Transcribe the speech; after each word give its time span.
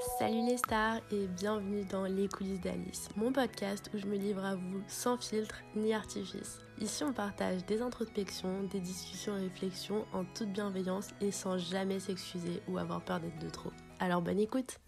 Salut 0.00 0.46
les 0.46 0.56
stars 0.56 0.98
et 1.12 1.26
bienvenue 1.26 1.84
dans 1.84 2.04
Les 2.04 2.26
coulisses 2.26 2.62
d'Alice, 2.62 3.10
mon 3.16 3.34
podcast 3.34 3.90
où 3.92 3.98
je 3.98 4.06
me 4.06 4.16
livre 4.16 4.42
à 4.42 4.54
vous 4.54 4.82
sans 4.88 5.18
filtre 5.18 5.62
ni 5.76 5.92
artifice. 5.92 6.58
Ici 6.80 7.04
on 7.04 7.12
partage 7.12 7.66
des 7.66 7.82
introspections, 7.82 8.62
des 8.64 8.80
discussions 8.80 9.36
et 9.36 9.40
réflexions 9.42 10.06
en 10.14 10.24
toute 10.24 10.54
bienveillance 10.54 11.08
et 11.20 11.30
sans 11.30 11.58
jamais 11.58 12.00
s'excuser 12.00 12.62
ou 12.66 12.78
avoir 12.78 13.04
peur 13.04 13.20
d'être 13.20 13.38
de 13.40 13.50
trop. 13.50 13.72
Alors 13.98 14.22
bonne 14.22 14.40
écoute 14.40 14.78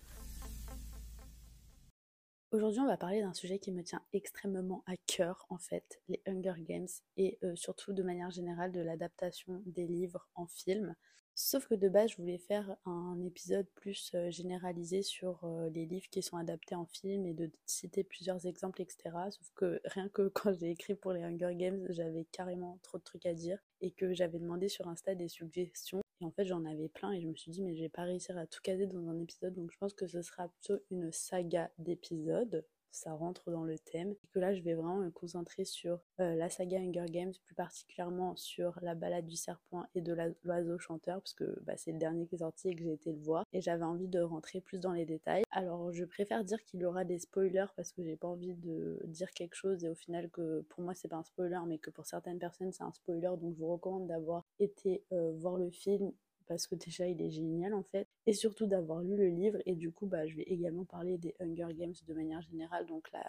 Aujourd'hui, 2.50 2.80
on 2.80 2.86
va 2.86 2.96
parler 2.96 3.20
d'un 3.20 3.34
sujet 3.34 3.58
qui 3.58 3.72
me 3.72 3.82
tient 3.82 4.02
extrêmement 4.14 4.82
à 4.86 4.96
cœur, 5.06 5.46
en 5.48 5.58
fait, 5.58 6.02
les 6.08 6.22
Hunger 6.26 6.54
Games, 6.58 6.88
et 7.16 7.38
euh, 7.42 7.56
surtout 7.56 7.94
de 7.94 8.02
manière 8.02 8.30
générale 8.30 8.72
de 8.72 8.80
l'adaptation 8.80 9.62
des 9.64 9.86
livres 9.86 10.28
en 10.34 10.46
film. 10.46 10.94
Sauf 11.34 11.66
que 11.66 11.74
de 11.74 11.88
base, 11.88 12.10
je 12.10 12.16
voulais 12.18 12.38
faire 12.38 12.76
un 12.84 13.20
épisode 13.22 13.66
plus 13.74 14.12
généralisé 14.28 15.02
sur 15.02 15.46
les 15.72 15.86
livres 15.86 16.08
qui 16.10 16.22
sont 16.22 16.36
adaptés 16.36 16.74
en 16.74 16.84
film 16.84 17.26
et 17.26 17.34
de 17.34 17.50
citer 17.66 18.04
plusieurs 18.04 18.46
exemples, 18.46 18.82
etc. 18.82 19.16
Sauf 19.30 19.50
que 19.54 19.80
rien 19.86 20.08
que 20.08 20.28
quand 20.28 20.52
j'ai 20.52 20.70
écrit 20.70 20.94
pour 20.94 21.12
les 21.12 21.22
Hunger 21.22 21.54
Games, 21.54 21.86
j'avais 21.88 22.26
carrément 22.32 22.78
trop 22.82 22.98
de 22.98 23.02
trucs 23.02 23.26
à 23.26 23.34
dire 23.34 23.58
et 23.80 23.90
que 23.90 24.12
j'avais 24.12 24.38
demandé 24.38 24.68
sur 24.68 24.88
Insta 24.88 25.14
des 25.14 25.28
suggestions 25.28 26.02
et 26.22 26.24
en 26.24 26.30
fait, 26.30 26.44
j'en 26.44 26.64
avais 26.64 26.88
plein 26.88 27.10
et 27.12 27.20
je 27.20 27.26
me 27.26 27.34
suis 27.34 27.50
dit, 27.50 27.62
mais 27.62 27.74
je 27.74 27.82
vais 27.82 27.88
pas 27.88 28.04
réussir 28.04 28.38
à 28.38 28.46
tout 28.46 28.60
caser 28.62 28.86
dans 28.86 29.08
un 29.08 29.18
épisode. 29.18 29.54
Donc, 29.54 29.72
je 29.72 29.78
pense 29.78 29.92
que 29.92 30.06
ce 30.06 30.22
sera 30.22 30.48
plutôt 30.48 30.80
une 30.92 31.10
saga 31.10 31.70
d'épisodes. 31.78 32.64
Ça 32.92 33.12
rentre 33.12 33.50
dans 33.50 33.64
le 33.64 33.78
thème. 33.78 34.12
Et 34.12 34.26
que 34.28 34.38
là, 34.38 34.54
je 34.54 34.62
vais 34.62 34.74
vraiment 34.74 34.98
me 34.98 35.10
concentrer 35.10 35.64
sur 35.64 35.98
euh, 36.20 36.34
la 36.34 36.48
saga 36.48 36.78
Hunger 36.78 37.06
Games, 37.08 37.32
plus 37.44 37.54
particulièrement 37.54 38.36
sur 38.36 38.78
la 38.82 38.94
balade 38.94 39.26
du 39.26 39.36
serpent 39.36 39.84
et 39.94 40.00
de 40.00 40.14
l'oiseau 40.44 40.78
chanteur, 40.78 41.20
parce 41.20 41.34
que 41.34 41.58
bah, 41.62 41.76
c'est 41.76 41.92
le 41.92 41.98
dernier 41.98 42.26
qui 42.26 42.36
est 42.36 42.38
sorti 42.38 42.68
et 42.68 42.74
que 42.74 42.82
j'ai 42.84 42.92
été 42.92 43.12
le 43.12 43.20
voir. 43.20 43.44
Et 43.52 43.60
j'avais 43.60 43.84
envie 43.84 44.08
de 44.08 44.20
rentrer 44.20 44.60
plus 44.60 44.78
dans 44.78 44.92
les 44.92 45.06
détails. 45.06 45.42
Alors, 45.50 45.92
je 45.92 46.04
préfère 46.04 46.44
dire 46.44 46.62
qu'il 46.64 46.80
y 46.80 46.84
aura 46.84 47.04
des 47.04 47.18
spoilers 47.18 47.66
parce 47.76 47.92
que 47.92 48.02
j'ai 48.02 48.16
pas 48.16 48.28
envie 48.28 48.54
de 48.54 49.00
dire 49.06 49.30
quelque 49.32 49.54
chose 49.54 49.84
et 49.84 49.88
au 49.88 49.94
final 49.94 50.30
que 50.30 50.60
pour 50.68 50.82
moi, 50.82 50.94
c'est 50.94 51.08
pas 51.08 51.16
un 51.16 51.24
spoiler, 51.24 51.60
mais 51.66 51.78
que 51.78 51.90
pour 51.90 52.06
certaines 52.06 52.38
personnes, 52.38 52.72
c'est 52.72 52.84
un 52.84 52.92
spoiler. 52.92 53.30
Donc, 53.40 53.54
je 53.54 53.58
vous 53.58 53.72
recommande 53.72 54.06
d'avoir 54.06 54.44
été 54.58 55.02
euh, 55.12 55.32
voir 55.32 55.56
le 55.56 55.70
film 55.70 56.12
parce 56.46 56.66
que 56.66 56.74
déjà 56.74 57.06
il 57.06 57.20
est 57.22 57.30
génial 57.30 57.72
en 57.72 57.82
fait 57.82 58.08
et 58.26 58.32
surtout 58.32 58.66
d'avoir 58.66 59.00
lu 59.00 59.16
le 59.16 59.28
livre 59.28 59.58
et 59.66 59.74
du 59.74 59.90
coup 59.92 60.06
bah 60.06 60.26
je 60.26 60.36
vais 60.36 60.44
également 60.44 60.84
parler 60.84 61.18
des 61.18 61.34
Hunger 61.40 61.74
Games 61.74 61.94
de 62.06 62.14
manière 62.14 62.40
générale 62.42 62.86
donc 62.86 63.10
la, 63.12 63.24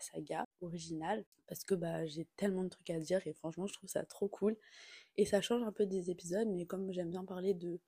saga 0.00 0.46
originale 0.60 1.24
parce 1.46 1.64
que 1.64 1.74
bah 1.74 2.06
j'ai 2.06 2.26
tellement 2.36 2.64
de 2.64 2.68
trucs 2.68 2.90
à 2.90 2.98
dire 2.98 3.24
et 3.26 3.32
franchement 3.32 3.66
je 3.66 3.74
trouve 3.74 3.88
ça 3.88 4.04
trop 4.04 4.28
cool 4.28 4.56
et 5.16 5.24
ça 5.26 5.40
change 5.40 5.62
un 5.62 5.72
peu 5.72 5.86
des 5.86 6.10
épisodes 6.10 6.48
mais 6.48 6.66
comme 6.66 6.92
j'aime 6.92 7.10
bien 7.10 7.24
parler 7.24 7.54
de 7.54 7.80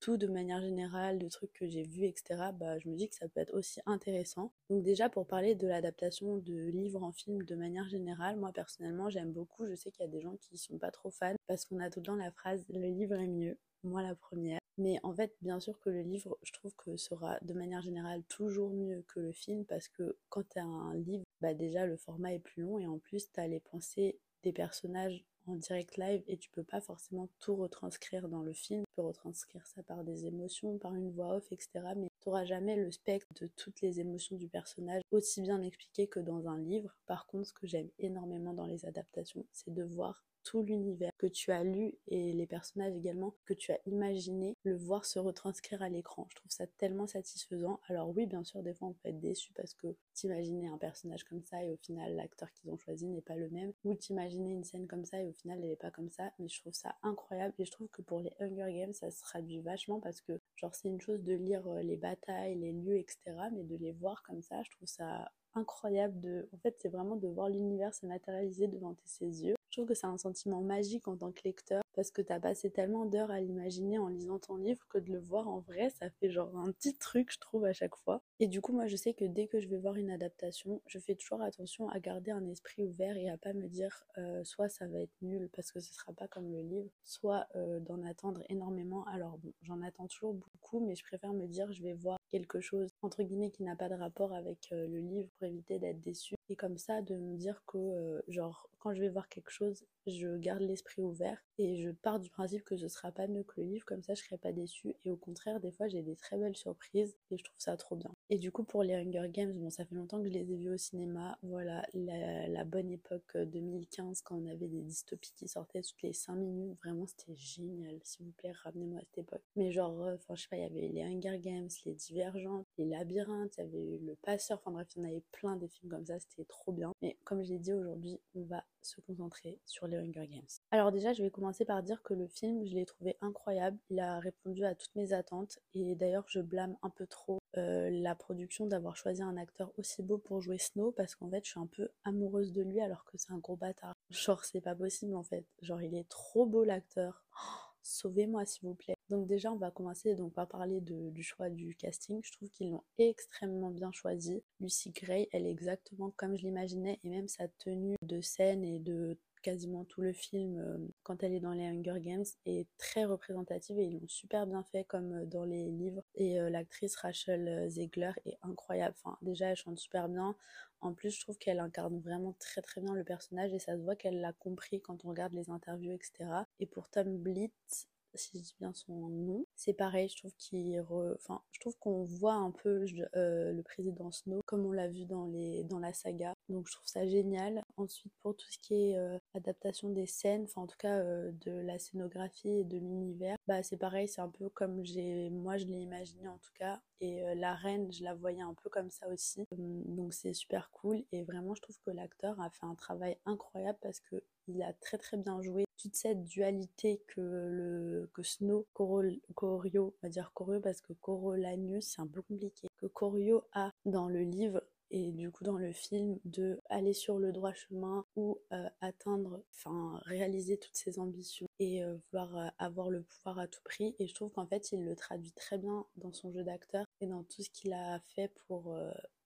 tout 0.00 0.16
de 0.16 0.26
manière 0.26 0.60
générale, 0.60 1.18
de 1.18 1.28
trucs 1.28 1.52
que 1.52 1.66
j'ai 1.66 1.82
vus, 1.82 2.04
etc., 2.04 2.52
bah, 2.54 2.78
je 2.78 2.88
me 2.88 2.94
dis 2.94 3.08
que 3.08 3.14
ça 3.14 3.28
peut 3.28 3.40
être 3.40 3.54
aussi 3.54 3.80
intéressant. 3.86 4.52
Donc 4.70 4.82
déjà, 4.82 5.08
pour 5.08 5.26
parler 5.26 5.54
de 5.54 5.66
l'adaptation 5.66 6.36
de 6.38 6.68
livres 6.70 7.02
en 7.02 7.12
film 7.12 7.42
de 7.42 7.54
manière 7.56 7.88
générale, 7.88 8.36
moi 8.36 8.52
personnellement, 8.52 9.10
j'aime 9.10 9.32
beaucoup. 9.32 9.66
Je 9.66 9.74
sais 9.74 9.90
qu'il 9.90 10.04
y 10.04 10.08
a 10.08 10.10
des 10.10 10.20
gens 10.20 10.36
qui 10.36 10.56
sont 10.56 10.78
pas 10.78 10.90
trop 10.90 11.10
fans 11.10 11.34
parce 11.46 11.64
qu'on 11.64 11.80
a 11.80 11.90
tout 11.90 12.00
le 12.00 12.06
temps 12.06 12.16
la 12.16 12.30
phrase 12.30 12.64
«le 12.68 12.86
livre 12.86 13.16
est 13.16 13.26
mieux». 13.26 13.58
Moi, 13.82 14.02
la 14.02 14.14
première. 14.14 14.60
Mais 14.78 14.98
en 15.02 15.12
fait, 15.12 15.34
bien 15.42 15.60
sûr 15.60 15.78
que 15.80 15.90
le 15.90 16.02
livre, 16.02 16.38
je 16.42 16.52
trouve 16.52 16.74
que 16.76 16.96
sera 16.96 17.38
de 17.42 17.52
manière 17.52 17.82
générale 17.82 18.22
toujours 18.28 18.70
mieux 18.70 19.04
que 19.08 19.20
le 19.20 19.32
film 19.32 19.64
parce 19.64 19.88
que 19.88 20.16
quand 20.28 20.48
tu 20.48 20.58
as 20.58 20.64
un 20.64 20.94
livre, 20.94 21.24
bah 21.40 21.52
déjà 21.54 21.84
le 21.84 21.96
format 21.96 22.32
est 22.32 22.38
plus 22.38 22.62
long 22.62 22.78
et 22.78 22.86
en 22.86 22.98
plus 22.98 23.30
tu 23.32 23.40
as 23.40 23.48
les 23.48 23.60
pensées 23.60 24.18
des 24.44 24.52
personnages 24.52 25.24
en 25.48 25.56
direct 25.56 25.96
live 25.96 26.22
et 26.26 26.36
tu 26.36 26.50
peux 26.50 26.62
pas 26.62 26.80
forcément 26.80 27.28
tout 27.40 27.56
retranscrire 27.56 28.28
dans 28.28 28.42
le 28.42 28.52
film. 28.52 28.84
Tu 28.86 28.94
peux 28.96 29.02
retranscrire 29.02 29.66
ça 29.66 29.82
par 29.82 30.04
des 30.04 30.26
émotions, 30.26 30.78
par 30.78 30.94
une 30.94 31.10
voix 31.10 31.36
off, 31.36 31.50
etc. 31.50 31.68
Mais 31.96 32.08
tu 32.20 32.28
n'auras 32.28 32.44
jamais 32.44 32.76
le 32.76 32.92
spectre 32.92 33.32
de 33.40 33.48
toutes 33.56 33.80
les 33.80 34.00
émotions 34.00 34.36
du 34.36 34.48
personnage 34.48 35.02
aussi 35.10 35.40
bien 35.40 35.62
expliqué 35.62 36.06
que 36.06 36.20
dans 36.20 36.48
un 36.48 36.58
livre. 36.58 36.94
Par 37.06 37.26
contre, 37.26 37.48
ce 37.48 37.52
que 37.52 37.66
j'aime 37.66 37.88
énormément 37.98 38.52
dans 38.52 38.66
les 38.66 38.84
adaptations, 38.84 39.46
c'est 39.52 39.72
de 39.72 39.82
voir 39.82 40.24
tout 40.48 40.62
l'univers 40.62 41.12
que 41.18 41.26
tu 41.26 41.52
as 41.52 41.62
lu 41.62 41.92
et 42.06 42.32
les 42.32 42.46
personnages 42.46 42.96
également 42.96 43.34
que 43.44 43.52
tu 43.52 43.70
as 43.70 43.78
imaginé, 43.84 44.56
le 44.62 44.74
voir 44.74 45.04
se 45.04 45.18
retranscrire 45.18 45.82
à 45.82 45.90
l'écran. 45.90 46.26
Je 46.30 46.36
trouve 46.36 46.50
ça 46.50 46.66
tellement 46.78 47.06
satisfaisant. 47.06 47.80
Alors 47.86 48.16
oui, 48.16 48.24
bien 48.24 48.42
sûr, 48.44 48.62
des 48.62 48.72
fois 48.72 48.88
on 48.88 48.92
peut 48.94 49.10
être 49.10 49.20
déçu 49.20 49.52
parce 49.52 49.74
que 49.74 49.94
t'imaginer 50.14 50.68
un 50.68 50.78
personnage 50.78 51.24
comme 51.24 51.44
ça 51.44 51.62
et 51.62 51.70
au 51.70 51.76
final 51.76 52.16
l'acteur 52.16 52.50
qu'ils 52.54 52.70
ont 52.70 52.78
choisi 52.78 53.06
n'est 53.08 53.20
pas 53.20 53.36
le 53.36 53.50
même. 53.50 53.74
Ou 53.84 53.94
t'imaginer 53.94 54.52
une 54.52 54.64
scène 54.64 54.86
comme 54.86 55.04
ça 55.04 55.20
et 55.20 55.26
au 55.26 55.34
final 55.34 55.58
elle 55.60 55.68
n'est 55.68 55.76
pas 55.76 55.90
comme 55.90 56.08
ça. 56.08 56.32
Mais 56.38 56.48
je 56.48 56.58
trouve 56.58 56.72
ça 56.72 56.96
incroyable 57.02 57.54
et 57.58 57.66
je 57.66 57.70
trouve 57.70 57.88
que 57.88 58.00
pour 58.00 58.20
les 58.20 58.32
Hunger 58.40 58.72
Games 58.72 58.94
ça 58.94 59.10
se 59.10 59.20
traduit 59.20 59.60
vachement 59.60 60.00
parce 60.00 60.22
que 60.22 60.40
genre 60.56 60.74
c'est 60.74 60.88
une 60.88 61.02
chose 61.02 61.22
de 61.22 61.34
lire 61.34 61.66
euh, 61.66 61.82
les 61.82 61.98
batailles, 61.98 62.56
les 62.56 62.72
lieux, 62.72 62.96
etc. 62.96 63.18
Mais 63.52 63.64
de 63.64 63.76
les 63.76 63.92
voir 63.92 64.22
comme 64.22 64.40
ça, 64.40 64.62
je 64.62 64.70
trouve 64.70 64.88
ça 64.88 65.30
incroyable 65.54 66.20
de 66.20 66.48
en 66.52 66.58
fait 66.58 66.76
c'est 66.78 66.88
vraiment 66.88 67.16
de 67.16 67.28
voir 67.28 67.48
l'univers 67.48 67.94
se 67.94 68.06
matérialiser 68.06 68.68
devant 68.68 68.94
tes 68.94 69.26
yeux 69.26 69.54
je 69.70 69.76
trouve 69.76 69.88
que 69.88 69.94
c'est 69.94 70.06
un 70.06 70.18
sentiment 70.18 70.62
magique 70.62 71.08
en 71.08 71.16
tant 71.16 71.30
que 71.30 71.42
lecteur 71.44 71.82
parce 71.94 72.10
que 72.10 72.22
t'as 72.22 72.40
passé 72.40 72.70
tellement 72.70 73.04
d'heures 73.04 73.30
à 73.30 73.40
l'imaginer 73.40 73.98
en 73.98 74.08
lisant 74.08 74.38
ton 74.38 74.56
livre 74.56 74.86
que 74.88 74.98
de 74.98 75.12
le 75.12 75.18
voir 75.18 75.48
en 75.48 75.58
vrai, 75.58 75.90
ça 75.90 76.08
fait 76.10 76.30
genre 76.30 76.56
un 76.56 76.70
petit 76.70 76.96
truc, 76.96 77.32
je 77.32 77.38
trouve, 77.38 77.64
à 77.64 77.72
chaque 77.72 77.96
fois. 77.96 78.22
Et 78.38 78.46
du 78.46 78.60
coup, 78.60 78.72
moi, 78.72 78.86
je 78.86 78.94
sais 78.94 79.14
que 79.14 79.24
dès 79.24 79.48
que 79.48 79.60
je 79.60 79.68
vais 79.68 79.78
voir 79.78 79.96
une 79.96 80.10
adaptation, 80.10 80.80
je 80.86 80.98
fais 80.98 81.16
toujours 81.16 81.42
attention 81.42 81.88
à 81.88 81.98
garder 81.98 82.30
un 82.30 82.46
esprit 82.46 82.84
ouvert 82.84 83.16
et 83.16 83.28
à 83.28 83.36
pas 83.36 83.52
me 83.52 83.66
dire 83.66 84.04
euh, 84.16 84.44
soit 84.44 84.68
ça 84.68 84.86
va 84.86 85.00
être 85.00 85.20
nul 85.22 85.50
parce 85.54 85.72
que 85.72 85.80
ce 85.80 85.92
sera 85.92 86.12
pas 86.12 86.28
comme 86.28 86.52
le 86.52 86.62
livre, 86.62 86.88
soit 87.02 87.46
euh, 87.56 87.80
d'en 87.80 88.02
attendre 88.04 88.42
énormément. 88.48 89.04
Alors 89.06 89.38
bon, 89.38 89.52
j'en 89.62 89.82
attends 89.82 90.06
toujours 90.06 90.34
beaucoup, 90.34 90.78
mais 90.78 90.94
je 90.94 91.02
préfère 91.02 91.32
me 91.32 91.46
dire 91.46 91.72
je 91.72 91.82
vais 91.82 91.94
voir 91.94 92.17
quelque 92.30 92.60
chose 92.60 92.90
entre 93.02 93.22
guillemets 93.22 93.50
qui 93.50 93.62
n'a 93.62 93.76
pas 93.76 93.88
de 93.88 93.94
rapport 93.94 94.32
avec 94.32 94.68
euh, 94.72 94.86
le 94.86 94.98
livre 94.98 95.28
pour 95.38 95.46
éviter 95.46 95.78
d'être 95.78 96.00
déçu. 96.00 96.34
Et 96.48 96.56
comme 96.56 96.78
ça 96.78 97.02
de 97.02 97.16
me 97.16 97.36
dire 97.36 97.62
que 97.66 97.78
euh, 97.78 98.20
genre 98.28 98.70
quand 98.78 98.94
je 98.94 99.00
vais 99.00 99.08
voir 99.08 99.28
quelque 99.28 99.50
chose 99.50 99.84
je 100.06 100.36
garde 100.38 100.62
l'esprit 100.62 101.02
ouvert 101.02 101.38
et 101.58 101.76
je 101.76 101.90
pars 101.90 102.20
du 102.20 102.30
principe 102.30 102.64
que 102.64 102.76
ce 102.76 102.88
sera 102.88 103.12
pas 103.12 103.26
mieux 103.26 103.42
que 103.42 103.60
le 103.60 103.66
livre. 103.66 103.84
Comme 103.84 104.02
ça 104.02 104.14
je 104.14 104.22
serai 104.22 104.38
pas 104.38 104.52
déçue. 104.52 104.94
Et 105.04 105.10
au 105.10 105.16
contraire 105.16 105.60
des 105.60 105.72
fois 105.72 105.88
j'ai 105.88 106.02
des 106.02 106.16
très 106.16 106.38
belles 106.38 106.56
surprises 106.56 107.16
et 107.30 107.38
je 107.38 107.44
trouve 107.44 107.58
ça 107.58 107.76
trop 107.76 107.96
bien 107.96 108.12
et 108.30 108.38
du 108.38 108.52
coup 108.52 108.64
pour 108.64 108.82
les 108.82 108.94
Hunger 108.94 109.28
Games 109.30 109.52
bon 109.52 109.70
ça 109.70 109.84
fait 109.84 109.94
longtemps 109.94 110.20
que 110.20 110.28
je 110.28 110.32
les 110.32 110.52
ai 110.52 110.56
vus 110.56 110.70
au 110.70 110.76
cinéma 110.76 111.38
voilà 111.42 111.86
la, 111.94 112.64
bonne 112.64 112.90
époque 112.90 113.36
2015 113.36 114.18
euh, 114.18 114.22
quand 114.24 114.36
on 114.36 114.46
avait 114.46 114.68
des 114.68 114.82
dystopies 114.82 115.32
qui 115.34 115.48
sortaient 115.48 115.82
toutes 115.82 116.02
les 116.02 116.12
5 116.12 116.34
minutes 116.34 116.76
vraiment 116.78 117.06
c'était 117.06 117.36
génial 117.36 117.98
s'il 118.02 118.26
vous 118.26 118.32
plaît 118.32 118.52
ramenez-moi 118.64 119.00
à 119.00 119.02
cette 119.02 119.18
époque 119.18 119.42
mais 119.56 119.70
genre 119.70 119.98
enfin 120.14 120.34
je 120.34 120.42
sais 120.42 120.48
pas 120.48 120.56
il 120.56 120.62
y 120.62 120.66
avait 120.66 120.88
les 120.88 121.02
Hunger 121.02 121.38
Games 121.38 121.68
les 121.86 121.94
Divergentes 121.94 122.66
les 122.76 122.86
Labyrinthes 122.86 123.56
il 123.56 123.60
y 123.60 123.64
avait 123.64 123.82
eu 123.82 123.98
le 123.98 124.16
Passeur 124.16 124.58
enfin 124.58 124.72
bref 124.72 124.88
il 124.94 125.02
y 125.02 125.06
en 125.06 125.08
avait 125.08 125.24
plein 125.32 125.56
des 125.56 125.68
films 125.68 125.90
comme 125.90 126.04
ça 126.04 126.18
c'était 126.18 126.44
trop 126.44 126.72
bien. 126.72 126.92
Mais 127.02 127.16
comme 127.24 127.42
je 127.42 127.50
l'ai 127.50 127.58
dit 127.58 127.72
aujourd'hui, 127.72 128.20
on 128.34 128.42
va 128.44 128.64
se 128.82 129.00
concentrer 129.00 129.58
sur 129.64 129.86
les 129.86 129.96
Hunger 129.96 130.26
Games. 130.28 130.46
Alors 130.70 130.92
déjà, 130.92 131.12
je 131.12 131.22
vais 131.22 131.30
commencer 131.30 131.64
par 131.64 131.82
dire 131.82 132.02
que 132.02 132.14
le 132.14 132.26
film, 132.26 132.64
je 132.64 132.74
l'ai 132.74 132.86
trouvé 132.86 133.16
incroyable. 133.20 133.78
Il 133.90 134.00
a 134.00 134.18
répondu 134.18 134.64
à 134.64 134.74
toutes 134.74 134.94
mes 134.94 135.12
attentes. 135.12 135.58
Et 135.74 135.94
d'ailleurs, 135.94 136.24
je 136.28 136.40
blâme 136.40 136.76
un 136.82 136.90
peu 136.90 137.06
trop 137.06 137.37
euh, 137.56 137.88
la 137.90 138.14
production 138.14 138.66
d'avoir 138.66 138.96
choisi 138.96 139.22
un 139.22 139.36
acteur 139.36 139.72
aussi 139.78 140.02
beau 140.02 140.18
pour 140.18 140.40
jouer 140.40 140.58
Snow 140.58 140.92
parce 140.92 141.14
qu'en 141.14 141.30
fait, 141.30 141.44
je 141.44 141.50
suis 141.50 141.60
un 141.60 141.66
peu 141.66 141.88
amoureuse 142.04 142.52
de 142.52 142.62
lui 142.62 142.80
alors 142.80 143.04
que 143.04 143.16
c'est 143.16 143.32
un 143.32 143.38
gros 143.38 143.56
bâtard. 143.56 143.94
Genre, 144.10 144.44
c'est 144.44 144.60
pas 144.60 144.74
possible 144.74 145.14
en 145.14 145.24
fait. 145.24 145.46
Genre, 145.62 145.82
il 145.82 145.94
est 145.94 146.08
trop 146.08 146.46
beau 146.46 146.64
l'acteur. 146.64 147.24
Sauvez-moi 147.82 148.44
s'il 148.44 148.68
vous 148.68 148.74
plaît. 148.74 148.96
Donc 149.08 149.26
déjà 149.26 149.50
on 149.50 149.56
va 149.56 149.70
commencer 149.70 150.14
donc 150.14 150.34
par 150.34 150.46
parler 150.46 150.80
du 150.82 151.22
choix 151.22 151.48
du 151.48 151.74
casting. 151.74 152.20
Je 152.22 152.32
trouve 152.32 152.50
qu'ils 152.50 152.70
l'ont 152.70 152.84
extrêmement 152.98 153.70
bien 153.70 153.92
choisi. 153.92 154.42
Lucy 154.60 154.90
Gray, 154.90 155.28
elle 155.32 155.46
est 155.46 155.50
exactement 155.50 156.12
comme 156.16 156.36
je 156.36 156.42
l'imaginais 156.42 156.98
et 157.02 157.08
même 157.08 157.28
sa 157.28 157.48
tenue 157.48 157.96
de 158.02 158.20
scène 158.20 158.62
et 158.62 158.78
de 158.78 159.16
quasiment 159.40 159.84
tout 159.84 160.00
le 160.00 160.12
film 160.12 160.58
euh, 160.58 160.78
quand 161.02 161.22
elle 161.22 161.34
est 161.34 161.40
dans 161.40 161.52
les 161.52 161.66
Hunger 161.66 162.00
Games 162.00 162.24
est 162.46 162.66
très 162.78 163.04
représentative 163.04 163.78
et 163.78 163.84
ils 163.84 164.00
l'ont 164.00 164.08
super 164.08 164.46
bien 164.46 164.62
fait 164.64 164.84
comme 164.84 165.12
euh, 165.12 165.24
dans 165.24 165.44
les 165.44 165.70
livres 165.70 166.02
et 166.14 166.40
euh, 166.40 166.50
l'actrice 166.50 166.96
Rachel 166.96 167.68
Zegler 167.70 168.12
est 168.26 168.38
incroyable 168.42 168.94
enfin 169.02 169.16
déjà 169.22 169.46
elle 169.46 169.56
chante 169.56 169.78
super 169.78 170.08
bien 170.08 170.36
en 170.80 170.92
plus 170.92 171.10
je 171.10 171.20
trouve 171.20 171.38
qu'elle 171.38 171.60
incarne 171.60 171.98
vraiment 172.00 172.34
très 172.38 172.62
très 172.62 172.80
bien 172.80 172.94
le 172.94 173.04
personnage 173.04 173.52
et 173.52 173.58
ça 173.58 173.76
se 173.76 173.82
voit 173.82 173.96
qu'elle 173.96 174.20
l'a 174.20 174.32
compris 174.32 174.80
quand 174.80 175.04
on 175.04 175.08
regarde 175.08 175.32
les 175.32 175.50
interviews 175.50 175.92
etc 175.92 176.30
et 176.60 176.66
pour 176.66 176.88
Tom 176.88 177.16
Blitz 177.18 177.88
si 178.14 178.38
je 178.38 178.42
dis 178.42 178.54
bien 178.58 178.72
son 178.74 179.08
nom. 179.08 179.44
C'est 179.54 179.74
pareil, 179.74 180.08
je 180.08 180.16
trouve 180.16 180.34
qu'il 180.36 180.80
enfin, 180.80 181.42
je 181.52 181.60
trouve 181.60 181.76
qu'on 181.78 182.04
voit 182.04 182.34
un 182.34 182.50
peu 182.50 182.84
le 183.14 183.62
président 183.62 184.10
Snow 184.10 184.40
comme 184.46 184.66
on 184.66 184.72
l'a 184.72 184.88
vu 184.88 185.04
dans 185.04 185.26
les 185.26 185.64
dans 185.64 185.78
la 185.78 185.92
saga. 185.92 186.34
Donc 186.48 186.66
je 186.68 186.72
trouve 186.72 186.86
ça 186.86 187.06
génial. 187.06 187.62
Ensuite, 187.80 188.12
pour 188.22 188.36
tout 188.36 188.50
ce 188.50 188.58
qui 188.58 188.74
est 188.74 188.98
adaptation 189.34 189.90
des 189.90 190.06
scènes, 190.06 190.44
enfin 190.44 190.62
en 190.62 190.66
tout 190.66 190.76
cas 190.78 191.02
de 191.02 191.50
la 191.50 191.78
scénographie 191.78 192.48
et 192.60 192.64
de 192.64 192.76
l'univers, 192.78 193.36
bah 193.46 193.62
c'est 193.62 193.76
pareil, 193.76 194.08
c'est 194.08 194.20
un 194.20 194.28
peu 194.28 194.48
comme 194.48 194.84
j'ai, 194.84 195.30
moi 195.30 195.56
je 195.56 195.66
l'ai 195.66 195.78
imaginé 195.78 196.28
en 196.28 196.38
tout 196.38 196.52
cas. 196.58 196.80
Et 197.00 197.22
la 197.36 197.54
reine, 197.54 197.92
je 197.92 198.02
la 198.02 198.14
voyais 198.14 198.42
un 198.42 198.54
peu 198.54 198.68
comme 198.70 198.90
ça 198.90 199.08
aussi. 199.08 199.44
donc 199.56 200.14
c'est 200.14 200.32
super 200.32 200.70
cool. 200.72 201.04
Et 201.12 201.22
vraiment, 201.22 201.54
je 201.54 201.62
trouve 201.62 201.78
que 201.84 201.90
l'acteur 201.90 202.40
a 202.40 202.50
fait 202.50 202.66
un 202.66 202.74
travail 202.74 203.16
incroyable 203.24 203.78
parce 203.80 204.00
que 204.00 204.22
il 204.48 204.62
a 204.62 204.72
très 204.72 204.98
très 204.98 205.16
bien 205.16 205.40
joué 205.42 205.64
toute 205.76 205.94
cette 205.94 206.24
dualité 206.24 207.02
que 207.06 207.20
le 207.20 208.10
que 208.14 208.22
Snow 208.22 208.66
Corio, 208.72 209.94
on 210.02 210.06
va 210.06 210.08
dire 210.08 210.32
Corio 210.34 210.60
parce 210.60 210.80
que 210.80 210.92
Coriolanus 210.94 211.84
c'est 211.86 212.00
un 212.00 212.06
peu 212.06 212.22
compliqué 212.22 212.68
que 212.78 212.86
Corio 212.86 213.44
a 213.52 213.70
dans 213.84 214.08
le 214.08 214.20
livre 214.20 214.62
et 214.90 215.12
du 215.12 215.30
coup 215.30 215.44
dans 215.44 215.58
le 215.58 215.72
film 215.72 216.18
de 216.24 216.60
aller 216.68 216.92
sur 216.92 217.18
le 217.18 217.32
droit 217.32 217.52
chemin 217.52 218.04
ou 218.16 218.38
euh, 218.52 218.68
atteindre, 218.80 219.42
enfin 219.50 220.00
réaliser 220.04 220.58
toutes 220.58 220.76
ses 220.76 220.98
ambitions 220.98 221.46
et 221.58 221.82
euh, 221.82 221.96
vouloir 222.10 222.36
euh, 222.36 222.48
avoir 222.58 222.90
le 222.90 223.02
pouvoir 223.02 223.38
à 223.38 223.48
tout 223.48 223.60
prix. 223.64 223.94
Et 223.98 224.06
je 224.06 224.14
trouve 224.14 224.30
qu'en 224.32 224.46
fait 224.46 224.72
il 224.72 224.84
le 224.84 224.96
traduit 224.96 225.32
très 225.32 225.58
bien 225.58 225.84
dans 225.96 226.12
son 226.12 226.32
jeu 226.32 226.44
d'acteur 226.44 226.86
et 227.00 227.06
dans 227.06 227.22
tout 227.24 227.42
ce 227.42 227.50
qu'il 227.50 227.72
a 227.72 228.00
fait 228.14 228.32
pour 228.46 228.76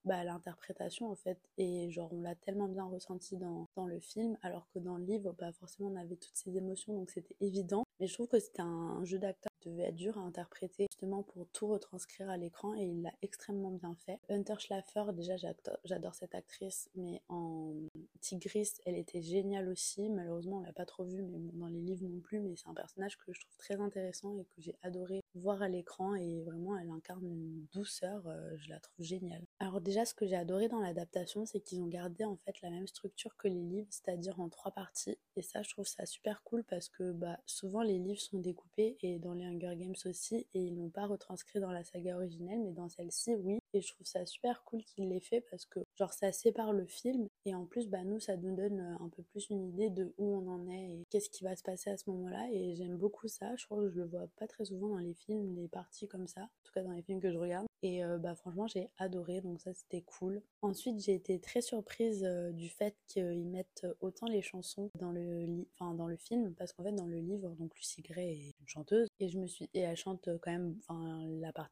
bah, 0.04 0.24
l'interprétation 0.24 1.10
en 1.10 1.14
fait 1.14 1.38
et 1.58 1.90
genre 1.90 2.12
on 2.12 2.20
l'a 2.22 2.34
tellement 2.34 2.66
bien 2.66 2.84
ressenti 2.84 3.36
dans, 3.36 3.68
le 3.86 4.00
film 4.00 4.36
alors 4.42 4.68
que 4.74 4.78
dans 4.78 4.96
le 4.96 5.04
livre 5.04 5.34
bah 5.38 5.52
forcément 5.52 5.90
on 5.90 5.96
avait 5.96 6.16
toutes 6.16 6.36
ces 6.36 6.56
émotions 6.56 6.94
donc 6.94 7.10
c'était 7.10 7.36
évident 7.40 7.84
mais 8.00 8.06
je 8.06 8.14
trouve 8.14 8.28
que 8.28 8.40
c'était 8.40 8.62
un 8.62 9.04
jeu 9.04 9.18
d'acteur 9.18 9.51
devait 9.64 9.84
être 9.84 9.96
dur 9.96 10.18
à 10.18 10.22
interpréter 10.22 10.86
justement 10.90 11.22
pour 11.22 11.46
tout 11.48 11.68
retranscrire 11.68 12.30
à 12.30 12.36
l'écran 12.36 12.74
et 12.74 12.84
il 12.84 13.02
l'a 13.02 13.12
extrêmement 13.22 13.70
bien 13.70 13.94
fait 14.06 14.18
Hunter 14.28 14.54
Schlaffer 14.58 15.04
déjà 15.12 15.36
j'adore 15.84 16.14
cette 16.14 16.34
actrice 16.34 16.90
mais 16.94 17.22
en 17.28 17.74
Tigris 18.20 18.72
elle 18.86 18.96
était 18.96 19.22
géniale 19.22 19.68
aussi 19.68 20.08
malheureusement 20.08 20.58
on 20.58 20.62
l'a 20.62 20.72
pas 20.72 20.86
trop 20.86 21.04
vue 21.04 21.22
mais 21.22 21.38
dans 21.54 21.68
les 21.68 21.80
livres 21.80 22.04
non 22.04 22.20
plus 22.20 22.40
mais 22.40 22.54
c'est 22.56 22.68
un 22.68 22.74
personnage 22.74 23.16
que 23.18 23.32
je 23.32 23.40
trouve 23.40 23.56
très 23.56 23.80
intéressant 23.80 24.38
et 24.38 24.44
que 24.44 24.60
j'ai 24.60 24.76
adoré 24.82 25.22
voir 25.34 25.62
à 25.62 25.68
l'écran 25.68 26.14
et 26.14 26.42
vraiment 26.42 26.76
elle 26.78 26.90
incarne 26.90 27.26
une 27.26 27.66
douceur 27.72 28.22
euh, 28.26 28.56
je 28.56 28.68
la 28.68 28.80
trouve 28.80 29.04
géniale 29.04 29.44
alors 29.62 29.80
déjà, 29.80 30.04
ce 30.04 30.12
que 30.12 30.26
j'ai 30.26 30.34
adoré 30.34 30.68
dans 30.68 30.80
l'adaptation, 30.80 31.46
c'est 31.46 31.60
qu'ils 31.60 31.80
ont 31.82 31.86
gardé 31.86 32.24
en 32.24 32.36
fait 32.36 32.60
la 32.62 32.70
même 32.70 32.88
structure 32.88 33.36
que 33.36 33.46
les 33.46 33.62
livres, 33.62 33.86
c'est-à-dire 33.90 34.40
en 34.40 34.48
trois 34.48 34.72
parties. 34.72 35.16
Et 35.36 35.42
ça, 35.42 35.62
je 35.62 35.70
trouve 35.70 35.86
ça 35.86 36.04
super 36.04 36.42
cool 36.42 36.64
parce 36.64 36.88
que 36.88 37.12
bah, 37.12 37.38
souvent 37.46 37.82
les 37.82 37.98
livres 37.98 38.20
sont 38.20 38.40
découpés 38.40 38.96
et 39.02 39.20
dans 39.20 39.34
les 39.34 39.46
Hunger 39.52 39.76
Games 39.76 39.94
aussi, 40.04 40.46
et 40.54 40.60
ils 40.60 40.74
n'ont 40.74 40.90
pas 40.90 41.06
retranscrit 41.06 41.60
dans 41.60 41.72
la 41.72 41.84
saga 41.84 42.16
originelle, 42.16 42.60
mais 42.60 42.72
dans 42.72 42.88
celle-ci, 42.88 43.34
oui. 43.34 43.58
Et 43.74 43.80
je 43.80 43.88
trouve 43.92 44.06
ça 44.06 44.26
super 44.26 44.64
cool 44.64 44.82
qu'il 44.84 45.08
l'ait 45.08 45.20
fait 45.20 45.40
parce 45.50 45.64
que 45.64 45.80
genre 45.96 46.12
ça 46.12 46.30
sépare 46.30 46.72
le 46.72 46.86
film 46.86 47.26
et 47.46 47.54
en 47.54 47.64
plus 47.64 47.88
bah 47.88 48.04
nous 48.04 48.20
ça 48.20 48.36
nous 48.36 48.54
donne 48.54 48.80
euh, 48.80 49.04
un 49.04 49.08
peu 49.08 49.22
plus 49.22 49.48
une 49.48 49.64
idée 49.64 49.88
de 49.88 50.12
où 50.18 50.34
on 50.36 50.46
en 50.46 50.68
est 50.68 50.92
et 50.92 51.06
qu'est-ce 51.08 51.30
qui 51.30 51.42
va 51.42 51.56
se 51.56 51.62
passer 51.62 51.88
à 51.88 51.96
ce 51.96 52.10
moment-là 52.10 52.48
et 52.52 52.74
j'aime 52.74 52.96
beaucoup 52.96 53.28
ça. 53.28 53.56
Je 53.56 53.64
crois 53.64 53.78
que 53.78 53.88
je 53.88 53.96
le 53.96 54.04
vois 54.04 54.28
pas 54.36 54.46
très 54.46 54.66
souvent 54.66 54.88
dans 54.88 54.98
les 54.98 55.14
films, 55.14 55.54
les 55.56 55.68
parties 55.68 56.06
comme 56.06 56.26
ça, 56.28 56.42
en 56.42 56.62
tout 56.64 56.72
cas 56.74 56.82
dans 56.82 56.92
les 56.92 57.02
films 57.02 57.20
que 57.20 57.32
je 57.32 57.38
regarde. 57.38 57.66
Et 57.82 58.04
euh, 58.04 58.18
bah 58.18 58.34
franchement 58.34 58.66
j'ai 58.66 58.90
adoré 58.98 59.40
donc 59.40 59.60
ça 59.60 59.72
c'était 59.72 60.02
cool. 60.02 60.42
Ensuite 60.60 61.00
j'ai 61.00 61.14
été 61.14 61.40
très 61.40 61.62
surprise 61.62 62.24
euh, 62.24 62.52
du 62.52 62.68
fait 62.68 62.94
qu'ils 63.08 63.46
mettent 63.46 63.86
autant 64.00 64.26
les 64.26 64.42
chansons 64.42 64.90
dans 64.98 65.12
le 65.12 65.66
enfin 65.74 65.94
dans 65.94 66.06
le 66.06 66.16
film 66.16 66.54
parce 66.54 66.72
qu'en 66.72 66.84
fait 66.84 66.92
dans 66.92 67.06
le 67.06 67.18
livre 67.18 67.48
donc 67.58 67.74
Lucy 67.76 68.02
Gray 68.02 68.32
est 68.32 68.60
une 68.60 68.68
chanteuse 68.68 69.08
et 69.18 69.28
je 69.28 69.38
me 69.38 69.41
et 69.74 69.80
elle 69.80 69.96
chante 69.96 70.28
quand 70.40 70.50
même 70.50 70.78
enfin 70.88 71.26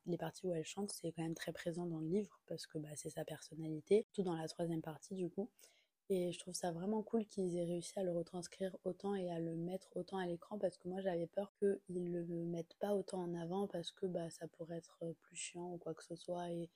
les 0.06 0.18
parties 0.18 0.46
où 0.46 0.52
elle 0.52 0.64
chante 0.64 0.90
c'est 0.90 1.12
quand 1.12 1.22
même 1.22 1.34
très 1.34 1.52
présent 1.52 1.86
dans 1.86 2.00
le 2.00 2.08
livre 2.08 2.40
parce 2.46 2.66
que 2.66 2.78
bah, 2.78 2.88
c'est 2.96 3.10
sa 3.10 3.24
personnalité, 3.24 4.06
tout 4.12 4.22
dans 4.22 4.34
la 4.34 4.48
troisième 4.48 4.82
partie 4.82 5.14
du 5.14 5.28
coup. 5.30 5.50
Et 6.12 6.32
je 6.32 6.38
trouve 6.40 6.54
ça 6.54 6.72
vraiment 6.72 7.04
cool 7.04 7.24
qu'ils 7.24 7.56
aient 7.56 7.64
réussi 7.64 7.96
à 7.96 8.02
le 8.02 8.10
retranscrire 8.10 8.76
autant 8.82 9.14
et 9.14 9.30
à 9.30 9.38
le 9.38 9.54
mettre 9.54 9.96
autant 9.96 10.18
à 10.18 10.26
l'écran 10.26 10.58
parce 10.58 10.76
que 10.76 10.88
moi 10.88 11.00
j'avais 11.00 11.28
peur 11.28 11.52
qu'ils 11.54 12.10
le 12.12 12.24
mettent 12.46 12.74
pas 12.80 12.94
autant 12.96 13.22
en 13.22 13.34
avant 13.34 13.68
parce 13.68 13.92
que 13.92 14.06
bah, 14.06 14.28
ça 14.28 14.48
pourrait 14.48 14.78
être 14.78 14.98
euh, 15.02 15.12
plus 15.22 15.36
chiant 15.36 15.72
ou 15.72 15.78
quoi 15.78 15.94
que 15.94 16.02
ce 16.02 16.16
soit 16.16 16.50
et 16.50 16.68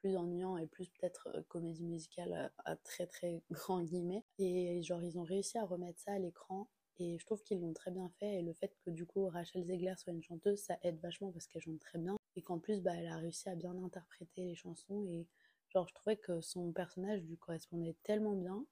plus 0.00 0.16
ennuyant 0.16 0.56
et 0.56 0.66
plus 0.66 0.88
peut-être 0.88 1.28
euh, 1.36 1.42
comédie 1.46 1.84
musicale 1.84 2.32
euh, 2.32 2.48
à 2.64 2.74
très 2.74 3.06
très 3.06 3.44
grand 3.52 3.84
guillemets. 3.84 4.24
Et 4.38 4.82
genre 4.82 5.04
ils 5.04 5.18
ont 5.18 5.24
réussi 5.24 5.56
à 5.56 5.64
remettre 5.64 6.00
ça 6.00 6.14
à 6.14 6.18
l'écran 6.18 6.68
et 7.00 7.18
je 7.18 7.26
trouve 7.26 7.42
qu'ils 7.42 7.60
l'ont 7.60 7.72
très 7.72 7.90
bien 7.90 8.08
fait 8.18 8.38
et 8.38 8.42
le 8.42 8.52
fait 8.52 8.76
que 8.84 8.90
du 8.90 9.06
coup 9.06 9.26
Rachel 9.26 9.64
Zegler 9.64 9.94
soit 9.96 10.12
une 10.12 10.22
chanteuse 10.22 10.60
ça 10.60 10.78
aide 10.82 11.00
vachement 11.00 11.32
parce 11.32 11.46
qu'elle 11.46 11.62
chante 11.62 11.80
très 11.80 11.98
bien 11.98 12.16
et 12.36 12.42
qu'en 12.42 12.58
plus 12.58 12.82
bah, 12.82 12.92
elle 12.94 13.08
a 13.08 13.16
réussi 13.16 13.48
à 13.48 13.54
bien 13.54 13.76
interpréter 13.82 14.44
les 14.44 14.54
chansons 14.54 15.04
et 15.06 15.26
genre 15.70 15.88
je 15.88 15.94
trouvais 15.94 16.16
que 16.16 16.40
son 16.40 16.72
personnage 16.72 17.22
lui 17.22 17.36
correspondait 17.36 17.96
tellement 18.02 18.34
bien 18.34 18.64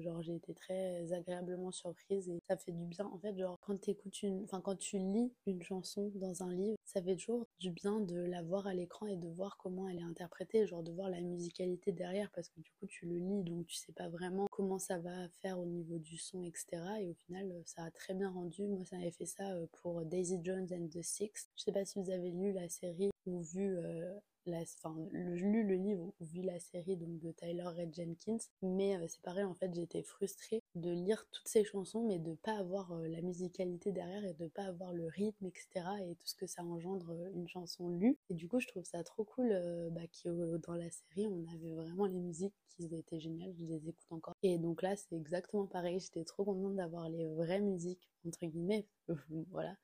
genre 0.00 0.22
j'ai 0.22 0.34
été 0.34 0.54
très 0.54 1.12
agréablement 1.12 1.70
surprise 1.72 2.28
et 2.28 2.40
ça 2.48 2.56
fait 2.56 2.72
du 2.72 2.84
bien. 2.84 3.06
En 3.06 3.18
fait 3.18 3.36
genre 3.36 3.58
quand 3.60 3.88
écoutes 3.88 4.22
une 4.22 4.44
enfin 4.44 4.60
quand 4.60 4.76
tu 4.76 4.98
lis 4.98 5.32
une 5.46 5.62
chanson 5.62 6.10
dans 6.14 6.42
un 6.42 6.54
livre 6.54 6.76
ça 6.84 7.02
fait 7.02 7.16
toujours 7.16 7.46
du 7.58 7.70
bien 7.70 8.00
de 8.00 8.20
la 8.20 8.42
voir 8.42 8.66
à 8.66 8.74
l'écran 8.74 9.06
et 9.06 9.16
de 9.16 9.28
voir 9.28 9.56
comment 9.56 9.88
elle 9.88 9.98
est 9.98 10.02
interprétée 10.02 10.66
genre 10.66 10.82
de 10.82 10.92
voir 10.92 11.08
la 11.08 11.20
musicalité 11.20 11.92
derrière 11.92 12.30
parce 12.30 12.48
que 12.48 12.60
du 12.60 12.70
coup 12.78 12.86
tu 12.86 13.06
le 13.06 13.16
lis 13.16 13.42
donc 13.44 13.66
tu 13.66 13.76
sais 13.76 13.92
pas 13.92 14.08
vraiment 14.08 14.46
comment 14.50 14.78
ça 14.78 14.98
va 14.98 15.28
faire 15.40 15.58
au 15.58 15.66
niveau 15.66 15.98
du 15.98 16.16
son 16.16 16.44
etc 16.44 16.82
et 17.00 17.08
au 17.08 17.14
final 17.14 17.52
ça 17.66 17.84
a 17.84 17.90
très 17.90 18.14
bien 18.14 18.30
rendu. 18.30 18.66
Moi 18.66 18.84
ça 18.84 18.96
avait 18.96 19.10
fait 19.10 19.26
ça 19.26 19.52
euh, 19.52 19.66
pour 19.80 20.04
Daisy 20.04 20.38
Jones 20.42 20.68
and 20.72 20.88
the 20.88 21.02
Six. 21.02 21.48
Je 21.56 21.62
sais 21.62 21.72
pas 21.72 21.84
si 21.84 21.98
vous 22.00 22.10
avez 22.10 22.30
lu 22.30 22.52
la 22.52 22.68
série 22.68 23.10
ou 23.26 23.40
vu 23.42 23.76
euh, 23.76 24.14
la, 24.46 24.60
enfin, 24.60 24.96
lu 25.12 25.64
le 25.64 25.74
livre 25.74 26.12
ou 26.20 26.24
vu 26.24 26.42
la 26.42 26.58
série 26.58 26.96
donc, 26.96 27.18
de 27.18 27.30
Tyler 27.32 27.64
Red 27.64 27.94
Jenkins, 27.94 28.44
mais 28.62 28.96
euh, 28.96 29.06
c'est 29.08 29.22
pareil, 29.22 29.44
en 29.44 29.54
fait, 29.54 29.72
j'étais 29.74 30.02
frustrée 30.02 30.62
de 30.74 30.90
lire 30.90 31.26
toutes 31.30 31.48
ces 31.48 31.64
chansons, 31.64 32.06
mais 32.06 32.18
de 32.18 32.34
pas 32.34 32.56
avoir 32.56 32.92
euh, 32.92 33.08
la 33.08 33.20
musicalité 33.22 33.92
derrière 33.92 34.24
et 34.24 34.34
de 34.34 34.48
pas 34.48 34.64
avoir 34.64 34.92
le 34.92 35.06
rythme, 35.06 35.46
etc. 35.46 35.68
et 36.02 36.14
tout 36.16 36.26
ce 36.26 36.34
que 36.34 36.46
ça 36.46 36.62
engendre 36.62 37.10
euh, 37.10 37.30
une 37.34 37.48
chanson 37.48 37.88
lue. 37.90 38.18
Et 38.30 38.34
du 38.34 38.48
coup, 38.48 38.60
je 38.60 38.68
trouve 38.68 38.84
ça 38.84 39.02
trop 39.04 39.24
cool 39.24 39.50
bah, 39.92 40.02
que 40.22 40.56
dans 40.58 40.74
la 40.74 40.90
série, 40.90 41.26
on 41.26 41.44
avait 41.52 41.74
vraiment 41.74 42.06
les 42.06 42.18
musiques 42.18 42.54
qui 42.68 42.86
étaient 42.94 43.20
géniales, 43.20 43.54
je 43.58 43.64
les 43.64 43.88
écoute 43.88 44.06
encore. 44.10 44.34
Et 44.42 44.58
donc 44.58 44.82
là, 44.82 44.96
c'est 44.96 45.14
exactement 45.14 45.66
pareil, 45.66 46.00
j'étais 46.00 46.24
trop 46.24 46.44
contente 46.44 46.76
d'avoir 46.76 47.08
les 47.08 47.28
vraies 47.28 47.60
musiques, 47.60 48.08
entre 48.26 48.46
guillemets, 48.46 48.86
voilà 49.50 49.76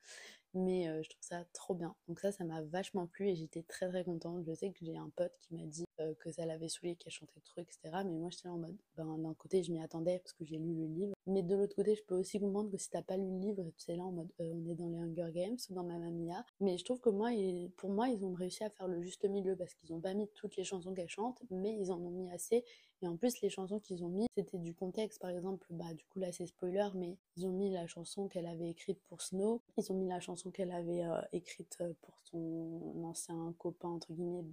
mais 0.53 0.87
euh, 0.87 1.01
je 1.03 1.09
trouve 1.09 1.23
ça 1.23 1.43
trop 1.53 1.73
bien. 1.73 1.95
Donc 2.07 2.19
ça, 2.19 2.31
ça 2.31 2.43
m'a 2.43 2.61
vachement 2.61 3.07
plu 3.07 3.29
et 3.29 3.35
j'étais 3.35 3.63
très 3.63 3.87
très 3.89 4.03
contente. 4.03 4.43
Je 4.45 4.53
sais 4.53 4.71
que 4.71 4.79
j'ai 4.81 4.97
un 4.97 5.09
pote 5.15 5.33
qui 5.41 5.53
m'a 5.55 5.65
dit 5.65 5.85
euh, 5.99 6.13
que 6.19 6.31
ça 6.31 6.45
l'avait 6.45 6.69
saoulé, 6.69 6.95
qu'elle 6.95 7.11
chantait 7.11 7.39
trop, 7.45 7.61
etc. 7.61 7.79
Mais 8.05 8.17
moi, 8.17 8.29
j'étais 8.31 8.47
en 8.47 8.57
mode, 8.57 8.77
ben 8.97 9.17
d'un 9.17 9.33
côté, 9.33 9.63
je 9.63 9.71
m'y 9.71 9.81
attendais 9.81 10.19
parce 10.19 10.33
que 10.33 10.45
j'ai 10.45 10.57
lu 10.57 10.73
le 10.73 10.87
livre. 10.87 11.13
Mais 11.27 11.43
de 11.43 11.55
l'autre 11.55 11.75
côté, 11.75 11.95
je 11.95 12.03
peux 12.03 12.15
aussi 12.15 12.39
comprendre 12.39 12.71
que 12.71 12.77
si 12.77 12.89
t'as 12.89 13.01
pas 13.01 13.17
lu 13.17 13.29
le 13.29 13.39
livre, 13.39 13.63
tu 13.77 13.83
sais 13.83 13.95
là 13.95 14.03
en 14.03 14.11
mode, 14.11 14.29
euh, 14.41 14.51
on 14.53 14.67
est 14.69 14.75
dans 14.75 14.87
les 14.87 14.97
Hunger 14.97 15.31
Games 15.33 15.57
ou 15.69 15.73
dans 15.73 15.83
Mamma 15.83 16.09
Mia. 16.09 16.45
Mais 16.59 16.77
je 16.77 16.85
trouve 16.85 16.99
que 16.99 17.09
moi, 17.09 17.29
pour 17.77 17.89
moi, 17.91 18.09
ils 18.09 18.23
ont 18.25 18.33
réussi 18.33 18.63
à 18.63 18.69
faire 18.69 18.87
le 18.87 19.01
juste 19.01 19.25
milieu 19.25 19.55
parce 19.55 19.73
qu'ils 19.75 19.93
ont 19.93 20.01
pas 20.01 20.13
mis 20.13 20.27
toutes 20.35 20.55
les 20.55 20.63
chansons 20.63 20.93
qu'elle 20.93 21.09
chante, 21.09 21.41
mais 21.51 21.75
ils 21.75 21.91
en 21.91 21.99
ont 21.99 22.11
mis 22.11 22.29
assez. 22.31 22.63
Et 23.01 23.07
en 23.07 23.15
plus, 23.15 23.41
les 23.41 23.49
chansons 23.49 23.79
qu'ils 23.79 24.03
ont 24.03 24.09
mis, 24.09 24.27
c'était 24.35 24.57
du 24.57 24.73
contexte. 24.73 25.19
Par 25.19 25.29
exemple, 25.29 25.65
bah 25.69 25.93
du 25.93 26.05
coup 26.05 26.19
là, 26.19 26.31
c'est 26.31 26.45
spoiler, 26.45 26.89
mais 26.95 27.17
ils 27.37 27.45
ont 27.45 27.51
mis 27.51 27.71
la 27.71 27.87
chanson 27.87 28.27
qu'elle 28.27 28.47
avait 28.47 28.69
écrite 28.69 28.99
pour 29.07 29.21
Snow. 29.21 29.61
Ils 29.77 29.91
ont 29.91 29.95
mis 29.95 30.07
la 30.07 30.19
chanson 30.19 30.51
qu'elle 30.51 30.71
avait 30.71 31.19
écrite 31.31 31.77
pour 32.01 32.19
son 32.23 32.93
ancien 33.03 33.53
copain 33.57 33.89
entre 33.89 34.11
guillemets 34.11 34.43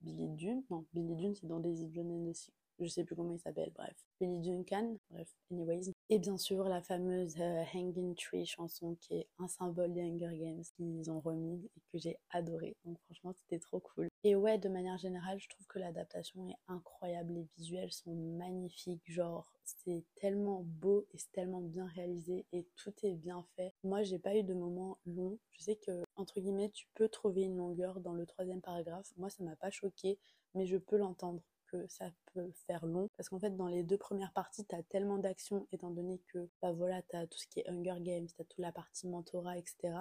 Billy 0.00 0.28
Dune. 0.30 0.62
Non, 0.70 0.84
Billy 0.92 1.14
Dune, 1.14 1.34
c'est 1.34 1.46
dans 1.46 1.60
Daisy 1.60 1.88
Jones 1.92 2.28
aussi. 2.28 2.52
Je 2.80 2.88
sais 2.88 3.04
plus 3.04 3.14
comment 3.14 3.32
il 3.32 3.38
s'appelle, 3.38 3.70
bref. 3.74 3.94
Billy 4.20 4.40
Duncan, 4.40 4.96
bref, 5.10 5.28
anyways. 5.52 5.92
Et 6.08 6.18
bien 6.18 6.36
sûr, 6.36 6.64
la 6.64 6.82
fameuse 6.82 7.36
euh, 7.38 7.62
Hanging 7.72 8.14
Tree 8.16 8.44
chanson 8.44 8.96
qui 9.00 9.14
est 9.14 9.28
un 9.38 9.46
symbole 9.46 9.92
des 9.92 10.02
Hunger 10.02 10.36
Games 10.36 10.62
qu'ils 10.76 11.10
ont 11.10 11.20
remis 11.20 11.70
et 11.76 11.80
que 11.92 11.98
j'ai 11.98 12.18
adoré. 12.30 12.74
Donc 12.84 12.98
franchement, 13.04 13.32
c'était 13.34 13.60
trop 13.60 13.78
cool. 13.78 14.08
Et 14.24 14.36
ouais, 14.36 14.56
de 14.56 14.68
manière 14.68 14.98
générale, 14.98 15.40
je 15.40 15.48
trouve 15.48 15.66
que 15.66 15.80
l'adaptation 15.80 16.48
est 16.48 16.56
incroyable. 16.68 17.32
Les 17.32 17.48
visuels 17.56 17.92
sont 17.92 18.14
magnifiques. 18.14 19.02
Genre, 19.10 19.52
c'est 19.64 20.04
tellement 20.14 20.62
beau 20.64 21.06
et 21.12 21.18
c'est 21.18 21.32
tellement 21.32 21.60
bien 21.60 21.86
réalisé 21.86 22.46
et 22.52 22.64
tout 22.76 22.94
est 23.02 23.14
bien 23.14 23.44
fait. 23.56 23.74
Moi, 23.82 24.04
j'ai 24.04 24.20
pas 24.20 24.36
eu 24.36 24.44
de 24.44 24.54
moment 24.54 24.98
long. 25.06 25.38
Je 25.50 25.62
sais 25.62 25.76
que, 25.76 26.04
entre 26.14 26.40
guillemets, 26.40 26.70
tu 26.70 26.86
peux 26.94 27.08
trouver 27.08 27.42
une 27.42 27.56
longueur 27.56 27.98
dans 28.00 28.14
le 28.14 28.24
troisième 28.24 28.60
paragraphe. 28.60 29.12
Moi, 29.16 29.28
ça 29.28 29.42
m'a 29.42 29.56
pas 29.56 29.70
choqué, 29.70 30.20
mais 30.54 30.66
je 30.66 30.76
peux 30.76 30.96
l'entendre 30.96 31.42
que 31.66 31.88
ça 31.88 32.12
peut 32.34 32.52
faire 32.66 32.86
long 32.86 33.08
parce 33.16 33.30
qu'en 33.30 33.38
fait 33.38 33.56
dans 33.56 33.66
les 33.66 33.82
deux 33.82 33.96
premières 33.96 34.34
parties 34.34 34.66
t'as 34.66 34.82
tellement 34.82 35.16
d'action 35.16 35.66
étant 35.72 35.90
donné 35.90 36.20
que 36.28 36.50
bah 36.60 36.70
voilà 36.70 37.00
t'as 37.00 37.26
tout 37.26 37.38
ce 37.38 37.46
qui 37.46 37.60
est 37.60 37.68
Hunger 37.68 37.96
Games 38.00 38.26
t'as 38.36 38.44
toute 38.44 38.58
la 38.58 38.72
partie 38.72 39.08
mentorat 39.08 39.56
etc 39.56 39.94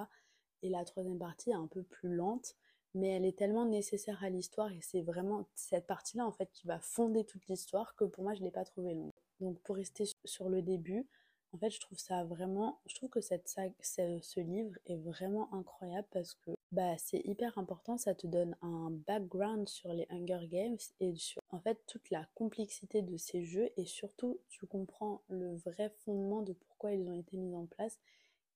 et 0.64 0.70
la 0.70 0.84
troisième 0.84 1.18
partie 1.18 1.52
est 1.52 1.56
un 1.56 1.68
peu 1.68 1.84
plus 1.84 2.14
lente 2.14 2.58
mais 2.94 3.10
elle 3.10 3.26
est 3.26 3.38
tellement 3.38 3.66
nécessaire 3.66 4.24
à 4.24 4.30
l'histoire 4.30 4.72
et 4.72 4.82
c'est 4.82 5.02
vraiment 5.02 5.48
cette 5.56 5.88
partie 5.88 6.18
là 6.18 6.26
en 6.26 6.32
fait 6.32 6.50
qui 6.52 6.68
va 6.68 6.80
fonder 6.80 7.24
toute 7.26 7.48
l'histoire 7.48 7.96
que 7.96 8.06
pour 8.06 8.24
moi 8.24 8.34
je 8.34 8.42
l'ai 8.42 8.52
pas 8.52 8.66
trouvé 8.66 8.94
longue. 8.94 9.12
Donc 9.40 9.60
pour 9.62 9.76
rester 9.76 10.06
sur 10.26 10.50
le 10.50 10.62
début, 10.62 11.08
En 11.54 11.58
fait, 11.58 11.70
je 11.70 11.82
trouve 11.82 12.00
ça 12.00 12.24
vraiment, 12.24 12.80
je 12.86 12.96
trouve 12.96 13.10
que 13.10 13.20
cette 13.20 13.50
ce, 13.50 14.40
livre 14.40 14.78
est 14.86 14.96
vraiment 14.96 15.54
incroyable 15.54 16.08
parce 16.12 16.34
que 16.36 16.52
bah, 16.72 16.98
c'est 16.98 17.22
hyper 17.26 17.58
important, 17.58 17.98
ça 17.98 18.16
te 18.16 18.26
donne 18.26 18.56
un 18.62 18.90
background 18.90 19.68
sur 19.68 19.92
les 19.92 20.08
Hunger 20.10 20.48
Games 20.48 20.78
et 21.02 21.14
sur 21.18 21.42
en 21.50 21.60
fait 21.60 21.78
toute 21.88 22.10
la 22.10 22.26
complexité 22.36 23.02
de 23.02 23.18
ces 23.18 23.44
jeux 23.44 23.70
et 23.76 23.86
surtout 23.86 24.40
tu 24.48 24.66
comprends 24.66 25.24
le 25.28 25.58
vrai 25.58 25.90
fondement 26.06 26.42
de 26.42 26.54
pourquoi 26.54 26.94
ils 26.94 27.10
ont 27.10 27.20
été 27.20 27.36
mis 27.36 27.56
en 27.56 27.66
place 27.66 28.00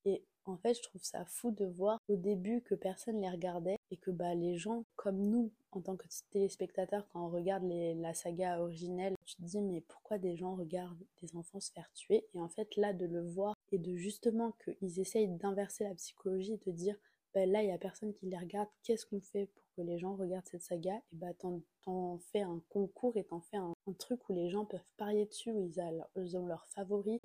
et 0.06 0.24
en 0.46 0.58
fait, 0.58 0.76
je 0.76 0.84
trouve 0.84 1.04
ça 1.04 1.26
fou 1.26 1.52
de 1.52 1.66
voir 1.66 2.00
au 2.08 2.16
début 2.16 2.62
que 2.62 2.76
personne 2.76 3.20
les 3.20 3.30
regardait 3.30 3.78
et 3.90 3.98
que 3.98 4.12
bah, 4.12 4.36
les 4.36 4.58
gens 4.58 4.86
comme 4.96 5.18
nous, 5.18 5.52
en 5.72 5.82
tant 5.82 5.96
que 5.96 6.06
téléspectateurs, 6.30 7.08
quand 7.10 7.26
on 7.26 7.30
regarde 7.30 7.64
la 7.66 8.14
saga 8.14 8.62
originelle, 8.62 9.16
tu 9.26 9.36
te 9.38 9.42
dis 9.42 9.62
mais 9.62 9.82
pourquoi 9.82 10.20
des 10.20 10.36
gens 10.36 10.56
regardent 10.56 11.04
des 11.22 11.36
enfants 11.36 11.60
se 11.60 11.72
faire 11.72 11.92
tuer? 11.94 12.28
Et 12.36 12.40
en 12.40 12.48
fait, 12.48 12.76
là, 12.76 12.94
de 12.94 13.06
le 13.06 13.22
voir 13.22 13.56
et 13.72 13.80
de 13.80 13.96
justement 13.96 14.54
qu'ils 14.64 15.00
essayent 15.00 15.28
d'inverser 15.28 15.84
la 15.84 15.96
psychologie 15.96 16.54
et 16.54 16.70
de 16.70 16.72
dire 16.72 16.96
bah, 17.36 17.46
là, 17.46 17.62
il 17.62 17.66
n'y 17.66 17.74
a 17.74 17.78
personne 17.78 18.14
qui 18.14 18.28
les 18.28 18.38
regarde, 18.38 18.70
qu'est-ce 18.84 19.06
qu'on 19.06 19.20
fait 19.20 19.48
pour 19.48 19.64
que 19.76 19.82
les 19.82 20.00
gens 20.00 20.16
regardent 20.16 20.48
cette 20.48 20.62
saga? 20.62 20.96
Et 21.12 21.18
bah, 21.18 21.34
t'en 21.34 22.18
fais 22.32 22.42
un 22.42 22.62
concours 22.70 23.18
et 23.18 23.26
t'en 23.26 23.42
fais 23.42 23.58
un, 23.58 23.74
truc 24.00 24.30
où 24.30 24.34
les 24.34 24.50
gens 24.50 24.66
peuvent 24.66 24.88
parier 24.96 25.26
dessus, 25.26 25.52
où 25.52 25.70
ils, 26.16 26.38
ont 26.38 26.46
leurs 26.46 26.66
favoris 26.68 27.20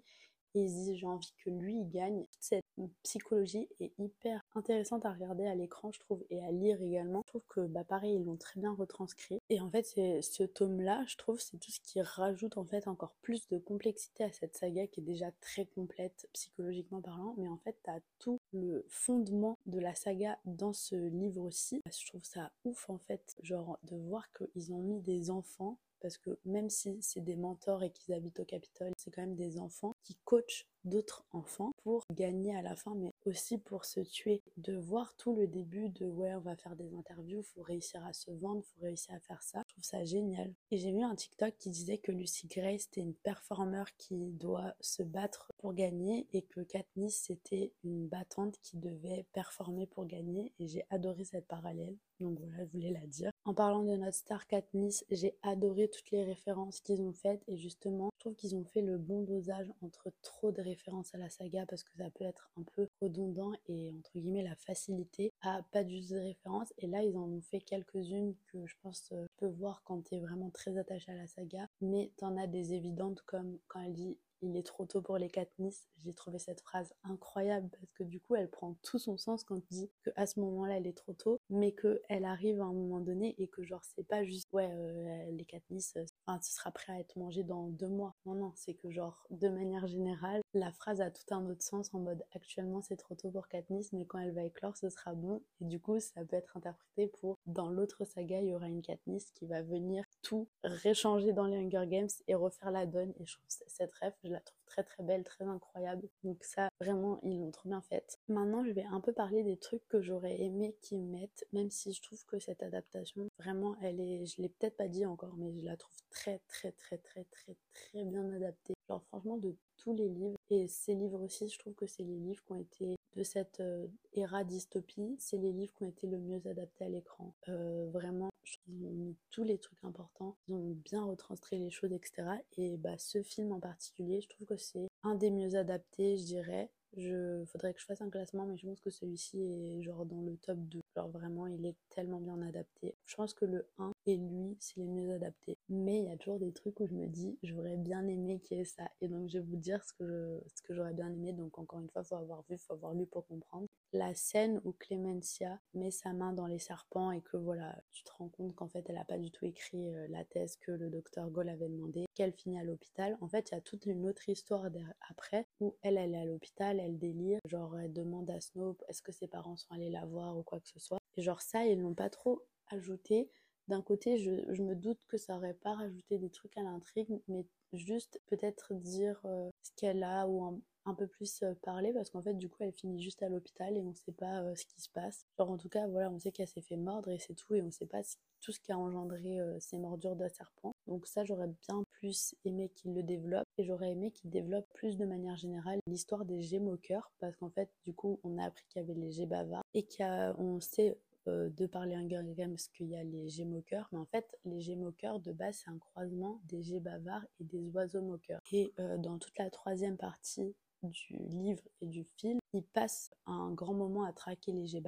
et 0.55 0.61
ils 0.63 0.67
disent 0.67 0.95
j'ai 0.95 1.07
envie 1.07 1.33
que 1.45 1.51
lui 1.51 1.77
il 1.77 1.89
gagne. 1.89 2.27
Cette 2.41 2.65
psychologie 3.03 3.69
est 3.81 3.93
hyper 3.99 4.45
intéressante 4.55 5.05
à 5.07 5.13
regarder 5.13 5.47
à 5.47 5.55
l'écran, 5.55 5.91
je 5.93 6.01
trouve, 6.01 6.25
et 6.31 6.43
à 6.43 6.51
lire 6.51 6.81
également. 6.83 7.23
Je 7.27 7.29
trouve 7.29 7.47
que 7.49 7.61
bah 7.61 7.85
pareil, 7.85 8.17
ils 8.17 8.25
l'ont 8.25 8.37
très 8.37 8.61
bien 8.61 8.73
retranscrit. 8.73 9.41
Et 9.49 9.61
en 9.61 9.71
fait, 9.71 9.85
ce 9.85 10.43
tome-là, 10.43 11.05
je 11.07 11.17
trouve, 11.17 11.41
c'est 11.41 11.59
tout 11.59 11.71
ce 11.71 11.81
qui 11.81 12.01
rajoute 12.01 12.57
en 12.57 12.65
fait 12.65 12.89
encore 12.89 13.15
plus 13.23 13.49
de 13.49 13.59
complexité 13.59 14.25
à 14.25 14.33
cette 14.33 14.57
saga 14.57 14.87
qui 14.87 15.01
est 15.01 15.05
déjà 15.05 15.31
très 15.41 15.67
complète 15.67 16.29
psychologiquement 16.33 17.01
parlant. 17.01 17.35
Mais 17.39 17.49
en 17.49 17.59
fait, 17.59 17.77
t'as 17.83 18.01
tout 18.19 18.39
le 18.53 18.85
fondement 18.89 19.59
de 19.67 19.79
la 19.79 19.95
saga 19.95 20.39
dans 20.45 20.73
ce 20.73 20.97
livre 20.97 21.43
aussi. 21.43 21.81
Je 21.87 22.07
trouve 22.07 22.25
ça 22.25 22.51
ouf 22.65 22.91
en 22.91 22.99
fait, 22.99 23.37
genre 23.43 23.79
de 23.85 23.97
voir 23.97 24.29
qu'ils 24.33 24.73
ont 24.73 24.81
mis 24.81 25.01
des 25.01 25.31
enfants 25.31 25.79
parce 26.01 26.19
que 26.19 26.39
même 26.45 26.71
si 26.71 26.97
c'est 27.01 27.21
des 27.21 27.37
mentors 27.37 27.83
et 27.83 27.91
qu'ils 27.91 28.15
habitent 28.15 28.41
au 28.41 28.45
Capitole, 28.45 28.93
c'est 28.97 29.11
quand 29.11 29.23
même 29.23 29.37
des 29.37 29.59
enfants 29.59 29.95
qui 30.03 30.17
coachent 30.25 30.67
d'autres 30.85 31.25
enfants 31.33 31.73
pour 31.83 32.05
gagner 32.15 32.57
à 32.57 32.63
la 32.63 32.75
fin, 32.75 32.95
mais 32.95 33.13
aussi 33.27 33.59
pour 33.59 33.85
se 33.85 34.01
tuer. 34.01 34.40
De 34.57 34.77
voir 34.77 35.15
tout 35.17 35.35
le 35.35 35.47
début 35.47 35.89
de 35.89 36.07
ouais, 36.07 36.35
on 36.35 36.41
va 36.41 36.57
faire 36.57 36.77
des 36.77 36.95
interviews, 36.95 37.43
faut 37.43 37.63
réussir 37.63 38.05
à 38.05 38.13
se 38.13 38.31
vendre, 38.31 38.63
faut 38.65 38.83
réussir 38.83 39.15
à 39.15 39.21
faire 39.21 39.43
ça. 39.43 39.63
Je 39.69 39.73
trouve 39.75 39.85
ça 39.85 40.05
génial. 40.05 40.53
Et 40.71 40.79
j'ai 40.79 40.93
vu 40.93 41.03
un 41.03 41.15
TikTok 41.15 41.55
qui 41.59 41.71
disait 41.71 41.99
que 41.99 42.13
Lucy 42.13 42.47
Gray 42.47 42.79
c'était 42.79 43.01
une 43.01 43.15
performeur 43.15 43.87
qui 43.97 44.33
doit 44.33 44.75
se 44.81 45.03
battre 45.03 45.53
pour 45.59 45.75
gagner 45.75 46.27
et 46.33 46.43
que 46.43 46.61
Katniss 46.61 47.23
c'était 47.27 47.73
une 47.85 48.09
battante 48.09 48.59
qui 48.63 48.77
devait 48.77 49.27
performer 49.33 49.87
pour 49.87 50.07
gagner. 50.07 50.53
Et 50.59 50.67
j'ai 50.67 50.85
adoré 50.91 51.25
cette 51.25 51.47
parallèle. 51.47 51.97
Donc 52.21 52.39
voilà, 52.39 52.65
je 52.65 52.71
voulais 52.73 52.93
la 52.93 53.07
dire. 53.07 53.30
En 53.47 53.55
parlant 53.55 53.83
de 53.83 53.97
notre 53.97 54.17
star 54.17 54.47
Katniss, 54.47 55.05
j'ai 55.11 55.35
adoré 55.43 55.89
toutes 55.89 56.11
les 56.11 56.25
références 56.25 56.81
qu'ils 56.81 57.01
ont 57.01 57.15
faites 57.15 57.43
et 57.49 57.57
justement, 57.57 58.11
je 58.15 58.21
trouve 58.21 58.35
qu'ils 58.35 58.55
ont 58.55 58.65
fait 58.65 58.83
le 58.83 58.99
bon 58.99 59.23
dosage 59.23 59.73
entre 59.81 60.13
trop 60.21 60.53
de 60.53 60.61
références 60.61 61.15
à 61.15 61.19
la 61.19 61.31
saga 61.31 61.65
parce 61.67 61.83
que 61.83 61.97
ça 61.97 62.11
peut 62.11 62.25
être 62.25 62.51
un 62.59 62.65
peu 62.75 62.87
redondant 63.01 63.53
et 63.67 63.95
entre 63.99 64.11
guillemets 64.19 64.43
la 64.43 64.57
facilité 64.57 65.33
à 65.41 65.63
pas 65.73 65.85
d'user 65.85 66.17
de 66.17 66.21
références. 66.21 66.73
Et 66.77 66.87
là, 66.87 67.03
ils 67.03 67.17
en 67.17 67.29
ont 67.29 67.41
fait 67.41 67.61
quelques-unes 67.61 68.35
que 68.53 68.67
je 68.67 68.75
pense 68.83 69.09
euh, 69.13 69.25
tu 69.25 69.37
peux 69.39 69.53
voir 69.53 69.83
quand 69.85 70.03
tu 70.03 70.17
es 70.17 70.21
vraiment 70.21 70.51
très 70.51 70.77
attaché 70.77 71.11
à 71.11 71.17
la 71.17 71.27
saga, 71.27 71.67
mais 71.81 72.13
t'en 72.19 72.37
as 72.37 72.47
des 72.47 72.75
évidentes 72.75 73.23
comme 73.23 73.59
quand 73.69 73.81
elle 73.81 73.95
dit 73.95 74.19
il 74.43 74.57
est 74.57 74.67
trop 74.67 74.87
tôt 74.87 75.03
pour 75.03 75.19
les 75.19 75.29
Katniss. 75.29 75.89
J'ai 75.99 76.15
trouvé 76.15 76.39
cette 76.39 76.61
phrase 76.61 76.93
incroyable 77.05 77.69
parce 77.71 77.93
que 77.93 78.05
du 78.05 78.21
coup, 78.21 78.35
elle 78.35 78.49
prend 78.49 78.75
tout 78.83 78.99
son 78.99 79.17
sens 79.17 79.45
quand 79.45 79.61
tu 79.61 79.69
dis 79.71 79.91
qu'à 80.05 80.27
ce 80.27 80.41
moment-là, 80.41 80.79
elle 80.79 80.87
est 80.87 80.97
trop 80.97 81.13
tôt, 81.13 81.40
mais 81.51 81.73
qu'elle 81.73 82.25
arrive 82.25 82.61
à 82.61 82.65
un 82.65 82.73
moment 82.73 83.01
donné 83.01 83.35
et 83.39 83.49
que 83.49 83.63
genre, 83.63 83.83
c'est 83.85 84.07
pas 84.07 84.25
juste, 84.25 84.49
ouais, 84.53 84.71
euh, 84.71 85.31
les 85.33 85.45
Katniss, 85.45 85.95
euh, 85.97 86.05
enfin, 86.27 86.41
ce 86.43 86.55
sera 86.55 86.71
prêt 86.71 86.93
à 86.93 87.01
être 87.01 87.17
mangé 87.17 87.43
dans 87.43 87.69
deux 87.69 87.89
mois. 87.89 88.15
Non, 88.27 88.35
non, 88.35 88.53
c'est 88.55 88.75
que 88.75 88.91
genre, 88.91 89.27
de 89.31 89.49
manière 89.49 89.87
générale, 89.87 90.41
la 90.55 90.73
phrase 90.73 91.01
a 91.01 91.11
tout 91.11 91.35
un 91.35 91.45
autre 91.47 91.63
sens 91.63 91.93
en 91.95 92.01
mode 92.01 92.25
actuellement, 92.33 92.83
c'est 92.83 92.97
trop 92.97 93.15
tôt 93.15 93.31
pour 93.31 93.49
Katniss, 93.49 93.93
mais 93.93 94.07
quand 94.07 94.19
elle 94.19 94.35
va 94.35 94.45
éclore, 94.45 94.77
ce 94.77 94.89
sera 94.91 95.15
bon. 95.15 95.43
Et 95.61 95.65
du 95.65 95.81
coup, 95.81 95.99
ça 96.01 96.25
peut 96.25 96.37
être 96.37 96.57
interprété 96.57 97.09
pour 97.09 97.39
dans 97.47 97.69
l'autre 97.71 98.05
saga, 98.05 98.41
il 98.41 98.49
y 98.49 98.55
aura 98.55 98.69
une 98.69 98.83
Katniss 98.83 99.31
qui 99.33 99.47
va 99.47 99.63
venir 99.63 100.05
tout 100.23 100.49
réchanger 100.63 101.33
dans 101.33 101.47
les 101.47 101.57
Hunger 101.57 101.87
Games 101.87 102.09
et 102.29 102.35
refaire 102.35 102.71
la 102.71 102.87
donne. 102.87 103.13
Et 103.19 103.27
je 103.27 103.35
trouve 103.35 103.47
cette 103.49 103.93
rêve, 103.95 104.15
je 104.25 104.31
la 104.31 104.41
trouve 104.41 104.60
très 104.71 104.85
très 104.85 105.03
belle, 105.03 105.25
très 105.25 105.45
incroyable. 105.45 106.09
Donc 106.25 106.43
ça, 106.45 106.69
vraiment, 106.81 107.21
ils 107.23 107.39
l'ont 107.39 107.51
trop 107.51 107.69
bien 107.69 107.83
faite. 107.83 108.19
Maintenant, 108.29 108.65
je 108.65 108.71
vais 108.71 108.85
un 108.85 109.01
peu 109.01 109.13
parler 109.13 109.43
des 109.43 109.57
trucs 109.57 109.87
que 109.89 110.01
j'aurais 110.01 110.41
aimé 110.41 110.77
qu'ils 110.81 111.03
mettent, 111.05 111.45
même 111.53 111.71
si 111.71 111.93
je 111.93 112.01
trouve 112.03 112.25
que 112.27 112.39
cette 112.39 112.63
adaptation, 112.63 113.29
vraiment, 113.39 113.77
elle 113.83 114.01
est, 114.01 114.25
je 114.27 114.41
l'ai 114.41 114.49
peut-être 114.49 114.77
pas 114.77 114.89
dit 114.89 115.05
encore, 115.05 115.35
mais 115.37 115.53
je 115.53 115.65
la 115.65 115.77
trouve 115.77 115.97
très 116.11 116.41
très 116.49 116.73
très 116.73 116.99
très 116.99 117.25
très 117.25 117.57
très 117.75 118.05
bien 118.05 118.31
adaptée. 118.33 118.75
Genre 118.91 119.05
franchement, 119.05 119.37
de 119.37 119.55
tous 119.77 119.95
les 119.95 120.09
livres, 120.09 120.37
et 120.51 120.67
ces 120.67 120.97
livres 120.97 121.23
aussi, 121.23 121.49
je 121.49 121.57
trouve 121.61 121.75
que 121.75 121.87
c'est 121.87 122.03
les 122.03 122.19
livres 122.19 122.43
qui 122.45 122.53
ont 122.53 122.61
été 122.61 122.97
de 123.15 123.23
cette 123.23 123.61
euh, 123.61 123.87
ère 124.15 124.45
dystopie, 124.45 125.15
c'est 125.17 125.37
les 125.37 125.53
livres 125.53 125.73
qui 125.75 125.85
ont 125.85 125.89
été 125.89 126.09
le 126.09 126.19
mieux 126.19 126.45
adaptés 126.45 126.87
à 126.87 126.89
l'écran. 126.89 127.33
Euh, 127.49 127.89
vraiment, 127.93 128.31
ils 128.67 128.85
ont 128.85 128.91
mis 128.91 129.17
tous 129.31 129.45
les 129.45 129.59
trucs 129.59 129.85
importants, 129.85 130.37
ils 130.49 130.55
ont 130.55 130.77
bien 130.85 131.05
retranscrit 131.05 131.61
les 131.61 131.71
choses, 131.71 131.93
etc. 131.93 132.31
Et 132.57 132.79
bah, 132.79 132.99
ce 132.99 133.23
film 133.23 133.53
en 133.53 133.61
particulier, 133.61 134.21
je 134.23 134.29
trouve 134.29 134.49
que 134.49 134.57
c'est 134.57 134.89
un 135.05 135.15
des 135.15 135.31
mieux 135.31 135.55
adaptés, 135.55 136.17
je 136.17 136.25
dirais. 136.25 136.69
Je 136.97 137.45
faudrait 137.47 137.73
que 137.73 137.81
je 137.81 137.87
fasse 137.87 138.01
un 138.01 138.11
classement, 138.11 138.45
mais 138.47 138.57
je 138.57 138.67
pense 138.67 138.81
que 138.81 138.91
celui-ci 138.91 139.41
est 139.41 139.83
genre 139.83 140.05
dans 140.05 140.21
le 140.21 140.37
top 140.39 140.59
2. 140.59 140.81
Genre 141.01 141.09
vraiment, 141.09 141.47
il 141.47 141.65
est 141.65 141.77
tellement 141.89 142.21
bien 142.21 142.43
adapté. 142.43 142.95
Je 143.07 143.17
pense 143.17 143.33
que 143.33 143.47
le 143.47 143.67
1 143.79 143.93
et 144.05 144.17
lui, 144.19 144.57
c'est 144.61 144.81
les 144.81 144.87
mieux 144.87 145.13
adaptés. 145.15 145.57
Mais 145.71 145.99
il 145.99 146.05
y 146.05 146.11
a 146.11 146.17
toujours 146.19 146.39
des 146.39 146.53
trucs 146.53 146.79
où 146.79 146.87
je 146.87 146.93
me 146.93 147.07
dis, 147.07 147.39
j'aurais 147.43 147.79
bien 147.79 148.07
aimé 148.07 148.39
qu'il 148.41 148.59
y 148.59 148.61
ait 148.61 148.65
ça. 148.65 148.91
Et 149.01 149.09
donc, 149.09 149.31
je 149.31 149.39
vais 149.39 149.45
vous 149.45 149.57
dire 149.57 149.83
ce 149.83 149.95
que, 149.95 150.43
j'aurais 150.69 150.93
bien 150.93 151.11
aimé. 151.11 151.33
Donc, 151.33 151.59
encore 151.59 151.81
une 151.81 151.89
fois, 151.89 152.05
faut 152.05 152.17
avoir 152.17 152.45
vu, 152.51 152.59
faut 152.59 152.75
avoir 152.75 152.93
lu 152.93 153.07
pour 153.07 153.27
comprendre. 153.27 153.67
La 153.93 154.15
scène 154.15 154.61
où 154.65 154.73
Clemencia 154.73 155.59
met 155.75 155.91
sa 155.91 156.13
main 156.13 156.33
dans 156.33 156.47
les 156.47 156.59
serpents 156.59 157.11
et 157.13 157.23
que 157.23 157.37
voilà, 157.37 157.83
tu 157.91 158.05
te 158.05 158.13
rends 158.13 158.29
compte 158.29 158.55
qu'en 158.55 158.69
fait, 158.69 158.85
elle 158.89 158.97
n'a 158.97 159.05
pas 159.05 159.19
du 159.19 159.31
tout 159.31 159.47
écrit 159.47 159.89
euh, 159.89 160.07
la 160.09 160.25
thèse 160.25 160.57
que 160.57 160.71
le 160.71 160.91
docteur 160.91 161.29
Goll 161.31 161.49
avait 161.49 161.69
demandé, 161.69 162.05
qu'elle 162.15 162.33
finit 162.33 162.61
à 162.61 162.65
l'hôpital. 162.65 163.17
En 163.21 163.29
fait, 163.29 163.51
il 163.51 163.55
y 163.55 163.59
a 163.59 163.61
toute 163.61 163.87
une 163.87 164.07
autre 164.07 164.29
histoire 164.29 164.67
après 165.09 165.47
où 165.61 165.75
elle, 165.83 165.99
elle 165.99 166.15
est 166.15 166.19
à 166.19 166.25
l'hôpital, 166.25 166.79
elle 166.79 166.99
délire. 166.99 167.41
Genre, 167.47 167.77
elle 167.79 167.93
demande 167.93 168.31
à 168.31 168.41
Snope 168.41 168.85
est-ce 168.89 169.03
que 169.03 169.13
ses 169.13 169.27
parents 169.27 169.57
sont 169.57 169.73
allés 169.73 169.91
la 169.91 170.05
voir 170.05 170.37
ou 170.37 170.43
quoi 170.43 170.61
que 170.61 170.69
ce 170.69 170.79
soit. 170.79 170.90
Et 171.17 171.23
genre, 171.23 171.41
ça, 171.41 171.65
ils 171.67 171.81
l'ont 171.81 171.95
pas 171.95 172.11
trop 172.11 172.43
ajouté 172.69 173.31
d'un 173.71 173.83
côté, 173.83 174.19
je, 174.19 174.63
me 174.63 174.75
doute 174.75 174.99
que 175.07 175.17
ça 175.17 175.37
aurait 175.37 175.55
pas 175.55 175.75
rajouté 175.75 176.19
des 176.19 176.29
trucs 176.29 176.59
à 176.59 176.63
l'intrigue, 176.63 177.21
mais 177.29 177.47
juste 177.73 178.21
peut-être 178.27 178.75
dire 178.75 179.21
euh, 179.25 179.49
ce 179.63 179.71
qu'elle 179.77 180.03
a 180.03 180.27
ou 180.27 180.61
un, 180.85 180.95
peu 180.95 181.07
plus 181.07 181.45
euh, 181.45 181.55
parler 181.63 181.93
parce 181.93 182.11
qu'en 182.11 182.21
fait 182.21 182.35
du 182.35 182.49
coup 182.49 182.65
elle 182.65 182.73
finit 182.73 183.01
juste 183.01 183.23
à 183.23 183.29
l'hôpital 183.29 183.77
et 183.77 183.81
on 183.81 183.95
sait 183.95 184.11
pas 184.11 184.43
euh, 184.43 184.57
ce 184.57 184.67
qui 184.67 184.81
se 184.81 184.91
passe. 184.91 185.25
Genre 185.39 185.49
en 185.49 185.57
tout 185.57 185.69
cas 185.69 185.87
voilà 185.87 186.11
on 186.11 186.19
sait 186.19 186.33
qu'elle 186.33 186.49
s'est 186.49 186.63
fait 186.63 186.77
mordre 186.77 187.11
et 187.11 187.21
c'est 187.21 187.35
tout 187.35 187.55
et 187.55 187.63
on 187.63 187.71
sait 187.71 187.87
pas 187.87 188.01
tout 188.41 188.51
ce 188.51 188.59
qui 188.59 188.73
a 188.73 188.79
engendré 188.79 189.39
ces 189.61 189.79
mordures 189.79 190.17
de 190.17 190.27
serpent. 190.27 190.73
Donc 190.89 191.07
ça 191.07 191.25
j'aurais 191.25 191.47
bien 191.69 191.85
plus 191.93 192.35
aimé 192.45 192.71
qu'il 192.75 192.93
le 192.93 193.05
développe 193.05 193.47
j'aurais 193.63 193.93
aimé 193.93 194.11
qu'il 194.11 194.31
développe 194.31 194.67
plus 194.75 194.97
de 194.97 195.05
manière 195.05 195.37
générale 195.37 195.81
l'histoire 195.87 196.25
des 196.25 196.41
gémoqueurs 196.41 197.11
parce 197.19 197.37
qu'en 197.37 197.51
fait 197.51 197.71
du 197.85 197.93
coup 197.93 198.21
on 198.25 198.39
a 198.39 198.45
appris 198.45 198.65
qu'il 198.69 198.83
y 198.83 198.85
avait 198.85 198.99
les 198.99 199.11
gés 199.11 199.27
bavards 199.27 199.65
et 199.75 199.87
qu'on 199.87 200.61
sait 200.61 200.99
euh, 201.29 201.51
de 201.51 201.67
parler 201.67 201.95
Hunger 201.95 202.23
Games 202.35 202.57
qu'il 202.75 202.89
y 202.89 202.97
a 202.97 203.05
les 203.05 203.29
Gémoqueurs, 203.29 203.89
mais 203.93 203.99
en 203.99 204.07
fait, 204.07 204.39
les 204.47 204.61
Gémoqueurs 204.61 205.21
de 205.21 205.33
base, 205.33 205.63
c'est 205.63 205.71
un 205.71 205.79
croisement 205.79 206.41
des 206.45 206.63
Gés 206.63 206.81
bavards 206.81 207.27
et 207.39 207.45
des 207.45 207.69
oiseaux 207.71 208.01
moqueurs. 208.01 208.41
Et 208.53 208.73
euh, 208.79 208.97
dans 208.97 209.19
toute 209.19 209.39
la 209.39 209.51
troisième 209.51 209.99
partie 209.99 210.55
du 210.83 211.17
livre 211.29 211.63
et 211.81 211.87
du 211.87 212.05
film, 212.17 212.39
il 212.53 212.65
passe 212.65 213.11
un 213.27 213.53
grand 213.53 213.75
moment 213.75 214.05
à 214.05 214.13
traquer 214.13 214.53
les 214.53 214.67
jets 214.67 214.83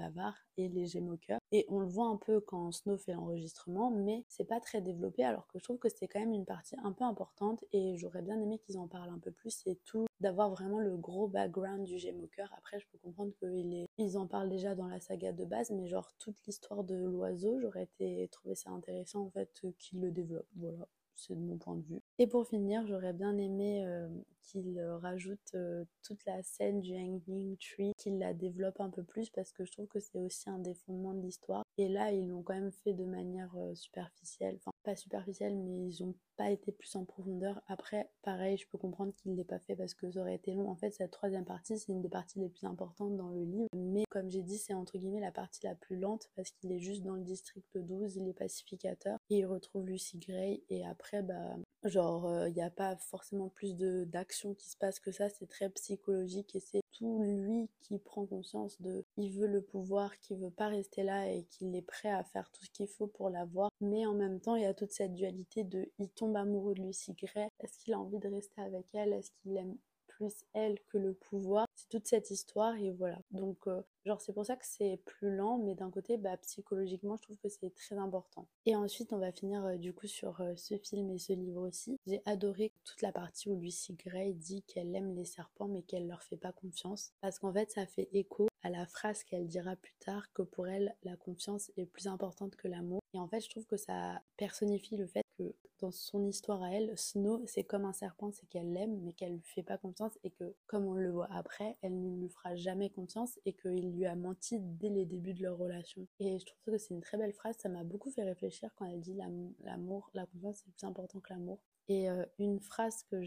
et 0.56 0.68
les 0.68 0.86
jets 0.86 1.00
moqueurs. 1.00 1.38
Et 1.52 1.66
on 1.68 1.80
le 1.80 1.86
voit 1.86 2.06
un 2.06 2.16
peu 2.16 2.40
quand 2.40 2.72
Snow 2.72 2.96
fait 2.96 3.12
l'enregistrement, 3.12 3.90
mais 3.90 4.24
c'est 4.28 4.44
pas 4.44 4.60
très 4.60 4.80
développé, 4.80 5.24
alors 5.24 5.46
que 5.46 5.58
je 5.58 5.64
trouve 5.64 5.78
que 5.78 5.88
c'est 5.88 6.08
quand 6.08 6.20
même 6.20 6.32
une 6.32 6.44
partie 6.44 6.76
un 6.82 6.92
peu 6.92 7.04
importante 7.04 7.64
et 7.72 7.96
j'aurais 7.96 8.22
bien 8.22 8.40
aimé 8.40 8.58
qu'ils 8.58 8.78
en 8.78 8.88
parlent 8.88 9.10
un 9.10 9.18
peu 9.18 9.30
plus 9.30 9.62
et 9.66 9.76
tout, 9.84 10.06
d'avoir 10.20 10.50
vraiment 10.50 10.78
le 10.78 10.96
gros 10.96 11.28
background 11.28 11.84
du 11.84 11.98
jet 11.98 12.12
moqueur. 12.12 12.52
Après, 12.56 12.80
je 12.80 12.86
peux 12.90 12.98
comprendre 12.98 13.32
qu'ils 13.38 13.86
ils 13.98 14.18
en 14.18 14.26
parlent 14.26 14.50
déjà 14.50 14.74
dans 14.74 14.88
la 14.88 15.00
saga 15.00 15.32
de 15.32 15.44
base, 15.44 15.70
mais 15.70 15.86
genre 15.86 16.12
toute 16.18 16.36
l'histoire 16.46 16.84
de 16.84 16.96
l'oiseau, 16.96 17.60
j'aurais 17.60 17.84
été 17.84 18.28
trouvé 18.28 18.54
ça 18.54 18.70
intéressant 18.70 19.22
en 19.26 19.30
fait 19.30 19.50
qu'ils 19.78 20.00
le 20.00 20.10
développent. 20.10 20.48
Voilà 20.56 20.88
c'est 21.14 21.34
de 21.34 21.40
mon 21.40 21.56
point 21.56 21.76
de 21.76 21.82
vue. 21.82 22.00
Et 22.18 22.26
pour 22.26 22.46
finir, 22.46 22.86
j'aurais 22.86 23.12
bien 23.12 23.36
aimé 23.38 23.84
euh, 23.84 24.08
qu'il 24.42 24.80
rajoute 25.00 25.56
toute 26.02 26.24
la 26.26 26.42
scène 26.42 26.80
du 26.80 26.94
Hanging 26.94 27.56
Tree, 27.56 27.92
qu'il 27.96 28.18
la 28.18 28.34
développe 28.34 28.80
un 28.80 28.90
peu 28.90 29.02
plus 29.02 29.30
parce 29.30 29.52
que 29.52 29.64
je 29.64 29.72
trouve 29.72 29.86
que 29.86 30.00
c'est 30.00 30.18
aussi 30.18 30.50
un 30.50 30.58
des 30.58 30.74
fondements 30.74 31.14
de 31.14 31.20
l'histoire. 31.20 31.62
Et 31.78 31.88
là, 31.88 32.12
ils 32.12 32.28
l'ont 32.28 32.42
quand 32.42 32.54
même 32.54 32.72
fait 32.72 32.92
de 32.92 33.04
manière 33.04 33.54
superficielle, 33.74 34.56
enfin 34.56 34.72
pas 34.82 34.96
superficielle, 34.96 35.56
mais 35.56 35.86
ils 35.86 36.02
ont 36.02 36.14
pas 36.36 36.50
été 36.50 36.72
plus 36.72 36.94
en 36.96 37.04
profondeur. 37.04 37.62
Après, 37.68 38.10
pareil, 38.22 38.56
je 38.56 38.66
peux 38.68 38.78
comprendre 38.78 39.14
qu'il 39.14 39.34
l'ait 39.34 39.44
pas 39.44 39.58
fait 39.58 39.76
parce 39.76 39.94
que 39.94 40.10
ça 40.10 40.20
aurait 40.20 40.34
été 40.34 40.54
long. 40.54 40.68
En 40.68 40.76
fait, 40.76 40.90
cette 40.90 41.12
troisième 41.12 41.44
partie, 41.44 41.78
c'est 41.78 41.92
une 41.92 42.02
des 42.02 42.08
parties 42.08 42.40
les 42.40 42.48
plus 42.48 42.66
importantes 42.66 43.16
dans 43.16 43.30
le 43.30 43.44
livre. 43.44 43.68
Mais 43.74 44.04
comme 44.10 44.30
j'ai 44.30 44.42
dit, 44.42 44.58
c'est 44.58 44.74
entre 44.74 44.98
guillemets 44.98 45.20
la 45.20 45.32
partie 45.32 45.64
la 45.64 45.74
plus 45.74 45.96
lente 45.96 46.30
parce 46.36 46.50
qu'il 46.50 46.72
est 46.72 46.80
juste 46.80 47.02
dans 47.02 47.14
le 47.14 47.22
district 47.22 47.78
12, 47.78 48.16
il 48.16 48.28
est 48.28 48.32
pacificateur 48.32 49.18
et 49.30 49.38
il 49.38 49.46
retrouve 49.46 49.86
Lucy 49.86 50.18
Gray. 50.18 50.62
Et 50.68 50.84
après, 50.84 51.22
bah, 51.22 51.56
genre, 51.84 52.28
il 52.28 52.34
euh, 52.34 52.50
n'y 52.50 52.62
a 52.62 52.70
pas 52.70 52.96
forcément 52.96 53.48
plus 53.48 53.74
d'action 53.76 54.54
qui 54.54 54.68
se 54.68 54.76
passe 54.76 55.00
que 55.00 55.12
ça. 55.12 55.28
C'est 55.28 55.48
très 55.48 55.68
psychologique 55.70 56.54
et 56.54 56.60
c'est 56.60 56.82
tout 56.92 57.22
lui 57.22 57.68
qui 57.80 57.98
prend 57.98 58.26
conscience 58.26 58.80
de 58.80 59.04
il 59.16 59.32
veut 59.32 59.46
le 59.46 59.62
pouvoir, 59.62 60.18
qu'il 60.20 60.38
veut 60.38 60.50
pas 60.50 60.68
rester 60.68 61.02
là 61.02 61.28
et 61.30 61.44
qu'il 61.44 61.74
est 61.74 61.82
prêt 61.82 62.10
à 62.10 62.22
faire 62.24 62.50
tout 62.50 62.64
ce 62.64 62.70
qu'il 62.70 62.88
faut 62.88 63.06
pour 63.06 63.30
l'avoir. 63.30 63.70
Mais 63.80 64.06
en 64.06 64.14
même 64.14 64.40
temps, 64.40 64.56
il 64.56 64.62
y 64.62 64.66
a 64.66 64.74
toute 64.74 64.92
cette 64.92 65.14
dualité 65.14 65.64
de 65.64 65.90
il 65.98 66.08
tombe 66.10 66.36
amoureux 66.36 66.74
de 66.74 66.82
Lucy 66.82 67.14
Gray. 67.14 67.48
Est-ce 67.60 67.78
qu'il 67.78 67.94
a 67.94 67.98
envie 67.98 68.18
de 68.18 68.28
rester 68.28 68.60
avec 68.60 68.86
elle? 68.94 69.12
Est-ce 69.12 69.30
qu'il 69.42 69.56
aime 69.56 69.76
plus 70.06 70.44
elle 70.54 70.78
que 70.88 70.98
le 70.98 71.14
pouvoir? 71.14 71.66
C'est 71.74 71.88
toute 71.88 72.06
cette 72.06 72.30
histoire 72.30 72.76
et 72.76 72.92
voilà. 72.92 73.18
Donc, 73.30 73.66
euh, 73.66 73.82
genre, 74.04 74.20
c'est 74.20 74.32
pour 74.32 74.46
ça 74.46 74.56
que 74.56 74.66
c'est 74.66 75.00
plus 75.04 75.34
lent, 75.34 75.58
mais 75.58 75.74
d'un 75.74 75.90
côté, 75.90 76.16
bah, 76.16 76.36
psychologiquement, 76.38 77.16
je 77.16 77.22
trouve 77.22 77.38
que 77.38 77.48
c'est 77.48 77.74
très 77.74 77.96
important. 77.96 78.48
Et 78.66 78.76
ensuite, 78.76 79.12
on 79.12 79.18
va 79.18 79.32
finir 79.32 79.64
euh, 79.64 79.76
du 79.76 79.92
coup 79.92 80.06
sur 80.06 80.40
euh, 80.40 80.54
ce 80.56 80.76
film 80.78 81.10
et 81.10 81.18
ce 81.18 81.32
livre 81.32 81.66
aussi. 81.66 81.98
J'ai 82.06 82.22
adoré 82.26 82.72
toute 82.84 83.02
la 83.02 83.12
partie 83.12 83.48
où 83.48 83.58
Lucy 83.58 83.94
Gray 83.94 84.34
dit 84.34 84.62
qu'elle 84.62 84.94
aime 84.94 85.14
les 85.14 85.24
serpents, 85.24 85.68
mais 85.68 85.82
qu'elle 85.82 86.06
leur 86.06 86.22
fait 86.22 86.36
pas 86.36 86.52
confiance. 86.52 87.12
Parce 87.20 87.38
qu'en 87.38 87.52
fait, 87.52 87.70
ça 87.70 87.86
fait 87.86 88.08
écho 88.12 88.48
à 88.62 88.70
la 88.70 88.86
phrase 88.86 89.24
qu'elle 89.24 89.48
dira 89.48 89.76
plus 89.76 89.94
tard 89.98 90.32
que 90.32 90.42
pour 90.42 90.68
elle, 90.68 90.94
la 91.02 91.16
confiance 91.16 91.70
est 91.76 91.86
plus 91.86 92.06
importante 92.06 92.56
que 92.56 92.68
l'amour. 92.68 93.00
Et 93.14 93.18
en 93.18 93.28
fait, 93.28 93.40
je 93.40 93.50
trouve 93.50 93.66
que 93.66 93.76
ça 93.76 94.22
personnifie 94.36 94.96
le 94.96 95.06
fait 95.06 95.22
que 95.36 95.54
dans 95.80 95.90
son 95.90 96.24
histoire 96.26 96.62
à 96.62 96.70
elle, 96.70 96.96
Snow, 96.96 97.42
c'est 97.46 97.64
comme 97.64 97.84
un 97.84 97.92
serpent, 97.92 98.30
c'est 98.30 98.46
qu'elle 98.46 98.72
l'aime, 98.72 99.00
mais 99.02 99.12
qu'elle 99.12 99.34
lui 99.34 99.42
fait 99.42 99.64
pas 99.64 99.78
confiance 99.78 100.16
et 100.22 100.30
que, 100.30 100.54
comme 100.66 100.86
on 100.86 100.94
le 100.94 101.10
voit 101.10 101.28
après, 101.32 101.76
elle 101.82 102.00
ne 102.00 102.20
lui 102.20 102.28
fera 102.28 102.54
jamais 102.54 102.88
confiance 102.88 103.38
et 103.44 103.52
qu'il 103.52 103.91
lui 103.92 104.06
a 104.06 104.14
menti 104.14 104.58
dès 104.58 104.88
les 104.88 105.06
débuts 105.06 105.34
de 105.34 105.42
leur 105.42 105.56
relation. 105.58 106.06
Et 106.18 106.38
je 106.38 106.44
trouve 106.44 106.60
que 106.64 106.78
c'est 106.78 106.94
une 106.94 107.00
très 107.00 107.18
belle 107.18 107.32
phrase, 107.32 107.56
ça 107.58 107.68
m'a 107.68 107.84
beaucoup 107.84 108.10
fait 108.10 108.24
réfléchir 108.24 108.70
quand 108.76 108.86
elle 108.86 109.00
dit 109.00 109.16
l'amour, 109.60 110.10
la 110.14 110.26
confiance 110.26 110.60
est 110.66 110.70
plus 110.70 110.86
important 110.86 111.20
que 111.20 111.32
l'amour. 111.32 111.60
Et 111.88 112.08
euh, 112.10 112.24
une 112.38 112.60
phrase 112.60 113.04
que 113.10 113.22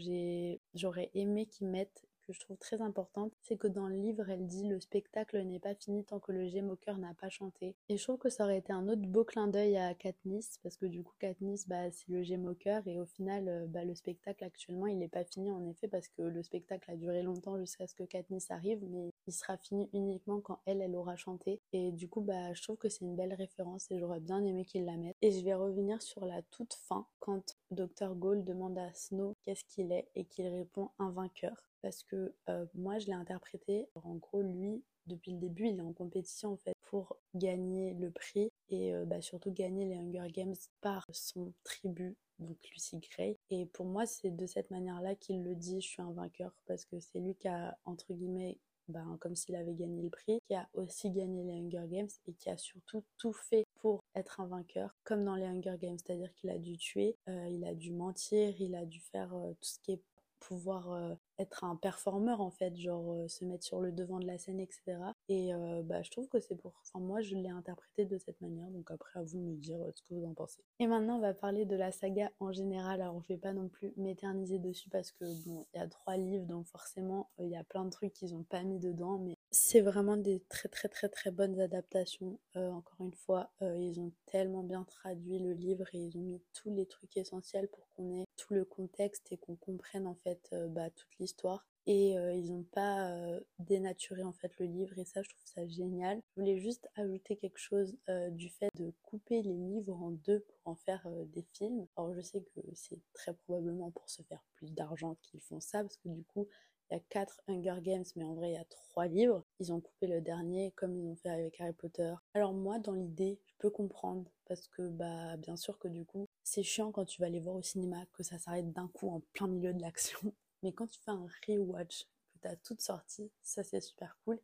j'aurais 0.74 1.10
aimé 1.14 1.46
qu'ils 1.46 1.68
mettent 1.68 2.06
que 2.26 2.32
je 2.32 2.40
trouve 2.40 2.58
très 2.58 2.80
importante, 2.80 3.32
c'est 3.42 3.56
que 3.56 3.68
dans 3.68 3.86
le 3.86 3.96
livre, 3.96 4.28
elle 4.28 4.46
dit 4.46 4.66
le 4.66 4.80
spectacle 4.80 5.40
n'est 5.42 5.60
pas 5.60 5.74
fini 5.74 6.04
tant 6.04 6.18
que 6.18 6.32
le 6.32 6.48
gemme 6.48 6.76
cœur 6.76 6.98
n'a 6.98 7.14
pas 7.14 7.28
chanté. 7.28 7.76
Et 7.88 7.96
je 7.96 8.02
trouve 8.02 8.18
que 8.18 8.28
ça 8.28 8.44
aurait 8.44 8.58
été 8.58 8.72
un 8.72 8.88
autre 8.88 9.02
beau 9.02 9.24
clin 9.24 9.46
d'œil 9.46 9.76
à 9.76 9.94
Katniss, 9.94 10.58
parce 10.62 10.76
que 10.76 10.86
du 10.86 11.02
coup, 11.02 11.14
Katniss, 11.18 11.68
bah, 11.68 11.90
c'est 11.90 12.08
le 12.08 12.22
gemme 12.22 12.54
cœur, 12.56 12.86
et 12.86 12.98
au 12.98 13.06
final, 13.06 13.48
euh, 13.48 13.66
bah, 13.66 13.84
le 13.84 13.94
spectacle 13.94 14.44
actuellement, 14.44 14.86
il 14.86 14.98
n'est 14.98 15.08
pas 15.08 15.24
fini 15.24 15.52
en 15.52 15.64
effet, 15.66 15.88
parce 15.88 16.08
que 16.08 16.22
le 16.22 16.42
spectacle 16.42 16.90
a 16.90 16.96
duré 16.96 17.22
longtemps 17.22 17.58
jusqu'à 17.58 17.86
ce 17.86 17.94
que 17.94 18.04
Katniss 18.04 18.50
arrive, 18.50 18.84
mais 18.90 19.10
il 19.26 19.32
sera 19.32 19.56
fini 19.56 19.88
uniquement 19.92 20.40
quand 20.40 20.60
elle, 20.66 20.80
elle 20.80 20.96
aura 20.96 21.16
chanté. 21.16 21.60
Et 21.72 21.92
du 21.92 22.08
coup, 22.08 22.20
bah, 22.20 22.52
je 22.54 22.62
trouve 22.62 22.76
que 22.76 22.88
c'est 22.88 23.04
une 23.04 23.16
belle 23.16 23.34
référence, 23.34 23.90
et 23.90 23.98
j'aurais 23.98 24.20
bien 24.20 24.44
aimé 24.44 24.64
qu'il 24.64 24.84
la 24.84 24.96
mette. 24.96 25.16
Et 25.22 25.30
je 25.30 25.44
vais 25.44 25.54
revenir 25.54 26.02
sur 26.02 26.24
la 26.24 26.42
toute 26.42 26.74
fin, 26.74 27.06
quand 27.20 27.56
Dr. 27.70 28.14
Gaulle 28.14 28.44
demande 28.44 28.78
à 28.78 28.92
Snow 28.94 29.34
qu'est-ce 29.44 29.64
qu'il 29.64 29.92
est, 29.92 30.08
et 30.14 30.24
qu'il 30.24 30.48
répond 30.48 30.90
un 30.98 31.10
vainqueur 31.10 31.66
parce 31.82 32.02
que 32.02 32.34
euh, 32.48 32.66
moi 32.74 32.98
je 32.98 33.06
l'ai 33.06 33.12
interprété. 33.12 33.88
en 33.94 34.14
gros, 34.16 34.42
lui, 34.42 34.82
depuis 35.06 35.32
le 35.32 35.38
début, 35.38 35.68
il 35.68 35.78
est 35.78 35.82
en 35.82 35.92
compétition 35.92 36.52
en 36.52 36.56
fait 36.56 36.74
pour 36.82 37.16
gagner 37.34 37.94
le 37.94 38.10
prix 38.10 38.50
et 38.68 38.94
euh, 38.94 39.04
bah, 39.04 39.20
surtout 39.20 39.52
gagner 39.52 39.84
les 39.84 39.96
Hunger 39.96 40.30
Games 40.30 40.54
par 40.80 41.06
son 41.12 41.52
tribut, 41.64 42.16
donc 42.38 42.56
Lucy 42.72 42.98
Gray. 42.98 43.36
Et 43.50 43.66
pour 43.66 43.86
moi, 43.86 44.06
c'est 44.06 44.30
de 44.30 44.46
cette 44.46 44.70
manière-là 44.70 45.14
qu'il 45.14 45.42
le 45.42 45.54
dit, 45.54 45.80
je 45.80 45.88
suis 45.88 46.02
un 46.02 46.12
vainqueur, 46.12 46.52
parce 46.66 46.84
que 46.84 46.98
c'est 46.98 47.20
lui 47.20 47.34
qui 47.34 47.48
a, 47.48 47.76
entre 47.84 48.12
guillemets, 48.12 48.58
ben, 48.88 49.16
comme 49.20 49.34
s'il 49.34 49.56
avait 49.56 49.74
gagné 49.74 50.00
le 50.00 50.10
prix, 50.10 50.38
qui 50.46 50.54
a 50.54 50.68
aussi 50.74 51.10
gagné 51.10 51.42
les 51.42 51.54
Hunger 51.54 51.86
Games 51.88 52.08
et 52.26 52.32
qui 52.34 52.48
a 52.50 52.56
surtout 52.56 53.02
tout 53.18 53.32
fait 53.32 53.64
pour 53.80 54.04
être 54.14 54.40
un 54.40 54.46
vainqueur, 54.46 54.94
comme 55.04 55.24
dans 55.24 55.34
les 55.34 55.44
Hunger 55.44 55.76
Games, 55.80 55.98
c'est-à-dire 55.98 56.32
qu'il 56.34 56.50
a 56.50 56.58
dû 56.58 56.76
tuer, 56.78 57.16
euh, 57.28 57.48
il 57.48 57.64
a 57.64 57.74
dû 57.74 57.92
mentir, 57.92 58.60
il 58.60 58.76
a 58.76 58.84
dû 58.84 59.00
faire 59.00 59.30
tout 59.30 59.68
ce 59.68 59.78
qui 59.80 59.92
est 59.92 60.02
pouvoir 60.46 60.92
euh, 60.92 61.14
être 61.38 61.64
un 61.64 61.74
performeur 61.74 62.40
en 62.40 62.50
fait, 62.50 62.76
genre 62.76 63.12
euh, 63.12 63.28
se 63.28 63.44
mettre 63.44 63.64
sur 63.64 63.80
le 63.80 63.90
devant 63.90 64.20
de 64.20 64.26
la 64.26 64.38
scène, 64.38 64.60
etc. 64.60 64.98
Et 65.28 65.52
euh, 65.52 65.82
bah, 65.82 66.02
je 66.02 66.10
trouve 66.10 66.28
que 66.28 66.38
c'est 66.38 66.54
pour. 66.54 66.72
Moi, 66.94 67.20
je 67.20 67.34
l'ai 67.34 67.48
interprété 67.48 68.04
de 68.04 68.16
cette 68.16 68.40
manière, 68.40 68.70
donc 68.70 68.90
après, 68.90 69.18
à 69.18 69.22
vous 69.22 69.38
de 69.38 69.42
me 69.42 69.56
dire 69.56 69.78
ce 69.94 70.02
que 70.02 70.14
vous 70.14 70.24
en 70.24 70.34
pensez. 70.34 70.62
Et 70.78 70.86
maintenant, 70.86 71.16
on 71.16 71.20
va 71.20 71.34
parler 71.34 71.64
de 71.64 71.76
la 71.76 71.90
saga 71.92 72.30
en 72.40 72.52
général. 72.52 73.00
Alors, 73.00 73.20
je 73.22 73.28
vais 73.28 73.38
pas 73.38 73.52
non 73.52 73.68
plus 73.68 73.92
m'éterniser 73.96 74.58
dessus 74.58 74.88
parce 74.88 75.10
que, 75.12 75.24
bon, 75.46 75.66
il 75.74 75.78
y 75.78 75.80
a 75.80 75.88
trois 75.88 76.16
livres, 76.16 76.46
donc 76.46 76.66
forcément, 76.66 77.28
il 77.38 77.48
y 77.48 77.56
a 77.56 77.64
plein 77.64 77.84
de 77.84 77.90
trucs 77.90 78.12
qu'ils 78.12 78.34
ont 78.34 78.44
pas 78.44 78.62
mis 78.62 78.78
dedans, 78.78 79.18
mais 79.18 79.35
c'est 79.56 79.80
vraiment 79.80 80.16
des 80.16 80.40
très 80.48 80.68
très 80.68 80.88
très 80.88 81.08
très 81.08 81.30
bonnes 81.30 81.58
adaptations. 81.60 82.38
encore 82.54 83.00
une 83.06 83.14
fois, 83.14 83.50
ils 83.60 83.98
ont 84.00 84.12
tellement 84.26 84.62
bien 84.62 84.84
traduit 84.84 85.38
le 85.38 85.52
livre 85.52 85.86
et 85.92 85.98
ils 85.98 86.16
ont 86.16 86.22
mis 86.22 86.42
tous 86.52 86.70
les 86.70 86.86
trucs 86.86 87.16
essentiels 87.16 87.68
pour 87.68 87.88
qu'on 87.94 88.22
ait 88.22 88.26
tout 88.36 88.54
le 88.54 88.64
contexte 88.64 89.32
et 89.32 89.38
qu'on 89.38 89.56
comprenne 89.56 90.06
en 90.06 90.14
fait 90.14 90.54
bah, 90.70 90.90
toute 90.90 91.18
l'histoire 91.18 91.66
et 91.86 92.18
euh, 92.18 92.34
ils 92.34 92.52
n'ont 92.52 92.64
pas 92.64 93.10
euh, 93.12 93.40
dénaturé 93.60 94.22
en 94.24 94.32
fait 94.32 94.52
le 94.58 94.66
livre 94.66 94.98
et 94.98 95.04
ça 95.04 95.22
je 95.22 95.28
trouve 95.28 95.46
ça 95.46 95.66
génial. 95.66 96.20
Je 96.34 96.40
voulais 96.40 96.58
juste 96.58 96.88
ajouter 96.96 97.36
quelque 97.36 97.58
chose 97.58 97.96
euh, 98.08 98.30
du 98.30 98.48
fait 98.48 98.70
de 98.74 98.92
couper 99.02 99.42
les 99.42 99.54
livres 99.54 99.94
en 99.94 100.10
deux 100.10 100.40
pour 100.40 100.72
en 100.72 100.74
faire 100.74 101.08
des 101.32 101.44
films. 101.52 101.86
Alors 101.96 102.12
je 102.14 102.20
sais 102.20 102.42
que 102.42 102.60
c'est 102.74 103.00
très 103.12 103.34
probablement 103.34 103.90
pour 103.92 104.10
se 104.10 104.22
faire 104.22 104.42
plus 104.54 104.72
d'argent 104.72 105.16
qu'ils 105.22 105.40
font 105.40 105.60
ça 105.60 105.82
parce 105.82 105.96
que 105.96 106.08
du 106.08 106.24
coup 106.24 106.48
il 106.90 106.94
y 106.94 106.96
a 106.96 107.00
quatre 107.08 107.40
Hunger 107.48 107.78
Games 107.82 108.04
mais 108.16 108.24
en 108.24 108.34
vrai 108.34 108.50
il 108.50 108.54
y 108.54 108.58
a 108.58 108.64
trois 108.64 109.06
livres. 109.06 109.44
Ils 109.60 109.72
ont 109.72 109.80
coupé 109.80 110.06
le 110.06 110.20
dernier 110.20 110.72
comme 110.72 110.96
ils 110.96 111.06
ont 111.06 111.16
fait 111.16 111.30
avec 111.30 111.60
Harry 111.60 111.72
Potter. 111.72 112.14
Alors 112.34 112.54
moi 112.54 112.78
dans 112.78 112.94
l'idée 112.94 113.38
je 113.46 113.54
peux 113.58 113.70
comprendre 113.70 114.30
parce 114.46 114.68
que 114.68 114.88
bah 114.88 115.36
bien 115.36 115.56
sûr 115.56 115.78
que 115.78 115.88
du 115.88 116.04
coup 116.04 116.26
c'est 116.42 116.62
chiant 116.62 116.92
quand 116.92 117.04
tu 117.04 117.20
vas 117.20 117.28
les 117.28 117.40
voir 117.40 117.56
au 117.56 117.62
cinéma 117.62 118.04
que 118.12 118.22
ça 118.22 118.38
s'arrête 118.38 118.72
d'un 118.72 118.88
coup 118.88 119.08
en 119.08 119.20
plein 119.32 119.48
milieu 119.48 119.72
de 119.72 119.80
l'action 119.80 120.18
mais 120.62 120.72
quand 120.72 120.86
tu 120.86 121.00
fais 121.00 121.10
un 121.10 121.26
rewatch, 121.46 122.04
que 122.32 122.38
tu 122.40 122.48
as 122.48 122.56
toutes 122.56 122.80
sorties, 122.80 123.30
ça 123.42 123.62
c'est 123.62 123.80
super 123.80 124.16
cool. 124.24 124.40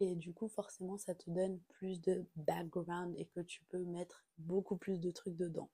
Et 0.00 0.14
du 0.14 0.32
coup, 0.32 0.48
forcément, 0.48 0.96
ça 0.96 1.14
te 1.14 1.28
donne 1.28 1.58
plus 1.68 2.00
de 2.00 2.24
background 2.36 3.14
et 3.18 3.26
que 3.26 3.40
tu 3.40 3.64
peux 3.64 3.84
mettre 3.84 4.24
beaucoup 4.38 4.76
plus 4.76 5.00
de 5.00 5.10
trucs 5.10 5.36
dedans. 5.36 5.70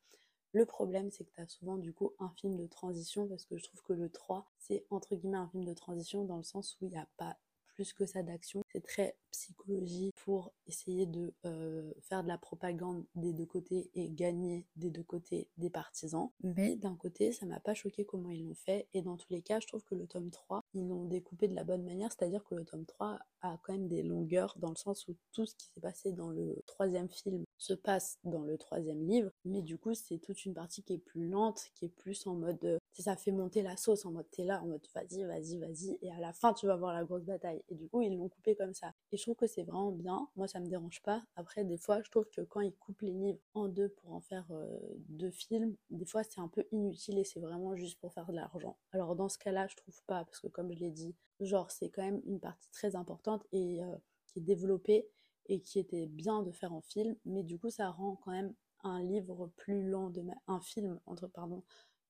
Le 0.55 0.65
problème, 0.65 1.11
c'est 1.11 1.25
que 1.25 1.35
tu 1.35 1.41
as 1.41 1.49
souvent 1.49 1.77
du 1.77 1.93
coup 1.93 2.13
un 2.21 2.31
film 2.31 2.57
de 2.57 2.69
transition 2.69 3.27
parce 3.27 3.45
que 3.45 3.59
je 3.59 3.65
trouve 3.65 3.83
que 3.83 3.93
le 3.93 4.09
3, 4.09 4.49
c'est 4.57 4.87
entre 4.89 5.17
guillemets 5.17 5.37
un 5.37 5.49
film 5.49 5.65
de 5.65 5.75
transition 5.75 6.25
dans 6.25 6.37
le 6.37 6.45
sens 6.45 6.79
où 6.81 6.87
il 6.87 6.93
n'y 6.93 6.97
a 6.97 7.09
pas 7.17 7.37
plus 7.75 7.93
que 7.93 8.07
ça 8.07 8.23
d'action. 8.23 8.63
C'est 8.73 8.83
très 8.83 9.17
psychologie 9.31 10.13
pour 10.25 10.53
essayer 10.67 11.07
de 11.07 11.35
euh, 11.45 11.93
faire 12.01 12.23
de 12.23 12.29
la 12.29 12.39
propagande 12.39 13.05
des 13.15 13.33
deux 13.33 13.47
côtés 13.47 13.91
et 13.95 14.09
gagner 14.11 14.65
des 14.77 14.91
deux 14.91 15.03
côtés 15.03 15.49
des 15.59 15.71
partisans. 15.71 16.31
Mais 16.43 16.77
d'un 16.77 16.95
côté, 16.95 17.33
ça 17.33 17.47
m'a 17.47 17.61
pas 17.61 17.75
choqué 17.75 18.05
comment 18.05 18.31
ils 18.31 18.45
l'ont 18.45 18.55
fait. 18.55 18.89
Et 18.95 19.03
dans 19.03 19.17
tous 19.17 19.33
les 19.33 19.43
cas, 19.43 19.61
je 19.61 19.67
trouve 19.67 19.83
que 19.85 19.95
le 19.95 20.07
tome 20.07 20.31
3, 20.31 20.63
ils 20.75 20.87
l'ont 20.87 21.05
découpé 21.05 21.49
de 21.49 21.55
la 21.55 21.65
bonne 21.65 21.85
manière. 21.85 22.11
C'est-à-dire 22.13 22.45
que 22.45 22.55
le 22.55 22.65
tome 22.65 22.87
3 22.87 23.19
a 23.43 23.59
quand 23.63 23.73
même 23.73 23.89
des 23.89 24.03
longueurs 24.03 24.57
dans 24.59 24.71
le 24.71 24.77
sens 24.77 25.07
où 25.09 25.17
tout 25.33 25.47
ce 25.47 25.55
qui 25.57 25.67
s'est 25.75 25.81
passé 25.81 26.13
dans 26.13 26.31
le 26.31 26.63
troisième 26.67 27.09
film 27.09 27.45
se 27.59 27.75
passe 27.75 28.19
dans 28.25 28.43
le 28.43 28.57
troisième 28.57 29.07
livre. 29.07 29.31
Mais 29.45 29.63
du 29.63 29.79
coup, 29.79 29.95
c'est 29.95 30.19
toute 30.19 30.45
une 30.45 30.55
partie 30.55 30.83
qui 30.83 30.95
est 30.95 30.99
plus 30.99 31.29
lente, 31.29 31.71
qui 31.75 31.87
est 31.87 31.97
plus 31.97 32.27
en 32.27 32.35
mode... 32.35 32.79
Euh, 32.99 33.03
ça 33.03 33.17
fait 33.17 33.33
monter 33.33 33.63
la 33.63 33.77
sauce 33.77 34.05
en 34.07 34.13
mode 34.13 34.31
t'es 34.31 34.45
là, 34.45 34.63
en 34.63 34.67
mode 34.67 34.87
vas-y, 34.95 35.25
vas-y, 35.25 35.59
vas-y. 35.59 35.99
Et 36.03 36.11
à 36.11 36.19
la 36.21 36.33
fin, 36.33 36.53
tu 36.53 36.67
vas 36.67 36.77
voir 36.77 36.93
la 36.93 37.05
grosse 37.05 37.25
bataille. 37.25 37.63
Et 37.69 37.75
du 37.75 37.89
coup, 37.89 38.03
ils 38.03 38.17
l'ont 38.17 38.29
coupé 38.29 38.55
comme 38.55 38.75
ça. 38.75 38.95
Et 39.13 39.17
je 39.17 39.23
trouve 39.23 39.37
que 39.37 39.47
c'est 39.47 39.63
vraiment 39.63 39.93
bien. 39.93 40.29
Moi, 40.37 40.49
ça 40.49 40.61
me 40.61 40.67
dérange 40.67 41.03
pas. 41.03 41.23
Après, 41.37 41.65
des 41.65 41.77
fois, 41.77 42.03
je 42.03 42.11
trouve 42.11 42.29
que 42.31 42.43
quand 42.43 42.61
ils 42.61 42.75
coupent 42.75 43.03
les 43.03 43.13
livres 43.13 43.41
en 43.55 43.69
deux 43.69 43.89
pour 43.89 44.13
en 44.13 44.21
faire 44.21 44.47
euh, 44.51 44.79
deux 45.09 45.31
films, 45.31 45.77
des 45.91 46.07
fois, 46.07 46.23
c'est 46.23 46.41
un 46.41 46.49
peu 46.49 46.65
inutile 46.73 47.19
et 47.19 47.25
c'est 47.25 47.41
vraiment 47.41 47.75
juste 47.77 47.99
pour 48.01 48.13
faire 48.13 48.27
de 48.27 48.33
l'argent. 48.33 48.77
Alors, 48.93 49.17
dans 49.17 49.29
ce 49.29 49.39
cas-là, 49.39 49.67
je 49.69 49.77
trouve 49.77 50.03
pas, 50.07 50.25
parce 50.25 50.41
que 50.41 50.49
comme 50.49 50.73
je 50.73 50.79
l'ai 50.79 50.91
dit, 50.91 51.15
genre, 51.41 51.71
c'est 51.71 51.91
quand 51.91 52.03
même 52.03 52.23
une 52.25 52.41
partie 52.41 52.71
très 52.71 52.97
importante 52.97 53.45
et 53.53 53.83
euh, 53.83 53.97
qui 54.27 54.39
est 54.39 54.43
développée 54.43 55.09
et 55.47 55.61
qui 55.61 55.79
était 55.79 56.07
bien 56.07 56.43
de 56.43 56.51
faire 56.51 56.73
en 56.73 56.81
film, 56.81 57.17
mais 57.25 57.43
du 57.43 57.59
coup, 57.59 57.71
ça 57.71 57.91
rend 57.91 58.17
quand 58.17 58.31
même 58.31 58.55
un 58.83 59.03
livre 59.03 59.51
plus 59.57 59.83
lent, 59.83 60.11
de 60.11 60.23
un 60.47 60.61
film, 60.61 61.01
entre, 61.07 61.27
pardon, 61.27 61.63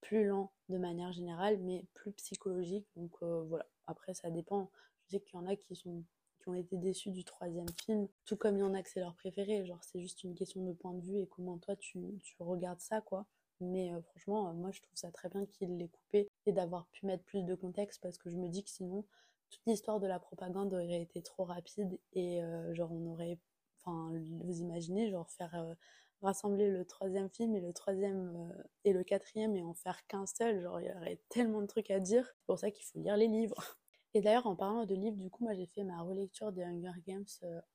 plus 0.05 0.27
lent 0.27 0.53
de 0.69 0.77
manière 0.77 1.13
générale, 1.13 1.59
mais 1.63 1.87
plus 1.95 2.13
psychologique. 2.13 2.87
Donc 2.95 3.11
euh, 3.23 3.43
voilà, 3.49 3.67
après 3.87 4.15
ça 4.15 4.31
dépend. 4.31 4.71
Je 5.07 5.17
sais 5.17 5.21
qu'il 5.21 5.39
y 5.39 5.43
en 5.43 5.47
a 5.47 5.57
qui 5.57 5.75
sont 5.75 6.05
qui 6.41 6.51
ont 6.51 6.55
été 6.55 6.77
déçus 6.77 7.11
du 7.11 7.25
troisième 7.25 7.69
film, 7.87 8.07
tout 8.27 8.37
comme 8.37 8.57
il 8.59 8.61
y 8.61 8.65
en 8.65 8.75
a 8.75 8.83
que 8.83 8.91
c'est 8.91 9.01
leur 9.01 9.15
préféré. 9.15 9.65
Genre 9.65 9.83
c'est 9.83 10.01
juste 10.01 10.23
une 10.23 10.35
question 10.35 10.63
de 10.63 10.73
point 10.73 10.93
de 10.93 11.01
vue 11.01 11.19
et 11.19 11.27
comment 11.27 11.59
toi 11.59 11.75
tu, 11.77 11.99
tu 12.23 12.37
regardes 12.41 12.81
ça 12.81 13.01
quoi. 13.01 13.27
Mais 13.61 13.93
euh, 13.93 14.03
franchement, 14.03 14.51
euh, 14.51 14.53
moi 14.53 14.71
je 14.73 14.83
trouve 14.83 14.97
ça 14.97 15.11
très 15.11 15.31
bien 15.31 15.47
qu'il 15.47 15.79
l'ait 15.79 15.89
coupé 15.89 16.29
et 16.45 16.53
d'avoir 16.53 16.87
pu 16.89 17.07
mettre 17.07 17.25
plus 17.25 17.43
de 17.43 17.55
contexte 17.55 18.03
parce 18.03 18.19
que 18.19 18.29
je 18.29 18.37
me 18.37 18.49
dis 18.49 18.63
que 18.63 18.71
sinon 18.71 19.07
toute 19.51 19.63
l'histoire 19.67 20.01
de 20.01 20.07
la 20.07 20.19
propagande 20.19 20.75
aurait 20.75 21.03
été 21.03 21.23
trop 21.23 21.45
rapide 21.45 21.99
et 22.13 22.41
genre 22.73 22.91
on 22.91 23.07
aurait 23.13 23.39
enfin 23.79 24.11
vous 24.43 24.61
imaginez 24.61 25.11
genre 25.11 25.31
faire 25.31 25.77
rassembler 26.25 26.71
le 26.71 26.85
troisième 26.85 27.31
film 27.31 27.55
et 27.55 27.61
le 27.61 27.73
troisième 27.73 28.51
euh, 28.51 28.63
et 28.85 28.93
le 28.93 29.05
quatrième 29.05 29.57
et 29.57 29.63
en 29.63 29.75
faire 29.75 30.07
qu'un 30.07 30.27
seul 30.27 30.61
genre 30.61 30.81
il 30.81 30.87
y 30.87 30.93
aurait 30.93 31.21
tellement 31.29 31.63
de 31.63 31.67
trucs 31.67 31.91
à 31.91 32.01
dire 32.01 32.27
c'est 32.27 32.47
pour 32.47 32.59
ça 32.59 32.71
qu'il 32.71 32.85
faut 32.85 32.99
lire 32.99 33.17
les 33.17 33.29
livres 33.29 33.77
et 34.15 34.21
d'ailleurs 34.21 34.47
en 34.47 34.57
parlant 34.57 34.85
de 34.87 34.95
livres 34.95 35.17
du 35.17 35.31
coup 35.31 35.45
moi 35.45 35.55
j'ai 35.55 35.67
fait 35.67 35.85
ma 35.85 36.03
relecture 36.03 36.53
des 36.53 36.63
Hunger 36.63 37.01
Games 37.07 37.25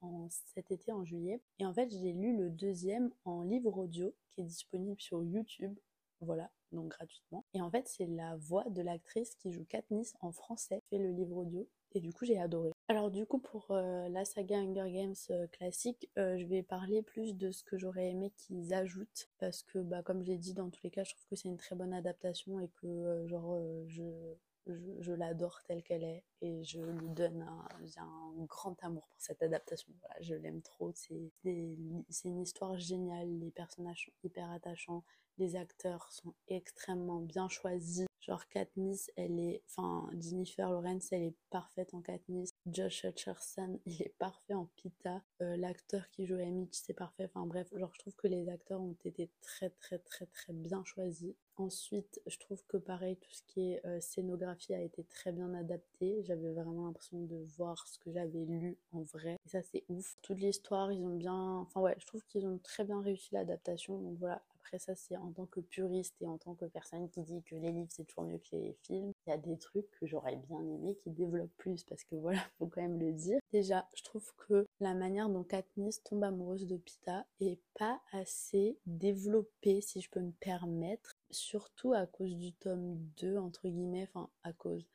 en 0.01 0.27
cet 0.29 0.71
été 0.71 0.91
en 0.91 1.05
juillet 1.05 1.41
et 1.59 1.65
en 1.65 1.73
fait 1.73 1.89
j'ai 1.89 2.13
lu 2.13 2.35
le 2.35 2.49
deuxième 2.49 3.11
en 3.25 3.43
livre 3.43 3.77
audio 3.77 4.13
qui 4.31 4.41
est 4.41 4.45
disponible 4.45 4.99
sur 4.99 5.23
YouTube 5.23 5.77
voilà, 6.21 6.51
donc 6.71 6.89
gratuitement. 6.89 7.45
Et 7.53 7.61
en 7.61 7.71
fait, 7.71 7.87
c'est 7.87 8.05
la 8.05 8.35
voix 8.35 8.65
de 8.69 8.81
l'actrice 8.81 9.35
qui 9.35 9.51
joue 9.51 9.65
Katniss 9.65 10.15
en 10.21 10.31
français, 10.31 10.83
fait 10.89 10.97
le 10.97 11.11
livre 11.11 11.37
audio. 11.37 11.67
Et 11.93 12.01
du 12.01 12.13
coup, 12.13 12.25
j'ai 12.25 12.39
adoré. 12.39 12.71
Alors 12.91 13.11
du 13.11 13.27
coup, 13.27 13.37
pour 13.37 13.67
euh, 13.69 14.09
la 14.09 14.25
saga 14.25 14.57
Hunger 14.57 14.91
Games 14.91 15.13
euh, 15.29 15.45
classique, 15.45 16.09
euh, 16.17 16.39
je 16.39 16.45
vais 16.45 16.63
parler 16.63 17.03
plus 17.03 17.37
de 17.37 17.51
ce 17.51 17.63
que 17.63 17.77
j'aurais 17.77 18.09
aimé 18.09 18.31
qu'ils 18.35 18.73
ajoutent. 18.73 19.29
Parce 19.37 19.61
que, 19.61 19.77
bah, 19.77 20.01
comme 20.01 20.23
j'ai 20.23 20.39
dit, 20.39 20.55
dans 20.55 20.71
tous 20.71 20.81
les 20.83 20.89
cas, 20.89 21.03
je 21.03 21.11
trouve 21.11 21.27
que 21.27 21.35
c'est 21.35 21.49
une 21.49 21.57
très 21.57 21.75
bonne 21.75 21.93
adaptation 21.93 22.59
et 22.59 22.67
que, 22.81 23.27
genre, 23.27 23.61
je, 23.85 24.33
je, 24.65 25.11
l'adore 25.11 25.61
telle 25.67 25.83
qu'elle 25.83 26.03
est 26.03 26.23
et 26.41 26.63
je 26.63 26.81
lui 26.81 27.09
donne 27.09 27.43
un, 27.43 27.67
un 28.01 28.43
grand 28.45 28.83
amour 28.83 29.07
pour 29.07 29.21
cette 29.21 29.43
adaptation. 29.43 29.93
Voilà, 30.01 30.15
je 30.21 30.33
l'aime 30.33 30.63
trop. 30.63 30.91
C'est 30.95 31.31
une 31.43 32.41
histoire 32.41 32.75
géniale. 32.79 33.29
Les 33.37 33.51
personnages 33.51 34.05
sont 34.05 34.11
hyper 34.23 34.49
attachants. 34.49 35.03
Les 35.37 35.55
acteurs 35.55 36.11
sont 36.11 36.33
extrêmement 36.47 37.19
bien 37.19 37.49
choisis. 37.49 38.07
Genre 38.19 38.47
Katniss, 38.49 39.09
elle 39.15 39.39
est, 39.39 39.63
enfin 39.69 40.09
Jennifer 40.19 40.69
Lawrence, 40.69 41.11
elle 41.11 41.23
est 41.23 41.35
parfaite 41.49 41.93
en 41.93 42.01
Katniss. 42.01 42.48
Josh 42.71 43.03
Hutcherson, 43.03 43.79
il 43.85 44.01
est 44.01 44.13
parfait 44.17 44.53
en 44.53 44.65
Pita. 44.75 45.21
Euh, 45.41 45.57
l'acteur 45.57 46.09
qui 46.11 46.25
joue 46.25 46.37
Mitch, 46.37 46.73
c'est 46.73 46.93
parfait. 46.93 47.25
Enfin 47.25 47.45
bref, 47.45 47.67
genre 47.75 47.91
je 47.93 47.99
trouve 47.99 48.15
que 48.15 48.27
les 48.27 48.49
acteurs 48.49 48.81
ont 48.81 48.95
été 49.05 49.29
très 49.41 49.69
très 49.69 49.99
très 49.99 50.25
très 50.27 50.53
bien 50.53 50.83
choisis. 50.83 51.35
Ensuite, 51.57 52.21
je 52.25 52.37
trouve 52.37 52.63
que 52.67 52.77
pareil, 52.77 53.17
tout 53.17 53.31
ce 53.31 53.43
qui 53.43 53.71
est 53.71 53.85
euh, 53.85 53.99
scénographie 53.99 54.73
a 54.73 54.81
été 54.81 55.03
très 55.03 55.31
bien 55.33 55.53
adapté. 55.53 56.23
J'avais 56.23 56.53
vraiment 56.53 56.85
l'impression 56.85 57.19
de 57.19 57.35
voir 57.57 57.85
ce 57.87 57.99
que 57.99 58.11
j'avais 58.11 58.45
lu 58.45 58.77
en 58.93 59.01
vrai. 59.01 59.37
Et 59.45 59.49
ça, 59.49 59.61
c'est 59.61 59.83
ouf. 59.89 60.15
Toute 60.21 60.39
l'histoire, 60.39 60.91
ils 60.91 61.03
ont 61.03 61.15
bien. 61.15 61.57
Enfin, 61.59 61.81
ouais, 61.81 61.95
je 61.99 62.05
trouve 62.05 62.23
qu'ils 62.27 62.47
ont 62.47 62.59
très 62.59 62.85
bien 62.85 63.01
réussi 63.01 63.33
l'adaptation. 63.33 63.99
Donc 63.99 64.17
voilà, 64.19 64.41
après 64.61 64.77
ça, 64.77 64.95
c'est 64.95 65.17
en 65.17 65.31
tant 65.31 65.47
que 65.47 65.61
puriste 65.61 66.15
et 66.21 66.27
en 66.27 66.37
tant 66.37 66.53
que 66.53 66.65
personne 66.65 67.09
qui 67.09 67.23
dit 67.23 67.41
que 67.41 67.55
les 67.55 67.71
livres 67.71 67.89
c'est 67.89 68.05
toujours 68.05 68.25
mieux 68.25 68.37
que 68.37 68.55
les 68.55 68.77
films. 68.83 69.11
Des 69.37 69.57
trucs 69.57 69.89
que 69.91 70.05
j'aurais 70.05 70.35
bien 70.35 70.61
aimé 70.61 70.95
qui 71.03 71.09
développent 71.11 71.55
plus 71.57 71.83
parce 71.83 72.03
que 72.03 72.15
voilà, 72.15 72.39
faut 72.59 72.67
quand 72.67 72.81
même 72.81 72.99
le 72.99 73.13
dire. 73.13 73.39
Déjà, 73.51 73.87
je 73.95 74.03
trouve 74.03 74.31
que 74.37 74.65
la 74.79 74.93
manière 74.93 75.29
dont 75.29 75.43
Katniss 75.43 76.03
tombe 76.03 76.23
amoureuse 76.23 76.67
de 76.67 76.77
Pita 76.77 77.25
est 77.39 77.59
pas 77.77 77.99
assez 78.11 78.77
développée, 78.85 79.81
si 79.81 80.01
je 80.01 80.09
peux 80.09 80.21
me 80.21 80.31
permettre, 80.31 81.13
surtout 81.31 81.93
à 81.93 82.05
cause 82.05 82.35
du 82.35 82.53
tome 82.53 82.97
2, 83.17 83.37
entre 83.37 83.67
guillemets, 83.67 84.07
enfin 84.09 84.29
à 84.43 84.53
cause. 84.53 84.85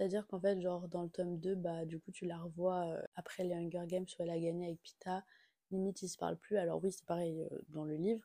C'est-à-dire 0.00 0.26
qu'en 0.26 0.40
fait, 0.40 0.58
genre 0.62 0.88
dans 0.88 1.02
le 1.02 1.10
tome 1.10 1.38
2, 1.38 1.54
bah 1.56 1.84
du 1.84 2.00
coup 2.00 2.10
tu 2.10 2.24
la 2.24 2.38
revois 2.38 2.86
euh, 2.88 3.02
après 3.16 3.44
les 3.44 3.52
Hunger 3.52 3.84
Games 3.86 4.06
où 4.18 4.22
elle 4.22 4.30
a 4.30 4.38
gagné 4.38 4.64
avec 4.66 4.80
Pita, 4.82 5.24
limite 5.70 6.00
ils 6.02 6.08
se 6.08 6.16
parlent 6.16 6.38
plus. 6.38 6.56
Alors 6.56 6.82
oui, 6.82 6.90
c'est 6.90 7.04
pareil 7.04 7.42
euh, 7.42 7.58
dans 7.68 7.84
le 7.84 7.96
livre, 7.96 8.24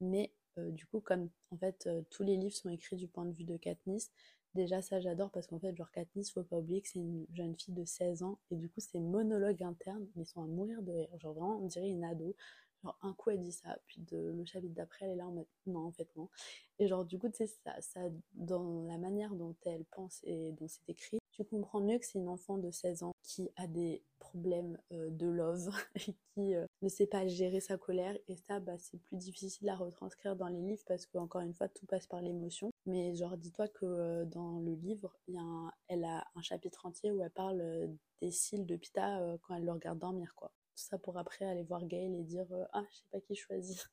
mais 0.00 0.32
euh, 0.58 0.70
du 0.70 0.86
coup, 0.86 1.00
comme 1.00 1.28
en 1.50 1.58
fait 1.58 1.88
tous 2.10 2.22
les 2.22 2.36
livres 2.36 2.54
sont 2.54 2.70
écrits 2.70 2.96
du 2.96 3.06
point 3.06 3.26
de 3.26 3.32
vue 3.32 3.44
de 3.44 3.58
Katniss, 3.58 4.10
déjà 4.54 4.82
ça 4.82 5.00
j'adore 5.00 5.30
parce 5.30 5.46
qu'en 5.46 5.58
fait, 5.58 5.76
genre 5.76 5.90
Katniss, 5.90 6.32
faut 6.32 6.42
pas 6.42 6.58
oublier 6.58 6.82
que 6.82 6.88
c'est 6.88 6.98
une 6.98 7.26
jeune 7.32 7.56
fille 7.56 7.74
de 7.74 7.84
16 7.84 8.22
ans 8.22 8.38
et 8.50 8.56
du 8.56 8.68
coup, 8.68 8.80
ces 8.80 9.00
monologues 9.00 9.62
internes, 9.62 10.06
ils 10.16 10.26
sont 10.26 10.42
à 10.42 10.46
mourir 10.46 10.82
de 10.82 10.92
rire. 10.92 11.08
Genre 11.18 11.34
vraiment, 11.34 11.58
on 11.62 11.66
dirait 11.66 11.88
une 11.88 12.04
ado. 12.04 12.34
Genre 12.82 12.98
un 13.02 13.12
coup 13.12 13.30
elle 13.30 13.42
dit 13.42 13.52
ça, 13.52 13.78
puis 13.86 14.06
le 14.10 14.44
chapitre 14.46 14.74
d'après 14.74 15.04
elle 15.06 15.12
est 15.12 15.16
là 15.16 15.26
en 15.26 15.32
mode 15.32 15.46
non 15.66 15.86
en 15.86 15.92
fait 15.92 16.08
non. 16.16 16.30
Et 16.78 16.86
genre 16.88 17.04
du 17.04 17.18
coup 17.18 17.28
tu 17.28 17.36
sais 17.36 17.46
ça, 17.46 17.78
ça 17.80 18.00
dans 18.32 18.82
la 18.84 18.96
manière 18.98 19.34
dont 19.34 19.54
elle 19.66 19.84
pense 19.84 20.20
et 20.24 20.52
dont 20.52 20.66
c'est 20.68 20.88
écrit, 20.88 21.19
tu 21.32 21.44
comprends 21.44 21.80
mieux 21.80 21.98
que 21.98 22.06
c'est 22.06 22.18
une 22.18 22.28
enfant 22.28 22.58
de 22.58 22.70
16 22.70 23.02
ans 23.02 23.12
qui 23.22 23.50
a 23.56 23.66
des 23.66 24.02
problème 24.18 24.78
euh, 24.92 25.10
de 25.10 25.26
love 25.26 25.70
et 25.96 26.14
qui 26.34 26.54
euh, 26.54 26.66
ne 26.82 26.88
sait 26.88 27.06
pas 27.06 27.26
gérer 27.26 27.60
sa 27.60 27.76
colère. 27.76 28.16
Et 28.28 28.36
ça 28.36 28.60
bah, 28.60 28.78
c'est 28.78 28.98
plus 28.98 29.16
difficile 29.16 29.68
à 29.68 29.76
retranscrire 29.76 30.36
dans 30.36 30.48
les 30.48 30.60
livres 30.60 30.82
parce 30.86 31.06
que 31.06 31.18
encore 31.18 31.40
une 31.40 31.54
fois 31.54 31.68
tout 31.68 31.86
passe 31.86 32.06
par 32.06 32.22
l'émotion. 32.22 32.70
Mais 32.86 33.14
genre 33.14 33.36
dis-toi 33.36 33.68
que 33.68 33.86
euh, 33.86 34.24
dans 34.24 34.60
le 34.60 34.74
livre 34.74 35.16
y 35.28 35.38
a 35.38 35.74
elle 35.88 36.04
a 36.04 36.24
un 36.36 36.42
chapitre 36.42 36.86
entier 36.86 37.10
où 37.10 37.22
elle 37.22 37.30
parle 37.30 37.90
des 38.20 38.30
cils 38.30 38.66
de 38.66 38.76
Pita 38.76 39.20
quand 39.42 39.56
elle 39.56 39.64
le 39.64 39.72
regarde 39.72 39.98
dormir 39.98 40.34
quoi. 40.36 40.52
Tout 40.76 40.84
ça 40.84 40.98
pour 40.98 41.18
après 41.18 41.44
aller 41.44 41.64
voir 41.64 41.84
Gail 41.84 42.14
et 42.16 42.22
dire 42.22 42.46
ah 42.72 42.84
je 42.90 42.96
sais 42.96 43.06
pas 43.10 43.20
qui 43.20 43.34
choisir 43.34 43.90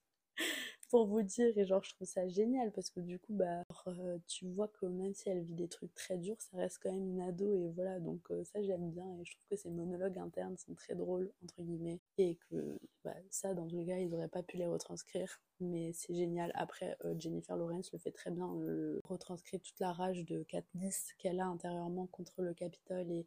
pour 0.89 1.06
vous 1.08 1.21
dire 1.21 1.58
et 1.58 1.65
genre 1.65 1.84
je 1.84 1.93
trouve 1.93 2.08
ça 2.08 2.28
génial 2.28 2.71
parce 2.71 2.89
que 2.89 3.00
du 3.00 3.19
coup 3.19 3.34
bah 3.34 3.63
euh, 3.88 4.17
tu 4.28 4.47
vois 4.47 4.67
que 4.67 4.86
même 4.86 5.13
si 5.13 5.30
elle 5.30 5.41
vit 5.41 5.54
des 5.54 5.67
trucs 5.67 5.93
très 5.93 6.17
durs 6.17 6.39
ça 6.39 6.58
reste 6.58 6.80
quand 6.82 6.91
même 6.91 7.08
une 7.08 7.21
ado 7.21 7.54
et 7.54 7.69
voilà 7.71 8.00
donc 8.00 8.21
euh, 8.32 8.43
ça 8.45 8.62
j'aime 8.62 8.89
bien 8.89 9.06
et 9.19 9.26
je 9.26 9.32
trouve 9.32 9.45
que 9.50 9.56
ces 9.56 9.69
monologues 9.69 10.17
internes 10.17 10.58
sont 10.58 10.73
très 10.73 10.95
drôles 10.95 11.32
entre 11.43 11.62
guillemets 11.62 12.00
et 12.17 12.38
que 12.50 12.78
bah, 13.04 13.15
ça 13.30 13.54
dans 13.54 13.67
tous 13.67 13.78
les 13.78 13.86
cas 13.86 13.97
ils 13.97 14.13
auraient 14.13 14.28
pas 14.28 14.43
pu 14.43 14.58
les 14.58 14.67
retranscrire 14.67 15.41
mais 15.60 15.91
c'est 15.93 16.13
génial. 16.13 16.52
Après 16.54 16.97
euh, 17.04 17.15
Jennifer 17.17 17.58
Lawrence 17.58 17.91
le 17.91 18.00
fait 18.00 18.12
très 18.12 18.32
bien 18.32 18.47
retranscrit 19.04 19.60
toute 19.60 19.80
la 19.80 19.91
rage 19.91 20.23
de 20.26 20.43
Katniss 20.43 21.13
qu'elle 21.17 21.39
a 21.39 21.47
intérieurement 21.47 22.08
contre 22.08 22.41
le 22.41 22.54
Capitole 22.54 23.12
et 23.12 23.26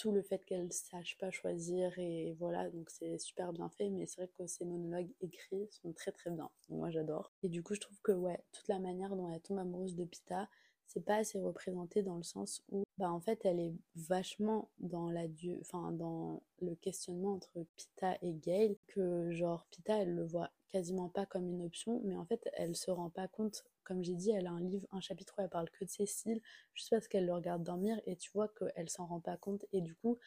tout 0.00 0.12
le 0.12 0.22
fait 0.22 0.42
qu'elle 0.46 0.72
sache 0.72 1.18
pas 1.18 1.30
choisir 1.30 1.98
et 1.98 2.34
voilà 2.38 2.70
donc 2.70 2.88
c'est 2.88 3.18
super 3.18 3.52
bien 3.52 3.68
fait 3.68 3.90
mais 3.90 4.06
c'est 4.06 4.22
vrai 4.22 4.30
que 4.38 4.46
ces 4.46 4.64
monologues 4.64 5.10
écrits 5.20 5.68
sont 5.70 5.92
très 5.92 6.10
très 6.10 6.30
bien. 6.30 6.48
Moi 6.70 6.90
j'adore. 6.90 7.34
Et 7.42 7.50
du 7.50 7.62
coup 7.62 7.74
je 7.74 7.80
trouve 7.80 8.00
que 8.00 8.12
ouais 8.12 8.42
toute 8.50 8.66
la 8.68 8.78
manière 8.78 9.14
dont 9.14 9.30
elle 9.30 9.42
tombe 9.42 9.58
amoureuse 9.58 9.96
de 9.96 10.04
Pita 10.04 10.48
c'est 10.86 11.04
pas 11.04 11.16
assez 11.16 11.38
représenté 11.38 12.02
dans 12.02 12.16
le 12.16 12.22
sens 12.22 12.64
où 12.70 12.82
bah 12.96 13.12
en 13.12 13.20
fait 13.20 13.44
elle 13.44 13.60
est 13.60 13.74
vachement 13.94 14.70
dans 14.78 15.10
la 15.10 15.26
enfin 15.60 15.92
dans 15.92 16.42
le 16.62 16.74
questionnement 16.76 17.34
entre 17.34 17.66
Pita 17.76 18.16
et 18.22 18.32
Gail 18.32 18.78
que 18.86 19.30
genre 19.32 19.66
Pita 19.70 19.98
elle 19.98 20.14
le 20.14 20.24
voit 20.24 20.50
quasiment 20.70 21.10
pas 21.10 21.26
comme 21.26 21.46
une 21.46 21.62
option 21.62 22.00
mais 22.04 22.16
en 22.16 22.24
fait 22.24 22.48
elle 22.54 22.74
se 22.74 22.90
rend 22.90 23.10
pas 23.10 23.28
compte 23.28 23.66
comme 23.84 24.02
j'ai 24.02 24.14
dit, 24.14 24.30
elle 24.30 24.46
a 24.46 24.50
un 24.50 24.60
livre, 24.60 24.86
un 24.92 25.00
chapitre 25.00 25.34
où 25.38 25.42
elle 25.42 25.48
parle 25.48 25.70
que 25.70 25.84
de 25.84 25.90
Cécile, 25.90 26.40
juste 26.74 26.90
parce 26.90 27.08
qu'elle 27.08 27.26
le 27.26 27.34
regarde 27.34 27.62
dormir 27.62 28.00
et 28.06 28.16
tu 28.16 28.30
vois 28.32 28.48
qu'elle 28.48 28.88
s'en 28.88 29.06
rend 29.06 29.20
pas 29.20 29.36
compte. 29.36 29.64
Et 29.72 29.80
du 29.80 29.94
coup, 29.94 30.18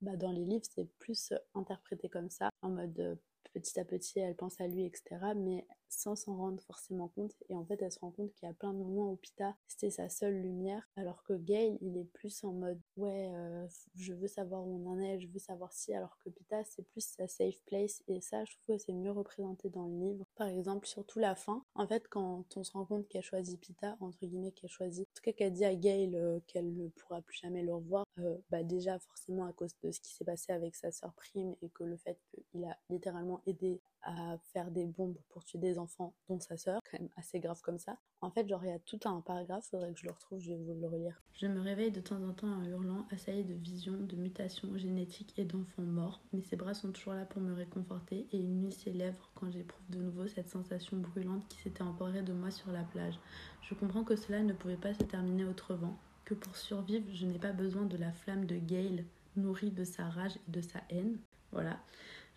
bah, 0.00 0.16
dans 0.16 0.32
les 0.32 0.44
livres, 0.44 0.64
c'est 0.74 0.86
plus 0.98 1.32
interprété 1.54 2.08
comme 2.08 2.30
ça, 2.30 2.50
en 2.62 2.70
mode 2.70 2.98
euh, 3.00 3.16
petit 3.52 3.78
à 3.78 3.84
petit, 3.84 4.20
elle 4.20 4.36
pense 4.36 4.60
à 4.60 4.66
lui, 4.66 4.84
etc. 4.84 5.34
Mais 5.36 5.66
sans 5.88 6.16
s'en 6.16 6.36
rendre 6.36 6.62
forcément 6.62 7.08
compte. 7.08 7.34
Et 7.48 7.56
en 7.56 7.64
fait, 7.64 7.80
elle 7.82 7.92
se 7.92 7.98
rend 7.98 8.10
compte 8.10 8.32
qu'il 8.34 8.46
y 8.46 8.50
a 8.50 8.54
plein 8.54 8.72
de 8.72 8.78
moments 8.78 9.12
où 9.12 9.16
Pita, 9.16 9.56
c'était 9.66 9.90
sa 9.90 10.08
seule 10.08 10.40
lumière. 10.40 10.88
Alors 10.96 11.22
que 11.24 11.34
Gail, 11.34 11.78
il 11.80 11.98
est 11.98 12.04
plus 12.04 12.44
en 12.44 12.52
mode, 12.52 12.80
ouais, 13.00 13.30
euh, 13.34 13.66
je 13.94 14.12
veux 14.12 14.28
savoir 14.28 14.66
où 14.66 14.80
on 14.82 14.90
en 14.90 14.98
est, 15.00 15.18
je 15.18 15.26
veux 15.28 15.38
savoir 15.38 15.72
si. 15.72 15.92
Alors 15.94 16.16
que 16.18 16.30
Pita, 16.30 16.62
c'est 16.64 16.82
plus 16.82 17.04
sa 17.04 17.26
safe 17.26 17.60
place. 17.66 18.02
Et 18.08 18.20
ça, 18.20 18.44
je 18.44 18.52
trouve 18.52 18.76
que 18.76 18.82
c'est 18.82 18.92
mieux 18.92 19.10
représenté 19.10 19.70
dans 19.70 19.86
le 19.86 19.96
livre. 19.98 20.26
Par 20.36 20.48
exemple, 20.48 20.86
surtout 20.86 21.18
la 21.18 21.34
fin. 21.34 21.64
En 21.74 21.86
fait, 21.86 22.08
quand 22.08 22.44
on 22.56 22.64
se 22.64 22.72
rend 22.72 22.84
compte 22.84 23.08
qu'elle 23.08 23.22
choisit 23.22 23.60
Pita, 23.60 23.96
entre 24.00 24.18
guillemets, 24.20 24.52
qu'elle 24.52 24.70
choisit, 24.70 25.08
en 25.08 25.14
tout 25.14 25.22
cas 25.22 25.32
qu'elle 25.32 25.52
dit 25.52 25.64
à 25.64 25.74
Gail 25.74 26.16
euh, 26.16 26.40
qu'elle 26.46 26.74
ne 26.76 26.88
pourra 26.88 27.22
plus 27.22 27.38
jamais 27.38 27.62
le 27.62 27.74
revoir, 27.74 28.04
euh, 28.18 28.36
bah 28.50 28.62
déjà, 28.62 28.98
forcément, 28.98 29.46
à 29.46 29.52
cause 29.52 29.74
de 29.82 29.90
ce 29.90 30.00
qui 30.00 30.12
s'est 30.12 30.24
passé 30.24 30.52
avec 30.52 30.74
sa 30.74 30.92
sœur 30.92 31.12
Prime 31.14 31.54
et 31.62 31.70
que 31.70 31.84
le 31.84 31.96
fait 31.96 32.18
qu'il 32.28 32.64
a 32.64 32.76
littéralement 32.88 33.40
aidé 33.46 33.80
à 34.02 34.38
faire 34.52 34.70
des 34.70 34.86
bombes 34.86 35.18
pour 35.28 35.44
tuer 35.44 35.58
des 35.58 35.78
enfants, 35.78 36.14
dont 36.28 36.40
sa 36.40 36.56
sœur, 36.56 36.80
quand 36.90 36.98
même 36.98 37.10
assez 37.16 37.38
grave 37.38 37.60
comme 37.60 37.78
ça. 37.78 37.98
En 38.22 38.30
fait, 38.30 38.48
genre, 38.48 38.64
il 38.64 38.68
y 38.68 38.72
a 38.72 38.78
tout 38.78 38.98
un 39.04 39.20
paragraphe, 39.20 39.66
faudrait 39.66 39.92
que 39.92 40.00
je 40.00 40.06
le 40.06 40.12
retrouve, 40.12 40.40
je 40.40 40.52
vais 40.52 40.58
vous 40.58 40.74
le 40.74 40.86
relire. 40.86 41.22
Je 41.32 41.46
me 41.46 41.60
réveille 41.60 41.90
de 41.90 42.00
temps 42.00 42.22
en 42.22 42.32
temps 42.32 42.48
en 42.48 42.62
hurlant, 42.64 42.89
assailli 43.10 43.44
de 43.44 43.54
visions, 43.54 43.96
de 43.98 44.16
mutations 44.16 44.76
génétiques 44.76 45.38
et 45.38 45.44
d'enfants 45.44 45.82
morts, 45.82 46.20
mais 46.32 46.42
ses 46.42 46.56
bras 46.56 46.74
sont 46.74 46.92
toujours 46.92 47.14
là 47.14 47.24
pour 47.24 47.40
me 47.42 47.52
réconforter 47.52 48.26
et 48.32 48.36
il 48.38 48.48
nuit 48.48 48.72
ses 48.72 48.92
lèvres 48.92 49.30
quand 49.34 49.50
j'éprouve 49.50 49.88
de 49.90 49.98
nouveau 49.98 50.28
cette 50.28 50.48
sensation 50.48 50.96
brûlante 50.96 51.46
qui 51.48 51.58
s'était 51.58 51.82
emparée 51.82 52.22
de 52.22 52.32
moi 52.32 52.50
sur 52.50 52.72
la 52.72 52.82
plage. 52.82 53.18
Je 53.62 53.74
comprends 53.74 54.04
que 54.04 54.16
cela 54.16 54.42
ne 54.42 54.52
pouvait 54.52 54.76
pas 54.76 54.94
se 54.94 55.02
terminer 55.04 55.44
autrement, 55.44 55.98
que 56.24 56.34
pour 56.34 56.56
survivre, 56.56 57.06
je 57.12 57.26
n'ai 57.26 57.38
pas 57.38 57.52
besoin 57.52 57.84
de 57.84 57.96
la 57.96 58.12
flamme 58.12 58.46
de 58.46 58.56
Gale, 58.56 59.04
nourrie 59.36 59.70
de 59.70 59.84
sa 59.84 60.08
rage 60.08 60.36
et 60.36 60.50
de 60.50 60.60
sa 60.60 60.80
haine. 60.90 61.18
Voilà. 61.52 61.78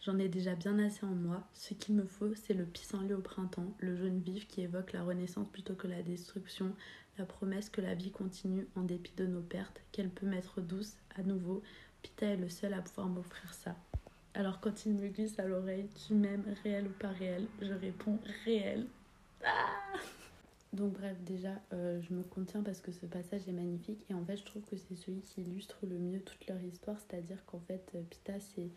J'en 0.05 0.19
ai 0.19 0.27
déjà 0.27 0.53
bien 0.53 0.79
assez 0.79 1.05
en 1.05 1.15
moi. 1.15 1.47
Ce 1.53 1.73
qu'il 1.73 1.95
me 1.95 2.05
faut, 2.05 2.35
c'est 2.35 2.53
le 2.53 2.65
pissenlit 2.65 3.13
au 3.13 3.21
printemps, 3.21 3.73
le 3.79 3.95
jaune 3.95 4.19
vif 4.19 4.47
qui 4.47 4.61
évoque 4.61 4.91
la 4.91 5.03
renaissance 5.03 5.47
plutôt 5.47 5.75
que 5.75 5.87
la 5.87 6.01
destruction, 6.01 6.75
la 7.17 7.25
promesse 7.25 7.69
que 7.69 7.81
la 7.81 7.95
vie 7.95 8.11
continue 8.11 8.67
en 8.75 8.81
dépit 8.81 9.13
de 9.15 9.25
nos 9.25 9.41
pertes, 9.41 9.81
qu'elle 9.91 10.09
peut 10.09 10.25
m'être 10.25 10.61
douce 10.61 10.95
à 11.15 11.23
nouveau. 11.23 11.61
Pita 12.01 12.25
est 12.27 12.37
le 12.37 12.49
seul 12.49 12.73
à 12.73 12.81
pouvoir 12.81 13.07
m'offrir 13.07 13.53
ça. 13.53 13.75
Alors 14.33 14.59
quand 14.59 14.85
il 14.85 14.93
me 14.93 15.07
glisse 15.07 15.37
à 15.39 15.45
l'oreille, 15.45 15.87
tu 16.07 16.15
m'aimes 16.15 16.55
réel 16.63 16.87
ou 16.87 16.91
pas 16.99 17.09
réel, 17.09 17.45
je 17.61 17.73
réponds 17.73 18.19
réel. 18.45 18.87
Ah 19.45 19.99
Donc 20.73 20.93
bref, 20.93 21.15
déjà, 21.21 21.61
euh, 21.71 22.01
je 22.01 22.13
me 22.13 22.23
contiens 22.23 22.63
parce 22.63 22.81
que 22.81 22.91
ce 22.91 23.05
passage 23.05 23.47
est 23.47 23.53
magnifique 23.53 24.03
et 24.09 24.13
en 24.13 24.25
fait, 24.25 24.37
je 24.37 24.43
trouve 24.43 24.63
que 24.63 24.75
c'est 24.75 24.95
celui 24.95 25.21
qui 25.21 25.41
illustre 25.41 25.77
le 25.83 25.99
mieux 25.99 26.19
toute 26.19 26.47
leur 26.47 26.61
histoire, 26.63 26.97
c'est-à-dire 26.99 27.45
qu'en 27.45 27.59
fait, 27.59 27.91
euh, 27.93 28.01
Pita, 28.09 28.39
c'est 28.39 28.71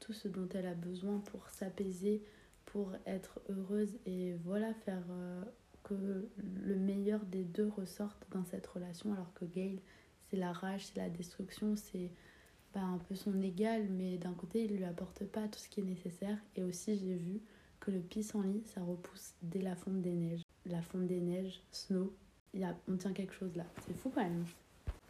tout 0.00 0.14
ce 0.14 0.28
dont 0.28 0.48
elle 0.54 0.66
a 0.66 0.74
besoin 0.74 1.18
pour 1.18 1.48
s'apaiser, 1.50 2.22
pour 2.64 2.92
être 3.06 3.40
heureuse 3.50 3.94
et 4.06 4.34
voilà, 4.44 4.72
faire 4.86 5.04
euh, 5.10 5.42
que 5.84 5.94
le 5.94 6.76
meilleur 6.76 7.24
des 7.26 7.44
deux 7.44 7.68
ressorte 7.68 8.26
dans 8.32 8.44
cette 8.44 8.66
relation, 8.66 9.12
alors 9.12 9.32
que 9.34 9.44
Gail, 9.44 9.80
c'est 10.22 10.36
la 10.36 10.52
rage, 10.52 10.86
c'est 10.86 10.96
la 10.96 11.08
destruction, 11.08 11.76
c'est 11.76 12.10
pas 12.72 12.80
un 12.80 12.98
peu 12.98 13.14
son 13.14 13.40
égal, 13.40 13.88
mais 13.90 14.18
d'un 14.18 14.32
côté, 14.32 14.64
il 14.64 14.76
lui 14.76 14.84
apporte 14.84 15.24
pas 15.24 15.46
tout 15.46 15.60
ce 15.60 15.68
qui 15.68 15.80
est 15.80 15.84
nécessaire. 15.84 16.38
Et 16.56 16.64
aussi, 16.64 16.98
j'ai 16.98 17.14
vu 17.14 17.40
que 17.78 17.92
le 17.92 18.00
pissenlit, 18.00 18.64
ça 18.64 18.82
repousse 18.82 19.34
dès 19.42 19.60
la 19.60 19.76
fonte 19.76 20.02
des 20.02 20.14
neiges 20.14 20.42
la 20.66 20.82
fonte 20.82 21.06
des 21.06 21.20
neiges, 21.20 21.60
snow. 21.70 22.12
Y 22.54 22.64
on 22.88 22.96
tient 22.96 23.12
quelque 23.12 23.34
chose 23.34 23.54
là. 23.56 23.64
C'est 23.86 23.96
fou 23.96 24.10
quand 24.14 24.22
même. 24.22 24.44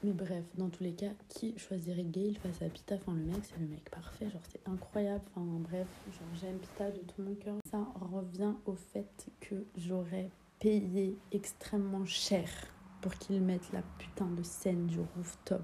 Mais 0.02 0.12
bref, 0.12 0.44
dans 0.56 0.68
tous 0.68 0.82
les 0.82 0.92
cas, 0.92 1.12
qui 1.28 1.56
choisirait 1.58 2.04
Gail 2.04 2.34
face 2.34 2.60
à 2.62 2.68
Pita? 2.68 2.96
Enfin, 2.96 3.14
le 3.14 3.24
mec, 3.24 3.42
c'est 3.42 3.58
le 3.58 3.66
mec 3.66 3.90
parfait. 3.90 4.28
Genre, 4.28 4.42
c'est 4.50 4.66
incroyable. 4.68 5.24
Enfin, 5.34 5.46
bref, 5.60 5.86
genre, 6.06 6.28
j'aime 6.40 6.58
Pita 6.58 6.90
de 6.90 6.98
tout 6.98 7.22
mon 7.22 7.34
cœur. 7.34 7.56
Ça 7.70 7.86
revient 8.12 8.54
au 8.66 8.74
fait 8.74 9.28
que 9.40 9.64
j'aurais 9.76 10.30
payé 10.64 11.14
extrêmement 11.30 12.06
cher 12.06 12.48
pour 13.02 13.12
qu'il 13.16 13.42
mette 13.42 13.70
la 13.74 13.82
putain 13.98 14.30
de 14.30 14.42
scène 14.42 14.86
du 14.86 14.98
rooftop 14.98 15.62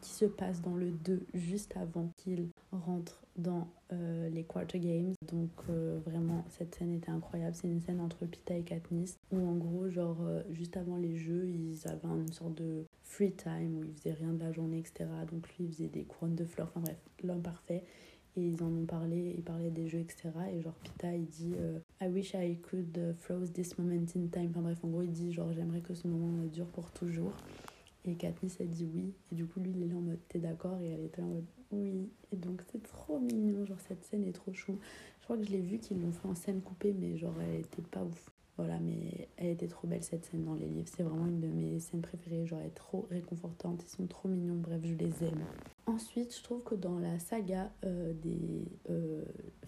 qui 0.00 0.10
se 0.10 0.24
passe 0.24 0.62
dans 0.62 0.76
le 0.76 0.92
2 0.92 1.26
juste 1.34 1.76
avant 1.76 2.12
qu'il 2.16 2.50
rentre 2.70 3.20
dans 3.36 3.66
euh, 3.92 4.28
les 4.28 4.44
Quarter 4.44 4.78
Games. 4.78 5.14
Donc 5.22 5.50
euh, 5.68 5.98
vraiment, 6.06 6.44
cette 6.48 6.76
scène 6.76 6.94
était 6.94 7.10
incroyable. 7.10 7.56
C'est 7.56 7.66
une 7.66 7.80
scène 7.80 8.00
entre 8.00 8.24
Pita 8.24 8.54
et 8.54 8.62
Katniss 8.62 9.18
où 9.32 9.44
en 9.44 9.56
gros, 9.56 9.88
genre, 9.88 10.18
euh, 10.20 10.44
juste 10.52 10.76
avant 10.76 10.96
les 10.96 11.16
jeux, 11.16 11.48
ils 11.48 11.80
avaient 11.88 12.06
une 12.06 12.32
sorte 12.32 12.54
de 12.54 12.84
free 13.02 13.32
time 13.32 13.78
où 13.78 13.82
ils 13.82 13.94
faisaient 13.94 14.14
rien 14.14 14.32
de 14.32 14.38
la 14.38 14.52
journée, 14.52 14.78
etc. 14.78 15.10
Donc 15.28 15.48
lui, 15.48 15.64
il 15.64 15.72
faisait 15.72 15.88
des 15.88 16.04
couronnes 16.04 16.36
de 16.36 16.44
fleurs. 16.44 16.68
Enfin 16.68 16.82
bref, 16.82 16.98
l'homme 17.24 17.42
parfait. 17.42 17.82
Et 18.36 18.48
ils 18.48 18.62
en 18.62 18.66
ont 18.66 18.84
parlé, 18.84 19.34
ils 19.36 19.42
parlaient 19.42 19.70
des 19.70 19.88
jeux, 19.88 20.00
etc. 20.00 20.30
Et 20.52 20.60
genre, 20.60 20.74
Pita, 20.74 21.14
il 21.14 21.26
dit 21.26 21.54
I 22.02 22.06
wish 22.08 22.34
I 22.34 22.58
could 22.58 23.14
froze 23.18 23.52
this 23.52 23.78
moment 23.78 24.06
in 24.14 24.26
time. 24.28 24.50
Enfin 24.50 24.60
bref, 24.60 24.78
en 24.84 24.88
gros, 24.88 25.02
il 25.02 25.10
dit 25.10 25.32
genre, 25.32 25.52
j'aimerais 25.52 25.80
que 25.80 25.94
ce 25.94 26.06
moment 26.06 26.44
dure 26.52 26.66
pour 26.66 26.90
toujours. 26.90 27.32
Et 28.04 28.14
Katniss, 28.14 28.58
elle 28.60 28.68
dit 28.70 28.86
oui. 28.94 29.12
Et 29.32 29.34
du 29.34 29.46
coup, 29.46 29.58
lui, 29.58 29.72
il 29.74 29.82
est 29.82 29.86
là 29.88 29.96
en 29.96 30.00
mode 30.00 30.20
t'es 30.28 30.38
d'accord? 30.38 30.78
Et 30.80 30.90
elle 30.90 31.04
était 31.04 31.22
là 31.22 31.26
en 31.26 31.30
mode 31.30 31.46
oui. 31.72 32.08
Et 32.30 32.36
donc, 32.36 32.62
c'est 32.70 32.82
trop 32.82 33.18
mignon. 33.18 33.64
Genre, 33.64 33.80
cette 33.88 34.04
scène 34.04 34.24
est 34.24 34.32
trop 34.32 34.52
chou. 34.52 34.78
Je 35.20 35.24
crois 35.24 35.36
que 35.36 35.42
je 35.44 35.50
l'ai 35.50 35.60
vu 35.60 35.78
qu'ils 35.78 36.00
l'ont 36.00 36.12
fait 36.12 36.28
en 36.28 36.34
scène 36.34 36.60
coupée, 36.60 36.94
mais 36.96 37.16
genre, 37.16 37.34
elle 37.40 37.60
était 37.60 37.82
pas 37.82 38.04
ouf. 38.04 38.30
Voilà, 38.56 38.78
mais 38.78 39.28
elle 39.36 39.48
était 39.48 39.68
trop 39.68 39.86
belle 39.86 40.02
cette 40.02 40.24
scène 40.24 40.44
dans 40.44 40.54
les 40.54 40.66
livres. 40.66 40.88
C'est 40.94 41.02
vraiment 41.02 41.26
une 41.26 41.40
de 41.40 41.48
mes 41.48 41.78
scènes 41.78 42.00
préférées. 42.00 42.46
Genre, 42.46 42.60
elle 42.60 42.68
est 42.68 42.70
trop 42.70 43.06
réconfortante. 43.10 43.82
Ils 43.84 43.90
sont 43.90 44.06
trop 44.06 44.28
mignons. 44.28 44.56
Bref, 44.56 44.80
je 44.82 44.94
les 44.94 45.24
aime. 45.24 45.44
Ensuite, 45.84 46.34
je 46.34 46.42
trouve 46.42 46.62
que 46.62 46.74
dans 46.74 46.98
la 46.98 47.18
saga 47.18 47.70
euh, 47.84 48.14
des 48.14 48.64
euh, 48.88 49.24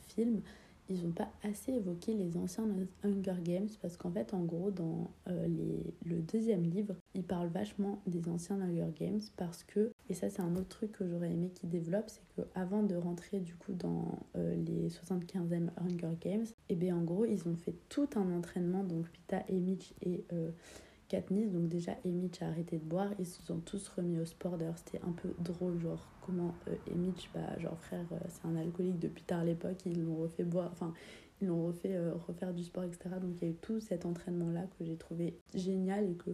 films, 0.08 0.40
ils 0.88 1.02
n'ont 1.02 1.12
pas 1.12 1.28
assez 1.42 1.72
évoqué 1.72 2.14
les 2.14 2.36
anciens 2.36 2.66
Hunger 3.04 3.36
Games 3.42 3.68
parce 3.82 3.96
qu'en 3.96 4.10
fait, 4.10 4.32
en 4.34 4.44
gros, 4.44 4.70
dans 4.70 5.10
euh, 5.28 5.46
les, 5.46 5.94
le 6.04 6.20
deuxième 6.20 6.62
livre, 6.62 6.94
ils 7.14 7.24
parlent 7.24 7.48
vachement 7.48 8.00
des 8.06 8.28
anciens 8.28 8.60
Hunger 8.60 8.90
Games 8.98 9.20
parce 9.36 9.64
que, 9.64 9.92
et 10.08 10.14
ça 10.14 10.30
c'est 10.30 10.42
un 10.42 10.56
autre 10.56 10.68
truc 10.68 10.92
que 10.92 11.06
j'aurais 11.06 11.30
aimé 11.30 11.50
qu'ils 11.54 11.68
développent, 11.68 12.08
c'est 12.08 12.22
qu'avant 12.36 12.82
de 12.82 12.96
rentrer 12.96 13.40
du 13.40 13.54
coup 13.54 13.72
dans 13.72 14.18
euh, 14.36 14.56
les 14.56 14.88
75e 14.88 15.70
Hunger 15.76 16.16
Games, 16.20 16.46
et 16.46 16.54
eh 16.70 16.74
bien 16.74 16.96
en 16.96 17.02
gros, 17.02 17.24
ils 17.24 17.46
ont 17.48 17.56
fait 17.56 17.74
tout 17.88 18.08
un 18.16 18.32
entraînement, 18.32 18.84
donc 18.84 19.08
Pita 19.10 19.42
et 19.48 19.60
Mitch 19.60 19.92
et 20.02 20.24
euh, 20.32 20.50
Katniss, 21.08 21.50
donc 21.50 21.68
déjà 21.68 21.92
Mitch 22.04 22.42
a 22.42 22.48
arrêté 22.48 22.78
de 22.78 22.84
boire, 22.84 23.08
ils 23.18 23.26
se 23.26 23.42
sont 23.42 23.60
tous 23.60 23.88
remis 23.88 24.18
au 24.18 24.26
sport, 24.26 24.58
d'ailleurs 24.58 24.78
c'était 24.78 25.00
un 25.04 25.12
peu 25.12 25.30
drôle, 25.38 25.80
genre 25.80 26.06
comment 26.24 26.54
euh, 26.68 26.74
Mitch, 26.94 27.30
bah, 27.34 27.58
genre 27.58 27.78
frère, 27.80 28.04
euh, 28.12 28.18
c'est 28.28 28.46
un 28.46 28.56
alcoolique 28.56 28.98
depuis 28.98 29.24
tard 29.24 29.44
l'époque, 29.44 29.78
ils 29.86 30.04
l'ont 30.04 30.16
refait 30.16 30.44
boire, 30.44 30.70
enfin 30.72 30.92
ils 31.40 31.48
l'ont 31.48 31.66
refait 31.66 31.96
euh, 31.96 32.12
refaire 32.26 32.52
du 32.52 32.62
sport, 32.62 32.84
etc. 32.84 33.10
Donc 33.20 33.40
il 33.40 33.48
y 33.48 33.50
a 33.50 33.54
eu 33.54 33.56
tout 33.56 33.80
cet 33.80 34.04
entraînement-là 34.04 34.66
que 34.78 34.84
j'ai 34.84 34.96
trouvé 34.96 35.38
génial 35.54 36.10
et 36.10 36.14
que 36.14 36.30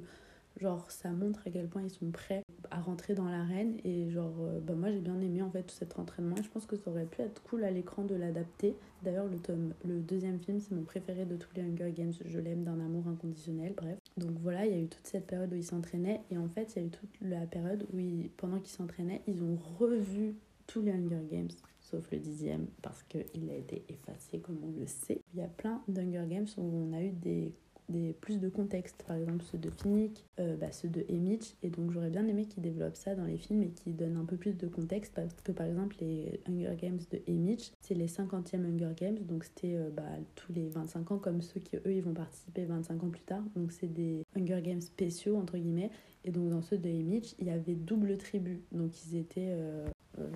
genre 0.61 0.91
ça 0.91 1.11
montre 1.11 1.43
à 1.47 1.51
quel 1.51 1.69
point 1.69 1.83
ils 1.83 1.91
sont 1.91 2.11
prêts 2.11 2.43
à 2.71 2.81
rentrer 2.81 3.15
dans 3.15 3.29
l'arène 3.29 3.77
et 3.85 4.11
genre 4.11 4.35
bah 4.63 4.75
moi 4.75 4.91
j'ai 4.91 5.01
bien 5.01 5.21
aimé 5.21 5.43
en 5.43 5.51
fait 5.51 5.63
tout 5.63 5.75
cet 5.75 5.99
entraînement 5.99 6.37
et 6.37 6.43
je 6.43 6.49
pense 6.49 6.67
que 6.67 6.77
ça 6.77 6.91
aurait 6.91 7.07
pu 7.07 7.23
être 7.23 7.43
cool 7.43 7.65
à 7.65 7.71
l'écran 7.71 8.05
de 8.05 8.15
l'adapter. 8.15 8.75
D'ailleurs 9.03 9.27
le 9.27 9.39
tome 9.39 9.75
le 9.85 10.01
deuxième 10.01 10.39
film 10.39 10.61
c'est 10.61 10.75
mon 10.75 10.85
préféré 10.85 11.25
de 11.25 11.37
tous 11.37 11.51
les 11.57 11.63
Hunger 11.63 11.93
Games. 11.93 12.13
Je 12.25 12.39
l'aime 12.39 12.65
d'un 12.65 12.81
amour 12.81 13.09
inconditionnel 13.09 13.75
bref. 13.77 13.99
Donc 14.17 14.33
voilà 14.41 14.67
il 14.67 14.73
y 14.73 14.75
a 14.77 14.81
eu 14.81 14.89
toute 14.89 15.07
cette 15.07 15.27
période 15.27 15.53
où 15.53 15.57
ils 15.57 15.65
s'entraînaient 15.65 16.23
et 16.31 16.39
en 16.39 16.49
fait 16.49 16.75
il 16.75 16.83
y 16.83 16.85
a 16.85 16.87
eu 16.87 16.91
toute 16.91 17.11
la 17.21 17.47
période 17.47 17.87
où 17.93 17.99
pendant 18.37 18.59
qu'ils 18.59 18.75
s'entraînaient 18.75 19.23
ils 19.27 19.43
ont 19.43 19.57
revu 19.79 20.37
tous 20.67 20.81
les 20.81 20.93
Hunger 20.93 21.23
Games 21.31 21.51
sauf 21.81 22.11
le 22.11 22.19
dixième 22.19 22.67
parce 22.83 23.03
qu'il 23.03 23.51
a 23.51 23.57
été 23.57 23.85
effacé 23.89 24.39
comme 24.39 24.59
on 24.65 24.79
le 24.79 24.87
sait. 24.87 25.21
Il 25.33 25.41
y 25.41 25.43
a 25.43 25.49
plein 25.49 25.83
d'Hunger 25.89 26.25
Games 26.29 26.47
où 26.57 26.63
on 26.63 26.93
a 26.93 27.03
eu 27.03 27.11
des 27.11 27.53
des 27.89 28.13
plus 28.13 28.41
de 28.41 28.49
contexte, 28.49 29.05
par 29.07 29.17
exemple 29.17 29.45
ceux 29.45 29.59
de 29.59 29.71
Finnick, 29.71 30.25
euh, 30.41 30.57
bah, 30.57 30.73
ceux 30.73 30.89
de 30.89 31.05
Emich, 31.09 31.57
et 31.63 31.71
donc 31.71 31.91
j'aurais 31.91 32.11
bien 32.11 32.27
aimé 32.27 32.47
qu'ils 32.47 32.63
développent 32.63 32.97
ça 32.97 33.15
dans 33.15 33.25
les 33.25 33.37
films 33.37 33.63
et 33.63 33.71
qu'ils 33.71 33.97
donnent 33.97 34.17
un 34.17 34.25
peu 34.25 34.37
plus 34.37 34.57
de 34.57 34.67
contexte, 34.67 35.13
parce 35.15 35.35
que 35.43 35.53
par 35.53 35.67
exemple 35.67 35.97
les 36.01 36.41
Hunger 36.49 36.77
Games 36.81 37.01
de 37.11 37.21
Emich, 37.27 37.73
c'est 37.81 37.95
les 37.95 38.07
50e 38.07 38.65
Hunger 38.65 38.93
Games, 38.97 39.19
donc 39.19 39.45
c'était 39.45 39.75
euh, 39.75 39.91
bah, 39.91 40.03
tous 40.35 40.53
les 40.53 40.69
25 40.69 41.13
ans 41.13 41.19
comme 41.19 41.43
ceux 41.43 41.61
qui 41.61 41.77
eux 41.77 41.93
ils 41.93 42.03
vont 42.03 42.15
participer 42.15 42.65
25 42.65 43.05
ans 43.05 43.11
plus 43.11 43.23
tard, 43.23 43.43
donc 43.55 43.73
c'est 43.73 43.93
des 43.93 44.25
Hunger 44.37 44.61
Games 44.63 44.81
spéciaux 44.81 45.37
entre 45.37 45.59
guillemets, 45.59 45.91
et 46.25 46.31
donc 46.31 46.49
dans 46.49 46.63
ceux 46.63 46.79
de 46.79 46.89
Emich, 46.89 47.35
il 47.39 47.47
y 47.47 47.51
avait 47.51 47.75
double 47.75 48.17
tribu, 48.17 48.63
donc 48.73 48.93
ils 49.07 49.17
étaient 49.17 49.49
euh, 49.49 49.87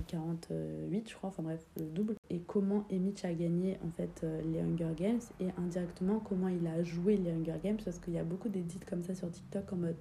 48, 0.09 0.53
euh, 0.53 1.01
je 1.07 1.15
crois, 1.15 1.29
enfin 1.29 1.43
bref, 1.43 1.65
le 1.77 1.85
double. 1.87 2.15
Et 2.31 2.41
comment 2.41 2.87
Emich 2.91 3.25
a 3.25 3.33
gagné 3.33 3.79
en 3.87 3.91
fait 3.91 4.21
euh, 4.25 4.43
les 4.43 4.61
Hunger 4.61 4.95
Games 4.97 5.21
et 5.41 5.49
indirectement 5.57 6.21
comment 6.21 6.49
il 6.49 6.67
a 6.67 6.83
joué 6.83 7.17
les 7.17 7.31
Hunger 7.31 7.57
Games 7.63 7.79
parce 7.85 7.99
qu'il 7.99 8.15
y 8.15 8.19
a 8.19 8.25
beaucoup 8.25 8.49
d'édits 8.49 8.81
comme 8.89 9.03
ça 9.03 9.15
sur 9.15 9.31
TikTok 9.31 9.73
en 9.73 9.77
mode 9.77 9.97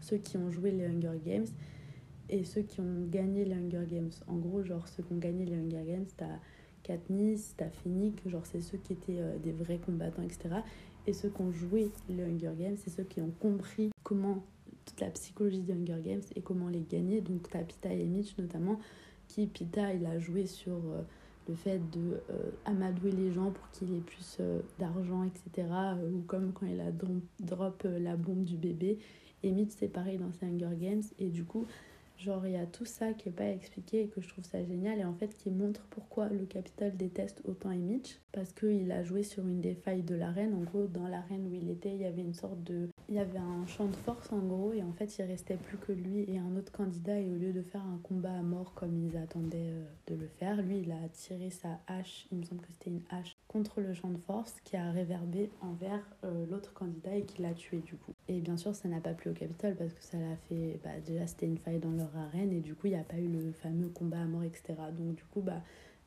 ceux 0.00 0.18
qui 0.18 0.36
ont 0.36 0.50
joué 0.50 0.70
les 0.70 0.86
Hunger 0.86 1.18
Games 1.24 1.46
et 2.28 2.44
ceux 2.44 2.62
qui 2.62 2.80
ont 2.80 3.06
gagné 3.10 3.44
les 3.44 3.54
Hunger 3.54 3.84
Games. 3.88 4.10
En 4.26 4.36
gros, 4.36 4.62
genre 4.62 4.88
ceux 4.88 5.02
qui 5.02 5.12
ont 5.12 5.18
gagné 5.18 5.44
les 5.44 5.56
Hunger 5.56 5.84
Games, 5.86 6.06
t'as 6.16 6.38
Katniss, 6.82 7.54
t'as 7.56 7.70
Finnick, 7.70 8.28
genre 8.28 8.44
c'est 8.44 8.60
ceux 8.60 8.78
qui 8.78 8.92
étaient 8.92 9.20
euh, 9.20 9.38
des 9.38 9.52
vrais 9.52 9.78
combattants, 9.78 10.22
etc. 10.22 10.56
Et 11.06 11.12
ceux 11.12 11.30
qui 11.30 11.40
ont 11.42 11.52
joué 11.52 11.90
les 12.08 12.22
Hunger 12.22 12.52
Games, 12.58 12.76
c'est 12.76 12.90
ceux 12.90 13.04
qui 13.04 13.20
ont 13.20 13.32
compris 13.40 13.90
comment 14.02 14.44
la 15.00 15.10
psychologie 15.10 15.60
des 15.60 15.72
Hunger 15.72 16.00
Games 16.02 16.22
et 16.36 16.40
comment 16.40 16.68
les 16.68 16.82
gagner. 16.82 17.20
Donc 17.20 17.48
t'as 17.50 17.62
Pita 17.62 17.92
et 17.92 18.04
Mitch 18.04 18.36
notamment 18.38 18.78
qui, 19.32 19.46
Pita, 19.46 19.94
il 19.94 20.04
a 20.06 20.18
joué 20.18 20.46
sur 20.46 20.74
euh, 20.74 21.02
le 21.48 21.54
fait 21.54 21.78
de 21.90 22.20
euh, 22.30 22.50
amadouer 22.64 23.12
les 23.12 23.32
gens 23.32 23.50
pour 23.50 23.68
qu'il 23.70 23.94
ait 23.94 24.00
plus 24.00 24.36
euh, 24.40 24.60
d'argent, 24.78 25.24
etc. 25.24 25.68
ou 26.12 26.20
comme 26.20 26.52
quand 26.52 26.66
il 26.66 26.80
a 26.80 26.90
drop 27.40 27.82
la 27.84 28.16
bombe 28.16 28.44
du 28.44 28.56
bébé. 28.56 28.98
Et 29.42 29.50
Mitch, 29.50 29.72
c'est 29.76 29.88
pareil 29.88 30.18
dans 30.18 30.30
ses 30.32 30.46
Hunger 30.46 30.76
Games. 30.78 31.02
Et 31.18 31.28
du 31.28 31.44
coup, 31.44 31.66
genre, 32.22 32.46
il 32.46 32.52
y 32.52 32.56
a 32.56 32.66
tout 32.66 32.84
ça 32.84 33.12
qui 33.12 33.28
est 33.28 33.32
pas 33.32 33.48
expliqué 33.48 34.02
et 34.02 34.08
que 34.08 34.20
je 34.20 34.28
trouve 34.28 34.44
ça 34.44 34.62
génial. 34.64 34.98
Et 34.98 35.04
en 35.04 35.14
fait, 35.14 35.34
qui 35.36 35.50
montre 35.50 35.86
pourquoi 35.90 36.28
le 36.28 36.46
Capitole 36.46 36.96
déteste 36.96 37.42
autant 37.44 37.70
Mitch. 37.70 38.18
Parce 38.32 38.52
qu'il 38.52 38.90
a 38.92 39.02
joué 39.02 39.22
sur 39.22 39.46
une 39.46 39.60
des 39.60 39.74
failles 39.74 40.02
de 40.02 40.14
l'arène. 40.14 40.54
En 40.54 40.62
gros, 40.62 40.86
dans 40.86 41.08
l'arène 41.08 41.46
où 41.48 41.54
il 41.54 41.70
était, 41.70 41.92
il 41.92 42.00
y 42.00 42.06
avait 42.06 42.22
une 42.22 42.34
sorte 42.34 42.62
de 42.62 42.88
il 43.08 43.16
y 43.16 43.18
avait 43.18 43.38
un 43.38 43.66
champ 43.66 43.86
de 43.86 43.96
force 43.96 44.32
en 44.32 44.38
gros 44.38 44.72
et 44.72 44.82
en 44.82 44.92
fait 44.92 45.18
il 45.18 45.22
restait 45.24 45.56
plus 45.56 45.76
que 45.76 45.92
lui 45.92 46.24
et 46.28 46.38
un 46.38 46.56
autre 46.56 46.72
candidat 46.72 47.18
et 47.18 47.30
au 47.30 47.34
lieu 47.34 47.52
de 47.52 47.62
faire 47.62 47.82
un 47.82 47.98
combat 48.02 48.32
à 48.32 48.42
mort 48.42 48.72
comme 48.74 48.96
ils 48.96 49.16
attendaient 49.18 49.58
euh, 49.58 49.84
de 50.06 50.14
le 50.14 50.28
faire, 50.28 50.62
lui 50.62 50.78
il 50.78 50.92
a 50.92 51.08
tiré 51.12 51.50
sa 51.50 51.80
hache, 51.86 52.26
il 52.32 52.38
me 52.38 52.44
semble 52.44 52.62
que 52.62 52.72
c'était 52.72 52.90
une 52.90 53.02
hache, 53.10 53.31
contre 53.52 53.80
le 53.80 53.92
champ 53.92 54.08
de 54.08 54.18
force 54.18 54.54
qui 54.64 54.76
a 54.76 54.90
réverbé 54.90 55.50
envers 55.60 56.02
euh, 56.24 56.46
l'autre 56.50 56.72
candidat 56.72 57.14
et 57.14 57.24
qui 57.24 57.42
l'a 57.42 57.52
tué 57.52 57.78
du 57.78 57.96
coup. 57.96 58.12
Et 58.28 58.40
bien 58.40 58.56
sûr 58.56 58.74
ça 58.74 58.88
n'a 58.88 59.00
pas 59.00 59.12
plu 59.12 59.30
au 59.30 59.34
Capitole 59.34 59.76
parce 59.76 59.92
que 59.92 60.02
ça 60.02 60.18
l'a 60.18 60.36
fait, 60.48 60.80
bah, 60.82 60.90
déjà 61.04 61.26
c'était 61.26 61.46
une 61.46 61.58
faille 61.58 61.78
dans 61.78 61.92
leur 61.92 62.16
arène 62.16 62.52
et 62.52 62.60
du 62.60 62.74
coup 62.74 62.86
il 62.86 62.94
n'y 62.94 63.00
a 63.00 63.04
pas 63.04 63.18
eu 63.18 63.28
le 63.28 63.52
fameux 63.52 63.88
combat 63.88 64.20
à 64.20 64.24
mort 64.24 64.44
etc. 64.44 64.74
Donc 64.96 65.14
du 65.14 65.24
coup 65.24 65.40
bah 65.40 65.62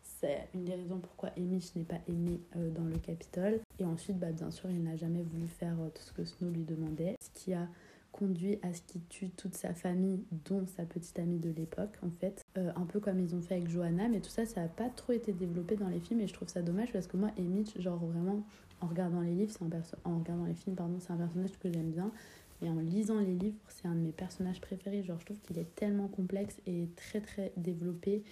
c'est 0.06 0.48
une 0.54 0.66
des 0.66 0.76
raisons 0.76 1.00
pourquoi 1.00 1.30
Emish 1.36 1.76
n'est 1.76 1.84
pas 1.84 2.00
aimé 2.08 2.40
euh, 2.56 2.70
dans 2.72 2.84
le 2.84 2.98
Capitole. 2.98 3.60
Et 3.80 3.86
ensuite, 3.86 4.20
bah, 4.20 4.32
bien 4.32 4.52
sûr, 4.52 4.70
il 4.70 4.84
n'a 4.84 4.96
jamais 4.96 5.22
voulu 5.22 5.48
faire 5.48 5.76
euh, 5.82 5.90
tout 5.90 6.02
ce 6.02 6.14
que 6.14 6.24
Snow 6.24 6.50
lui 6.50 6.64
demandait, 6.64 7.16
ce 7.20 7.30
qui 7.32 7.54
a 7.54 7.68
conduit 8.16 8.60
à 8.62 8.74
ce 8.74 8.82
qu'il 8.82 9.02
tue 9.08 9.30
toute 9.30 9.56
sa 9.56 9.74
famille, 9.74 10.24
dont 10.46 10.66
sa 10.66 10.84
petite 10.84 11.20
amie 11.20 11.40
de 11.40 11.50
l'époque, 11.50 11.98
en 12.02 12.10
fait. 12.10 12.46
Euh, 12.58 12.72
un 12.76 12.86
peu 12.86 13.00
comme 13.02 13.20
ils 13.20 13.36
ont 13.36 13.42
fait 13.42 13.56
avec 13.56 13.70
Johanna, 13.70 14.08
mais 14.08 14.22
tout 14.22 14.30
ça, 14.30 14.46
ça 14.46 14.62
n'a 14.62 14.70
pas 14.70 14.90
trop 14.90 15.12
été 15.12 15.34
développé 15.34 15.76
dans 15.76 15.90
les 15.90 16.00
films 16.00 16.22
et 16.22 16.28
je 16.28 16.34
trouve 16.34 16.48
ça 16.48 16.62
dommage 16.62 16.94
parce 16.94 17.08
que 17.08 17.18
moi, 17.18 17.32
Emish, 17.38 17.78
genre 17.80 17.98
vraiment, 17.98 18.42
en 18.80 18.88
regardant 18.88 19.22
les 19.22 19.34
livres, 19.34 19.52
c'est 19.52 19.64
un 19.64 20.12
en 20.12 20.20
regardant 20.20 20.46
les 20.46 20.54
films, 20.54 20.76
pardon, 20.76 20.98
c'est 21.00 21.12
un 21.12 21.18
personnage 21.18 21.58
que 21.60 21.72
j'aime 21.72 21.92
bien. 21.92 22.12
Et 22.62 22.70
en 22.70 22.80
lisant 22.80 23.20
les 23.20 23.36
livres, 23.36 23.58
c'est 23.68 23.88
un 23.88 23.96
de 23.96 24.00
mes 24.00 24.14
personnages 24.14 24.62
préférés. 24.62 25.04
Genre, 25.04 25.20
je 25.20 25.26
trouve 25.26 25.40
qu'il 25.42 25.60
est 25.60 25.76
tellement 25.76 26.08
complexe 26.08 26.56
et 26.66 26.88
très 26.96 27.20
très 27.20 27.52
développé. 27.58 28.24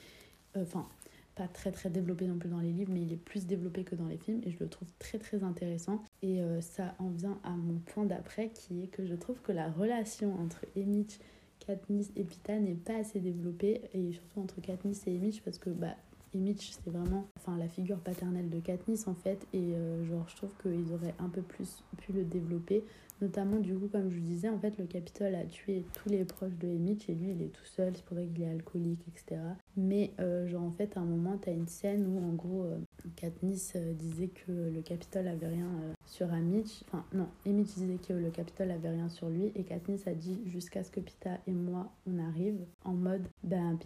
Enfin, 0.56 0.88
pas 1.36 1.48
très 1.48 1.72
très 1.72 1.90
développé 1.90 2.28
non 2.28 2.38
plus 2.38 2.50
dans 2.50 2.60
les 2.60 2.72
livres, 2.72 2.92
mais 2.94 3.02
il 3.02 3.12
est 3.12 3.18
plus 3.18 3.46
développé 3.46 3.84
que 3.84 3.96
dans 3.96 4.08
les 4.08 4.18
films 4.18 4.42
et 4.44 4.52
je 4.52 4.60
le 4.60 4.70
trouve 4.70 4.88
très 5.00 5.18
très 5.18 5.44
intéressant. 5.44 6.04
Et 6.22 6.42
euh, 6.42 6.62
ça 6.62 6.96
en 7.00 7.10
vient 7.10 7.40
à 7.44 7.52
mon 7.52 7.80
point 7.80 8.06
d'après 8.06 8.50
qui 8.50 8.84
est 8.84 8.88
que 8.88 9.06
je 9.06 9.16
trouve 9.16 9.42
que 9.42 9.52
la 9.52 9.70
relation 9.70 10.40
entre 10.40 10.66
Emmett, 10.78 11.20
Katniss 11.60 12.12
et 12.16 12.24
Pita 12.24 12.60
n'est 12.60 12.76
pas 12.76 12.98
assez 12.98 13.20
développée 13.20 13.82
et 13.94 14.12
surtout 14.12 14.42
entre 14.42 14.62
Katniss 14.62 15.08
et 15.08 15.18
Emmett 15.18 15.42
parce 15.44 15.58
que 15.58 15.70
bah 15.70 15.96
Mitch, 16.36 16.72
c'est 16.72 16.90
vraiment 16.90 17.28
enfin, 17.38 17.58
la 17.58 17.68
figure 17.68 18.00
paternelle 18.00 18.50
de 18.50 18.60
Katniss 18.60 19.08
en 19.08 19.16
fait. 19.16 19.46
Et 19.54 19.74
euh, 19.74 20.04
genre, 20.06 20.28
je 20.28 20.36
trouve 20.36 20.52
qu'ils 20.62 20.94
auraient 20.94 21.14
un 21.20 21.30
peu 21.30 21.42
plus 21.42 21.84
pu 21.98 22.12
le 22.14 22.24
développer. 22.24 22.84
Notamment, 23.22 23.60
du 23.60 23.74
coup, 23.76 23.88
comme 23.88 24.10
je 24.10 24.16
vous 24.16 24.26
disais, 24.26 24.50
en 24.50 24.60
fait, 24.60 24.78
le 24.78 24.86
Capitole 24.86 25.36
a 25.36 25.46
tué 25.46 25.86
tous 25.94 26.10
les 26.10 26.26
proches 26.26 26.58
de 26.60 26.68
Mitch 26.68 27.10
et 27.10 27.16
lui, 27.16 27.32
il 27.32 27.42
est 27.42 27.54
tout 27.54 27.66
seul. 27.66 27.94
C'est 27.96 28.06
pour 28.06 28.18
ça 28.18 28.24
qu'il 28.24 28.42
est 28.42 28.50
alcoolique, 28.50 29.06
etc. 29.08 29.42
Mais, 29.78 30.12
euh, 30.20 30.48
genre, 30.48 30.64
en 30.64 30.72
fait, 30.72 30.98
à 30.98 31.02
un 31.02 31.06
moment, 31.06 31.38
t'as 31.38 31.54
une 31.54 31.68
scène 31.68 32.06
où, 32.08 32.20
en 32.20 32.34
gros, 32.34 32.64
euh, 32.64 32.78
Katniss 33.16 33.76
disait 33.76 34.30
que 34.30 34.52
le 34.52 34.82
Capitole 34.82 35.28
avait 35.28 35.48
rien 35.48 35.70
sur 36.06 36.28
Mitch. 36.28 36.84
Enfin, 36.88 37.06
non, 37.14 37.28
Mitch 37.46 37.76
disait 37.76 37.98
que 37.98 38.14
le 38.14 38.30
Capitole 38.30 38.72
avait 38.72 38.90
rien 38.90 39.10
sur 39.10 39.30
lui. 39.30 39.52
Et 39.56 39.64
Katniss 39.64 40.08
a 40.08 40.14
dit 40.14 40.40
jusqu'à 40.46 40.84
ce 40.84 40.92
que 40.92 41.00
Pita 41.00 41.38
et 41.48 41.52
moi, 41.52 41.92
on 42.08 42.20
arrive 42.20 42.60
en 42.84 42.94
mode, 42.94 43.28
ben, 43.44 43.78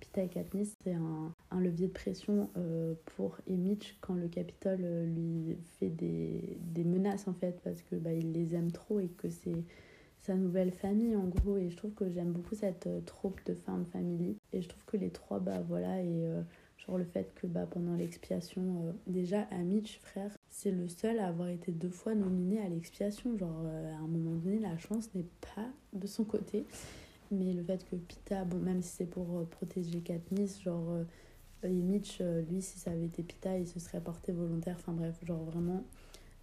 Pita 0.00 0.22
et 0.22 0.28
Katniss, 0.28 0.74
c'est 0.82 0.94
un, 0.94 1.32
un 1.50 1.60
levier 1.60 1.88
pression 1.88 2.50
euh, 2.56 2.94
pour 3.16 3.36
Emitch 3.46 3.96
quand 4.00 4.14
le 4.14 4.28
Capitole 4.28 4.80
euh, 4.82 5.06
lui 5.06 5.56
fait 5.78 5.88
des, 5.88 6.58
des, 6.60 6.84
menaces 6.84 7.28
en 7.28 7.34
fait 7.34 7.60
parce 7.62 7.82
que 7.82 7.96
bah, 7.96 8.12
il 8.12 8.32
les 8.32 8.54
aime 8.54 8.69
trop 8.72 9.00
et 9.00 9.08
que 9.08 9.28
c'est 9.28 9.64
sa 10.18 10.34
nouvelle 10.34 10.72
famille 10.72 11.16
en 11.16 11.26
gros. 11.26 11.56
Et 11.56 11.70
je 11.70 11.76
trouve 11.76 11.92
que 11.92 12.08
j'aime 12.10 12.32
beaucoup 12.32 12.54
cette 12.54 12.86
euh, 12.86 13.00
troupe 13.00 13.40
de 13.46 13.52
de 13.52 13.84
family 13.84 14.36
et 14.52 14.62
je 14.62 14.68
trouve 14.68 14.84
que 14.84 14.96
les 14.96 15.10
trois 15.10 15.40
bah 15.40 15.60
voilà 15.66 16.02
et 16.02 16.22
genre 16.78 16.98
le 16.98 17.04
fait 17.04 17.32
que 17.34 17.46
bah 17.46 17.66
pendant 17.70 17.94
l'expiation 17.94 18.94
déjà 19.06 19.42
Amitch 19.50 19.98
frère 20.00 20.30
c'est 20.48 20.70
le 20.70 20.88
seul 20.88 21.18
à 21.18 21.28
avoir 21.28 21.48
été 21.48 21.72
deux 21.72 21.90
fois 21.90 22.14
nominé 22.14 22.60
à 22.60 22.68
l'expiation. 22.68 23.36
Genre 23.36 23.66
à 23.66 24.02
un 24.02 24.06
moment 24.06 24.36
donné 24.36 24.58
la 24.58 24.76
chance 24.78 25.14
n'est 25.14 25.26
pas 25.54 25.68
de 25.92 26.06
son 26.06 26.24
côté. 26.24 26.64
Mais 27.30 27.52
le 27.52 27.62
fait 27.62 27.84
que 27.88 27.96
Pita 27.96 28.44
bon 28.44 28.58
même 28.58 28.82
si 28.82 28.96
c'est 28.96 29.06
pour 29.06 29.46
protéger 29.50 30.00
Katniss 30.00 30.60
genre 30.62 31.04
et 31.62 31.68
Mitch, 31.68 32.18
euh, 32.20 32.42
lui, 32.50 32.62
si 32.62 32.78
ça 32.78 32.90
avait 32.90 33.04
été 33.04 33.22
Pita, 33.22 33.58
il 33.58 33.66
se 33.66 33.78
serait 33.78 34.00
porté 34.00 34.32
volontaire. 34.32 34.76
Enfin 34.78 34.92
bref, 34.92 35.14
genre 35.24 35.44
vraiment, 35.44 35.84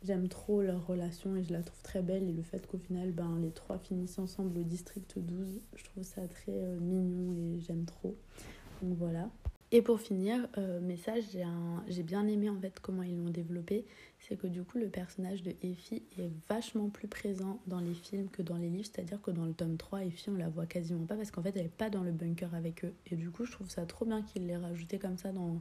j'aime 0.04 0.28
trop 0.28 0.62
leur 0.62 0.86
relation 0.86 1.36
et 1.36 1.44
je 1.44 1.54
la 1.54 1.62
trouve 1.62 1.82
très 1.82 2.02
belle. 2.02 2.24
Et 2.30 2.34
le 2.34 2.44
fait 2.44 2.66
qu'au 2.68 2.78
final, 2.78 3.12
ben, 3.12 3.40
les 3.42 3.52
trois 3.52 3.78
finissent 3.78 4.20
ensemble 4.20 4.60
au 4.60 4.64
district 4.64 5.18
12, 5.18 5.62
je 5.76 5.84
trouve 5.84 6.04
ça 6.04 6.28
très 6.28 6.52
euh, 6.52 6.80
mignon 6.80 7.34
et 7.34 7.60
j'aime 7.62 7.86
trop. 7.86 8.16
Donc 8.82 8.98
voilà. 8.98 9.30
Et 9.72 9.82
pour 9.82 10.00
finir, 10.00 10.48
euh, 10.58 10.80
message, 10.80 11.26
j'ai 11.90 12.04
bien 12.04 12.26
aimé 12.26 12.50
en 12.50 12.58
fait 12.58 12.80
comment 12.80 13.04
ils 13.04 13.18
l'ont 13.18 13.30
développé. 13.30 13.86
C'est 14.20 14.38
que 14.38 14.48
du 14.48 14.64
coup, 14.64 14.78
le 14.78 14.88
personnage 14.88 15.44
de 15.44 15.54
Effie 15.62 16.04
est 16.18 16.32
vachement 16.48 16.90
plus 16.90 17.10
présent 17.10 17.60
dans 17.68 17.82
les 17.82 17.94
films 17.94 18.30
que 18.30 18.42
dans 18.42 18.56
les 18.56 18.70
livres. 18.70 18.88
C'est-à-dire 18.92 19.22
que 19.22 19.30
dans 19.30 19.44
le 19.44 19.52
tome 19.52 19.76
3, 19.76 20.06
Effie, 20.06 20.30
on 20.30 20.38
la 20.38 20.48
voit 20.48 20.66
quasiment 20.66 21.06
pas 21.06 21.16
parce 21.16 21.32
qu'en 21.32 21.44
fait, 21.44 21.56
elle 21.58 21.66
est 21.66 21.78
pas 21.78 21.90
dans 21.90 22.04
le 22.04 22.14
bunker 22.14 22.56
avec 22.56 22.86
eux. 22.86 22.94
Et 23.12 23.18
du 23.18 23.30
coup, 23.30 23.44
je 23.44 23.52
trouve 23.52 23.70
ça 23.70 23.86
trop 23.86 24.06
bien 24.06 24.22
qu'ils 24.22 24.48
l'aient 24.48 24.56
rajouté 24.56 25.00
comme 25.00 25.18
ça 25.18 25.34
dans, 25.34 25.60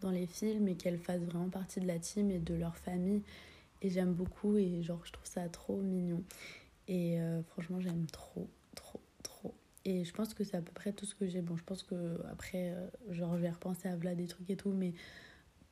dans 0.00 0.10
les 0.10 0.26
films 0.26 0.66
et 0.66 0.74
qu'elle 0.74 0.98
fasse 0.98 1.22
vraiment 1.22 1.48
partie 1.48 1.78
de 1.78 1.86
la 1.86 2.00
team 2.00 2.32
et 2.32 2.40
de 2.40 2.54
leur 2.54 2.76
famille. 2.76 3.22
Et 3.82 3.90
j'aime 3.90 4.12
beaucoup 4.12 4.56
et 4.56 4.82
genre, 4.82 5.04
je 5.04 5.12
trouve 5.12 5.26
ça 5.26 5.48
trop 5.48 5.76
mignon. 5.76 6.22
Et 6.88 7.20
euh, 7.20 7.42
franchement, 7.42 7.80
j'aime 7.80 8.06
trop, 8.06 8.48
trop. 8.74 9.00
Et 9.84 10.04
je 10.04 10.12
pense 10.12 10.34
que 10.34 10.44
c'est 10.44 10.56
à 10.56 10.62
peu 10.62 10.72
près 10.72 10.92
tout 10.92 11.06
ce 11.06 11.14
que 11.14 11.26
j'ai. 11.26 11.40
Bon, 11.40 11.56
je 11.56 11.64
pense 11.64 11.82
que 11.82 12.20
après, 12.30 12.72
euh, 12.72 12.86
genre, 13.10 13.36
je 13.36 13.42
vais 13.42 13.50
repenser 13.50 13.88
à 13.88 13.96
Vlad 13.96 14.16
des 14.16 14.26
trucs 14.26 14.50
et 14.50 14.56
tout, 14.56 14.72
mais 14.72 14.92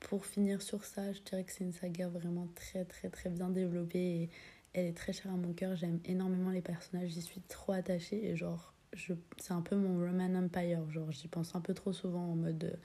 pour 0.00 0.24
finir 0.24 0.62
sur 0.62 0.84
ça, 0.84 1.12
je 1.12 1.20
dirais 1.20 1.44
que 1.44 1.52
c'est 1.52 1.64
une 1.64 1.72
saga 1.72 2.08
vraiment 2.08 2.48
très, 2.54 2.84
très, 2.84 3.10
très 3.10 3.28
bien 3.30 3.50
développée 3.50 4.30
elle 4.76 4.86
est 4.86 4.96
très 4.96 5.12
chère 5.12 5.32
à 5.32 5.36
mon 5.36 5.52
cœur. 5.52 5.74
J'aime 5.74 6.00
énormément 6.04 6.50
les 6.50 6.60
personnages, 6.60 7.10
j'y 7.10 7.22
suis 7.22 7.40
trop 7.40 7.72
attachée 7.72 8.28
et 8.28 8.36
genre, 8.36 8.74
je, 8.92 9.14
c'est 9.38 9.52
un 9.52 9.62
peu 9.62 9.74
mon 9.74 9.98
Roman 9.98 10.34
Empire. 10.34 10.88
Genre, 10.90 11.10
j'y 11.10 11.28
pense 11.28 11.54
un 11.54 11.60
peu 11.60 11.74
trop 11.74 11.92
souvent 11.92 12.32
en 12.32 12.36
mode. 12.36 12.64
Euh, 12.64 12.76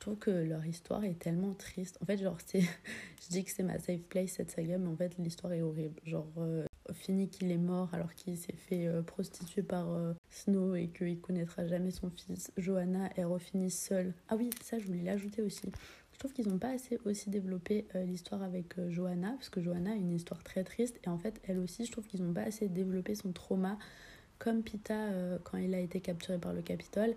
trouve 0.00 0.16
que 0.16 0.30
leur 0.30 0.66
histoire 0.66 1.04
est 1.04 1.18
tellement 1.18 1.54
triste. 1.54 1.98
En 2.02 2.06
fait, 2.06 2.18
genre, 2.18 2.38
c'est. 2.44 2.60
je 3.22 3.28
dis 3.30 3.44
que 3.44 3.50
c'est 3.50 3.62
ma 3.62 3.78
safe 3.78 4.02
place 4.02 4.30
cette 4.30 4.50
saga, 4.50 4.78
mais 4.78 4.88
en 4.88 4.96
fait, 4.96 5.16
l'histoire 5.18 5.52
est 5.52 5.62
horrible. 5.62 6.00
Genre, 6.04 6.26
euh, 6.38 6.66
fini 6.92 7.28
qu'il 7.28 7.50
est 7.50 7.58
mort 7.58 7.88
alors 7.92 8.14
qu'il 8.14 8.36
s'est 8.36 8.54
fait 8.54 8.86
euh, 8.86 9.02
prostituer 9.02 9.62
par 9.62 9.92
euh, 9.92 10.12
Snow 10.30 10.74
et 10.74 10.88
qu'il 10.88 11.20
connaîtra 11.20 11.66
jamais 11.66 11.90
son 11.90 12.10
fils. 12.10 12.50
Johanna, 12.56 13.10
est 13.16 13.24
refinie 13.24 13.70
seule. 13.70 14.14
Ah 14.28 14.36
oui, 14.36 14.50
ça 14.62 14.78
je 14.78 14.86
voulais 14.86 15.02
l'ajouter 15.02 15.42
aussi. 15.42 15.70
Je 16.12 16.18
trouve 16.18 16.32
qu'ils 16.32 16.48
n'ont 16.48 16.58
pas 16.58 16.70
assez 16.70 16.98
aussi 17.04 17.30
développé 17.30 17.86
euh, 17.94 18.04
l'histoire 18.04 18.42
avec 18.42 18.74
Johanna, 18.90 19.32
parce 19.32 19.48
que 19.48 19.60
Johanna 19.60 19.92
a 19.92 19.94
une 19.94 20.12
histoire 20.12 20.42
très 20.42 20.64
triste, 20.64 21.00
et 21.04 21.08
en 21.08 21.18
fait, 21.18 21.40
elle 21.44 21.58
aussi, 21.58 21.86
je 21.86 21.92
trouve 21.92 22.06
qu'ils 22.06 22.22
n'ont 22.22 22.34
pas 22.34 22.42
assez 22.42 22.68
développé 22.68 23.14
son 23.14 23.32
trauma. 23.32 23.78
Comme 24.40 24.62
Pita, 24.64 24.96
quand 25.44 25.58
il 25.58 25.74
a 25.74 25.78
été 25.78 26.00
capturé 26.00 26.38
par 26.38 26.52
le 26.52 26.62
Capitole, 26.62 27.14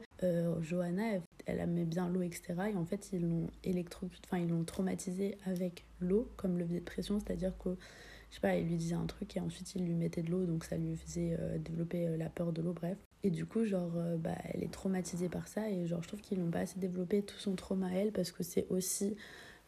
Johanna, 0.61 1.13
elle, 1.13 1.21
elle 1.45 1.59
aimait 1.59 1.85
bien 1.85 2.09
l'eau, 2.09 2.21
etc. 2.21 2.53
Et 2.73 2.77
en 2.77 2.85
fait, 2.85 3.09
ils 3.13 3.21
l'ont 3.21 3.49
électrocuté, 3.63 4.21
enfin, 4.27 4.43
ils 4.43 4.49
l'ont 4.49 4.63
traumatisé 4.65 5.37
avec 5.45 5.85
l'eau 5.99 6.29
comme 6.37 6.59
levier 6.59 6.79
de 6.79 6.85
pression, 6.85 7.19
c'est-à-dire 7.19 7.57
que 7.57 7.75
je 8.33 8.37
sais 8.37 8.41
pas, 8.41 8.55
il 8.55 8.67
lui 8.67 8.77
disait 8.77 8.95
un 8.95 9.05
truc 9.05 9.37
et 9.37 9.39
ensuite 9.39 9.75
il 9.75 9.85
lui 9.85 9.93
mettait 9.93 10.23
de 10.23 10.31
l'eau, 10.31 10.45
donc 10.45 10.63
ça 10.63 10.75
lui 10.75 10.95
faisait 10.95 11.37
euh, 11.39 11.59
développer 11.59 12.07
euh, 12.07 12.17
la 12.17 12.29
peur 12.29 12.51
de 12.51 12.63
l'eau, 12.63 12.73
bref. 12.73 12.97
Et 13.21 13.29
du 13.29 13.45
coup, 13.45 13.63
genre, 13.63 13.91
euh, 13.95 14.17
bah, 14.17 14.35
elle 14.51 14.63
est 14.63 14.73
traumatisée 14.73 15.29
par 15.29 15.47
ça 15.47 15.69
et 15.69 15.85
genre, 15.85 16.01
je 16.01 16.07
trouve 16.07 16.19
qu'ils 16.19 16.39
n'ont 16.39 16.49
pas 16.49 16.61
assez 16.61 16.79
développé 16.79 17.21
tout 17.21 17.37
son 17.37 17.53
trauma 17.53 17.89
à 17.89 17.91
elle 17.91 18.11
parce 18.11 18.31
que 18.31 18.41
c'est 18.41 18.65
aussi 18.71 19.15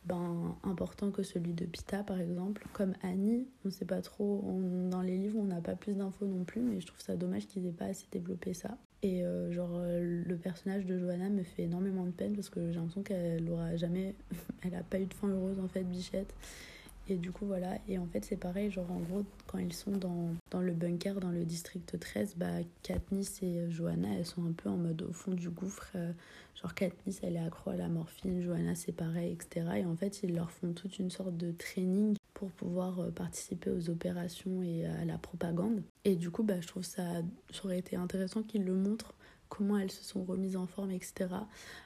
ben, 0.05 0.55
important 0.63 1.11
que 1.11 1.23
celui 1.23 1.53
de 1.53 1.65
Pita, 1.65 2.03
par 2.03 2.19
exemple. 2.19 2.65
Comme 2.73 2.93
Annie, 3.01 3.47
on 3.65 3.69
sait 3.69 3.85
pas 3.85 4.01
trop, 4.01 4.43
dans 4.89 5.01
les 5.01 5.17
livres, 5.17 5.39
on 5.39 5.45
n'a 5.45 5.61
pas 5.61 5.75
plus 5.75 5.93
d'infos 5.93 6.25
non 6.25 6.43
plus, 6.43 6.61
mais 6.61 6.79
je 6.79 6.87
trouve 6.87 7.01
ça 7.01 7.15
dommage 7.15 7.47
qu'ils 7.47 7.65
aient 7.65 7.71
pas 7.71 7.85
assez 7.85 8.05
développé 8.11 8.53
ça. 8.53 8.77
Et 9.03 9.23
genre, 9.51 9.81
le 9.83 10.35
personnage 10.35 10.85
de 10.85 10.97
Johanna 10.97 11.29
me 11.29 11.43
fait 11.43 11.63
énormément 11.63 12.05
de 12.05 12.11
peine 12.11 12.33
parce 12.33 12.49
que 12.49 12.71
j'ai 12.71 12.77
l'impression 12.77 13.03
qu'elle 13.03 13.47
aura 13.49 13.75
jamais. 13.75 14.15
elle 14.63 14.75
a 14.75 14.83
pas 14.83 14.99
eu 14.99 15.05
de 15.05 15.13
fin 15.13 15.27
heureuse 15.27 15.59
en 15.59 15.67
fait, 15.67 15.83
Bichette. 15.83 16.33
Et 17.07 17.17
du 17.17 17.31
coup, 17.31 17.45
voilà. 17.45 17.77
Et 17.87 17.97
en 17.97 18.07
fait, 18.07 18.25
c'est 18.25 18.37
pareil, 18.37 18.71
genre 18.71 18.89
en 18.91 18.99
gros, 18.99 19.23
quand 19.47 19.59
ils 19.59 19.73
sont 19.73 19.91
dans, 19.91 20.29
dans 20.49 20.61
le 20.61 20.73
bunker, 20.73 21.19
dans 21.19 21.29
le 21.29 21.45
district 21.45 21.99
13, 21.99 22.35
bah, 22.37 22.47
Katniss 22.81 23.43
et 23.43 23.69
Johanna, 23.69 24.09
elles 24.17 24.25
sont 24.25 24.45
un 24.45 24.53
peu 24.53 24.69
en 24.69 24.77
mode 24.77 25.03
au 25.03 25.13
fond 25.13 25.31
du 25.33 25.49
gouffre. 25.49 25.91
Euh, 25.95 26.11
genre, 26.59 26.73
Katniss, 26.73 27.19
elle 27.21 27.35
est 27.35 27.45
accro 27.45 27.71
à 27.71 27.75
la 27.75 27.89
morphine, 27.89 28.41
Johanna, 28.41 28.73
c'est 28.73 28.91
pareil, 28.91 29.33
etc. 29.33 29.67
Et 29.77 29.85
en 29.85 29.95
fait, 29.95 30.23
ils 30.23 30.33
leur 30.33 30.51
font 30.51 30.73
toute 30.73 30.97
une 30.97 31.11
sorte 31.11 31.37
de 31.37 31.51
training 31.51 32.15
pour 32.33 32.49
pouvoir 32.51 32.99
euh, 32.99 33.11
participer 33.11 33.69
aux 33.69 33.89
opérations 33.89 34.63
et 34.63 34.85
à 34.87 35.05
la 35.05 35.17
propagande. 35.19 35.83
Et 36.05 36.15
du 36.15 36.31
coup, 36.31 36.43
bah, 36.43 36.59
je 36.59 36.67
trouve 36.67 36.83
ça, 36.83 37.03
ça 37.51 37.65
aurait 37.65 37.79
été 37.79 37.95
intéressant 37.95 38.41
qu'ils 38.41 38.65
le 38.65 38.73
montrent 38.73 39.13
comment 39.47 39.77
elles 39.77 39.91
se 39.91 40.03
sont 40.03 40.23
remises 40.23 40.57
en 40.57 40.67
forme, 40.67 40.91
etc. 40.91 41.27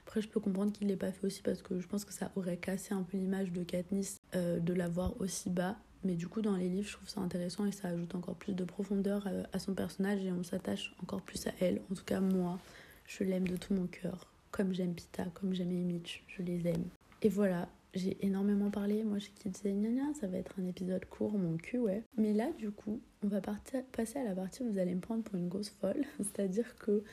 Après, 0.05 0.21
je 0.21 0.29
peux 0.29 0.39
comprendre 0.39 0.71
qu'il 0.71 0.88
l'ait 0.88 0.95
pas 0.95 1.12
fait 1.12 1.27
aussi 1.27 1.41
parce 1.41 1.62
que 1.62 1.79
je 1.79 1.88
pense 1.88 2.05
que 2.05 2.13
ça 2.13 2.32
aurait 2.36 2.58
cassé 2.58 2.93
un 2.93 3.03
peu 3.03 3.17
l'image 3.17 3.51
de 3.51 3.63
Katniss 3.63 4.18
euh, 4.36 4.60
de 4.60 4.74
la 4.74 4.88
voir 4.88 5.20
aussi 5.20 5.50
bas. 5.50 5.78
Mais 6.04 6.15
du 6.15 6.28
coup, 6.28 6.42
dans 6.42 6.56
les 6.56 6.70
livres, 6.70 6.88
je 6.88 6.94
trouve 6.94 7.10
ça 7.10 7.20
intéressant 7.20 7.65
et 7.65 7.72
ça 7.72 7.89
ajoute 7.89 8.15
encore 8.15 8.36
plus 8.36 8.54
de 8.54 8.63
profondeur 8.63 9.26
euh, 9.28 9.44
à, 9.52 9.60
son 9.60 9.74
personnage 9.74 10.24
et 10.24 10.32
on 10.32 10.44
s'attache 10.44 10.94
encore 11.04 11.22
plus 11.22 11.46
à 11.48 11.52
elle. 11.60 11.82
En 11.92 11.96
tout 11.96 12.06
cas, 12.06 12.22
moi, 12.22 12.58
je 13.06 13.24
l'aime 13.24 13.48
de 13.48 13.58
tout 13.58 13.74
mon 13.74 13.88
cœur. 13.88 14.28
Comme 14.52 14.74
j'aime 14.74 14.94
Pita, 14.94 15.26
comme 15.34 15.54
j'aime 15.54 15.70
Mitch, 15.70 16.24
je 16.28 16.42
les 16.42 16.68
aime. 16.68 16.86
Et 17.22 17.30
voilà, 17.30 17.68
j'ai 17.94 18.18
énormément 18.26 18.70
parlé. 18.70 19.04
Moi, 19.04 19.18
j'ai 19.20 19.30
qui 19.30 19.50
gna 19.50 20.13
ça 20.20 20.28
va 20.28 20.38
être 20.38 20.56
un 20.60 20.65
épisode 20.65 21.06
court, 21.06 21.38
mon 21.38 21.58
cul, 21.58 21.80
ouais. 21.80 22.04
Mais 22.18 22.34
là, 22.34 22.50
du 22.58 22.72
coup, 22.72 23.02
on 23.24 23.28
va 23.28 23.42
partir, 23.42 23.84
passer 23.92 24.20
à 24.20 24.24
la 24.24 24.36
partie 24.36 24.63
où 24.63 24.72
vous 24.72 24.80
allez 24.80 24.96
me 24.96 25.02
prendre 25.02 25.24
pour 25.24 25.36
une 25.36 25.50
grosse 25.50 25.70
folle. 25.70 26.06
C'est-à-dire 26.18 26.76
que 26.78 27.04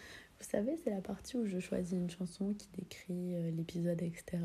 savez, 0.47 0.77
c'est 0.83 0.91
la 0.91 1.01
partie 1.01 1.37
où 1.37 1.47
je 1.47 1.59
choisis 1.59 1.93
une 1.93 2.11
chanson 2.11 2.55
qui 2.55 2.69
décrit 2.79 3.35
euh, 3.35 3.51
l'épisode, 3.51 4.03
etc. 4.03 4.39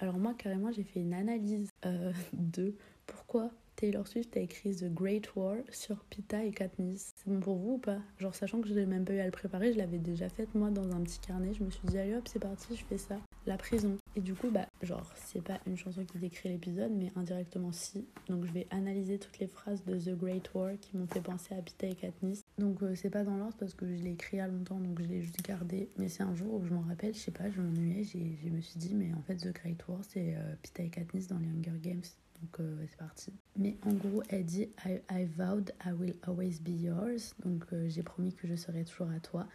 Alors 0.00 0.18
moi, 0.18 0.34
carrément, 0.34 0.72
j'ai 0.72 0.84
fait 0.84 1.00
une 1.00 1.14
analyse 1.14 1.70
euh, 1.84 2.12
de 2.32 2.74
pourquoi 3.06 3.50
Taylor 3.76 4.06
Swift 4.08 4.36
a 4.36 4.40
écrit 4.40 4.74
The 4.74 4.92
Great 4.92 5.34
War 5.36 5.56
sur 5.70 6.02
Pita 6.04 6.44
et 6.44 6.50
Katniss. 6.50 7.12
C'est 7.16 7.28
bon 7.28 7.40
pour 7.40 7.56
vous 7.56 7.72
ou 7.74 7.78
pas? 7.78 7.98
Genre, 8.18 8.34
sachant 8.34 8.60
que 8.60 8.68
je 8.68 8.74
n'ai 8.74 8.86
même 8.86 9.04
pas 9.04 9.12
eu 9.12 9.20
à 9.20 9.26
le 9.26 9.30
préparer, 9.30 9.72
je 9.72 9.78
l'avais 9.78 9.98
déjà 9.98 10.28
faite 10.28 10.54
moi 10.54 10.70
dans 10.70 10.90
un 10.92 11.00
petit 11.02 11.20
carnet. 11.20 11.52
Je 11.54 11.62
me 11.62 11.70
suis 11.70 11.86
dit, 11.86 11.98
allez 11.98 12.14
hop, 12.14 12.26
c'est 12.26 12.38
parti, 12.38 12.74
je 12.74 12.84
fais 12.84 12.98
ça. 12.98 13.20
La 13.46 13.56
prison. 13.56 13.96
Et 14.16 14.20
du 14.20 14.34
coup, 14.34 14.50
bah, 14.50 14.66
genre, 14.82 15.08
c'est 15.14 15.40
pas 15.40 15.60
une 15.66 15.76
chanson 15.76 16.04
qui 16.04 16.18
décrit 16.18 16.48
l'épisode, 16.48 16.90
mais 16.90 17.12
indirectement 17.14 17.70
si. 17.70 18.04
Donc, 18.28 18.44
je 18.44 18.50
vais 18.50 18.66
analyser 18.70 19.18
toutes 19.18 19.38
les 19.38 19.46
phrases 19.46 19.84
de 19.84 19.96
The 19.98 20.18
Great 20.18 20.52
War 20.54 20.72
qui 20.80 20.96
m'ont 20.96 21.06
fait 21.06 21.20
penser 21.20 21.54
à 21.54 21.62
Pita 21.62 21.86
et 21.86 21.94
Katniss. 21.94 22.42
Donc, 22.58 22.82
euh, 22.82 22.96
c'est 22.96 23.10
pas 23.10 23.22
dans 23.22 23.36
l'ordre 23.36 23.54
parce 23.56 23.74
que 23.74 23.86
je 23.86 24.02
l'ai 24.02 24.12
écrit 24.12 24.38
il 24.38 24.40
y 24.40 24.42
a 24.42 24.48
longtemps, 24.48 24.80
donc 24.80 25.00
je 25.00 25.06
l'ai 25.06 25.22
juste 25.22 25.40
gardé. 25.42 25.88
Mais 25.96 26.08
c'est 26.08 26.24
un 26.24 26.34
jour 26.34 26.54
où 26.54 26.64
je 26.64 26.74
m'en 26.74 26.80
rappelle, 26.80 27.14
je 27.14 27.20
sais 27.20 27.30
pas, 27.30 27.48
je 27.48 27.60
m'ennuyais, 27.60 28.02
je 28.02 28.48
me 28.48 28.60
suis 28.60 28.78
dit, 28.78 28.94
mais 28.94 29.12
en 29.14 29.22
fait, 29.22 29.36
The 29.36 29.52
Great 29.52 29.86
War, 29.86 30.00
c'est 30.02 30.34
euh, 30.34 30.54
Pita 30.62 30.82
et 30.82 30.88
Katniss 30.88 31.28
dans 31.28 31.38
les 31.38 31.46
Hunger 31.46 31.78
Games. 31.80 32.02
Donc 32.42 32.60
euh, 32.60 32.84
c'est 32.90 32.98
parti. 32.98 33.32
Mais 33.56 33.76
en 33.86 33.94
gros, 33.94 34.22
elle 34.28 34.44
dit 34.44 34.68
I, 34.84 35.24
vowed 35.24 35.72
I 35.86 35.92
will 35.92 36.14
always 36.26 36.60
be 36.60 36.68
yours. 36.68 37.34
Donc 37.44 37.64
j'ai 37.86 38.02
promis 38.02 38.34
que 38.34 38.46
je 38.46 38.54
serai 38.56 38.84
toujours 38.84 39.08
à 39.08 39.20
toi. 39.20 39.46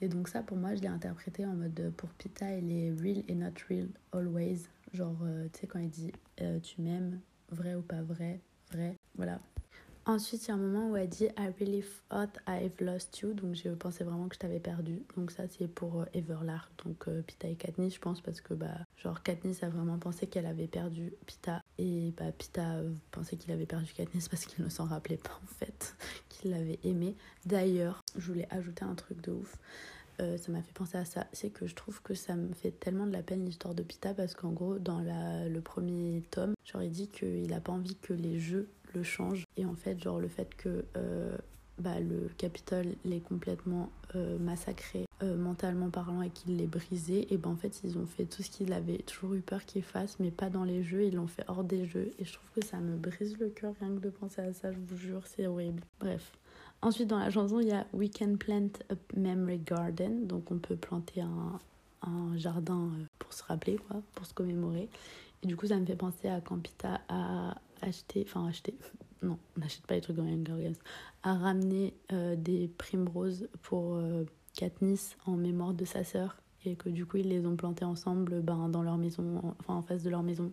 Et 0.00 0.08
donc 0.08 0.28
ça, 0.28 0.42
pour 0.42 0.56
moi, 0.56 0.74
je 0.74 0.80
l'ai 0.80 0.88
interprété 0.88 1.44
en 1.44 1.54
mode 1.54 1.92
pour 1.96 2.08
Pita, 2.10 2.56
il 2.56 2.70
est 2.70 2.90
real 2.92 3.24
et 3.28 3.34
not 3.34 3.54
real 3.68 3.88
always. 4.12 4.68
Genre, 4.92 5.16
tu 5.52 5.60
sais, 5.60 5.66
quand 5.66 5.80
il 5.80 5.90
dit 5.90 6.12
tu 6.62 6.80
m'aimes, 6.80 7.20
vrai 7.50 7.74
ou 7.74 7.82
pas 7.82 8.02
vrai, 8.02 8.40
vrai, 8.72 8.96
voilà. 9.16 9.38
Ensuite, 10.08 10.46
il 10.46 10.48
y 10.48 10.50
a 10.52 10.54
un 10.54 10.56
moment 10.56 10.90
où 10.90 10.96
elle 10.96 11.06
dit 11.06 11.26
I 11.36 11.52
really 11.60 11.84
thought 12.08 12.38
I've 12.46 12.80
lost 12.80 13.20
you. 13.20 13.34
Donc, 13.34 13.54
je 13.54 13.68
pensais 13.68 14.04
vraiment 14.04 14.26
que 14.26 14.36
je 14.36 14.40
t'avais 14.40 14.58
perdu. 14.58 15.02
Donc, 15.14 15.30
ça, 15.30 15.42
c'est 15.48 15.68
pour 15.68 16.00
euh, 16.00 16.04
Everlark. 16.14 16.70
Donc, 16.82 17.08
euh, 17.08 17.20
Pita 17.20 17.46
et 17.46 17.56
Katniss, 17.56 17.96
je 17.96 18.00
pense, 18.00 18.22
parce 18.22 18.40
que, 18.40 18.54
bah, 18.54 18.86
genre, 19.02 19.22
Katniss 19.22 19.62
a 19.62 19.68
vraiment 19.68 19.98
pensé 19.98 20.26
qu'elle 20.26 20.46
avait 20.46 20.66
perdu 20.66 21.12
Pita. 21.26 21.62
Et, 21.78 22.12
bah, 22.16 22.32
Pita 22.36 22.76
euh, 22.76 22.92
pensait 23.10 23.36
qu'il 23.36 23.52
avait 23.52 23.66
perdu 23.66 23.92
Katniss 23.92 24.28
parce 24.28 24.46
qu'il 24.46 24.64
ne 24.64 24.70
s'en 24.70 24.86
rappelait 24.86 25.16
pas, 25.16 25.38
en 25.44 25.54
fait, 25.54 25.96
qu'il 26.28 26.50
l'avait 26.50 26.78
aimé. 26.84 27.16
D'ailleurs, 27.46 28.02
je 28.16 28.26
voulais 28.26 28.48
ajouter 28.50 28.84
un 28.84 28.94
truc 28.94 29.20
de 29.20 29.32
ouf. 29.32 29.58
ça 30.18 30.52
m'a 30.52 30.62
fait 30.62 30.72
penser 30.72 30.98
à 30.98 31.04
ça, 31.04 31.26
c'est 31.32 31.50
que 31.50 31.66
je 31.66 31.74
trouve 31.74 32.02
que 32.02 32.14
ça 32.14 32.34
me 32.34 32.52
fait 32.52 32.72
tellement 32.72 33.06
de 33.06 33.12
la 33.12 33.22
peine 33.22 33.44
l'histoire 33.44 33.74
de 33.74 33.82
Pita 33.82 34.14
parce 34.14 34.34
qu'en 34.34 34.50
gros, 34.50 34.78
dans 34.78 35.00
le 35.00 35.60
premier 35.60 36.22
tome, 36.30 36.54
j'aurais 36.64 36.88
dit 36.88 37.08
qu'il 37.08 37.52
a 37.52 37.60
pas 37.60 37.72
envie 37.72 37.94
que 37.96 38.12
les 38.12 38.40
jeux 38.40 38.68
le 38.94 39.02
change. 39.02 39.44
Et 39.56 39.64
en 39.64 39.74
fait, 39.74 40.02
genre 40.02 40.20
le 40.20 40.28
fait 40.28 40.54
que 40.54 40.84
euh, 40.96 41.36
bah, 41.78 42.00
le 42.00 42.28
Capitole 42.36 42.94
l'ait 43.04 43.20
complètement 43.20 43.90
euh, 44.14 44.38
massacré 44.38 45.04
euh, 45.22 45.36
mentalement 45.36 45.90
parlant 45.90 46.22
et 46.22 46.30
qu'il 46.30 46.56
l'ait 46.56 46.66
brisé, 46.66 47.32
et 47.32 47.36
ben 47.38 47.50
en 47.50 47.56
fait 47.56 47.80
ils 47.82 47.98
ont 47.98 48.06
fait 48.06 48.24
tout 48.24 48.42
ce 48.42 48.50
qu'ils 48.50 48.72
avaient 48.72 48.98
toujours 48.98 49.34
eu 49.34 49.40
peur 49.40 49.64
qu'ils 49.64 49.82
fassent, 49.82 50.16
mais 50.20 50.30
pas 50.30 50.48
dans 50.48 50.62
les 50.62 50.82
jeux, 50.84 51.04
ils 51.04 51.14
l'ont 51.14 51.26
fait 51.26 51.44
hors 51.48 51.64
des 51.64 51.86
jeux. 51.86 52.12
Et 52.18 52.24
je 52.24 52.32
trouve 52.32 52.48
que 52.54 52.64
ça 52.64 52.78
me 52.78 52.96
brise 52.96 53.36
le 53.38 53.48
cœur 53.48 53.74
rien 53.80 53.94
que 53.96 54.00
de 54.00 54.10
penser 54.10 54.40
à 54.40 54.52
ça, 54.52 54.72
je 54.72 54.78
vous 54.78 54.96
jure, 54.96 55.22
c'est 55.26 55.46
horrible. 55.46 55.82
Bref. 55.98 56.32
Ensuite, 56.80 57.08
dans 57.08 57.18
la 57.18 57.30
chanson, 57.30 57.58
il 57.58 57.66
y 57.66 57.72
a 57.72 57.84
We 57.92 58.08
Can 58.16 58.36
Plant 58.36 58.70
a 58.90 58.94
Memory 59.18 59.58
Garden, 59.58 60.28
donc 60.28 60.52
on 60.52 60.58
peut 60.58 60.76
planter 60.76 61.22
un, 61.22 61.58
un 62.02 62.36
jardin 62.36 62.90
pour 63.18 63.32
se 63.32 63.42
rappeler, 63.42 63.76
quoi, 63.76 64.00
pour 64.14 64.24
se 64.24 64.34
commémorer. 64.34 64.88
Et 65.42 65.46
du 65.48 65.56
coup, 65.56 65.66
ça 65.66 65.76
me 65.76 65.84
fait 65.84 65.96
penser 65.96 66.28
à 66.28 66.40
Campita 66.40 67.00
a 67.08 67.56
acheté, 67.82 68.24
enfin 68.28 68.46
acheté, 68.46 68.74
non, 69.22 69.38
on 69.56 69.60
n'achète 69.60 69.86
pas 69.86 69.94
les 69.94 70.00
trucs 70.00 70.16
dans 70.16 70.24
Games, 70.24 70.74
a 71.22 71.34
ramené 71.34 71.94
euh, 72.12 72.36
des 72.36 72.68
primroses 72.68 73.48
pour 73.62 73.96
euh, 73.96 74.24
Katniss 74.54 75.16
en 75.26 75.36
mémoire 75.36 75.74
de 75.74 75.84
sa 75.84 76.04
sœur 76.04 76.36
et 76.64 76.76
que 76.76 76.88
du 76.88 77.06
coup 77.06 77.18
ils 77.18 77.28
les 77.28 77.46
ont 77.46 77.56
plantés 77.56 77.84
ensemble 77.84 78.40
ben, 78.40 78.68
dans 78.68 78.82
leur 78.82 78.96
maison, 78.96 79.54
enfin 79.60 79.74
en 79.74 79.82
face 79.82 80.02
de 80.02 80.10
leur 80.10 80.22
maison. 80.22 80.52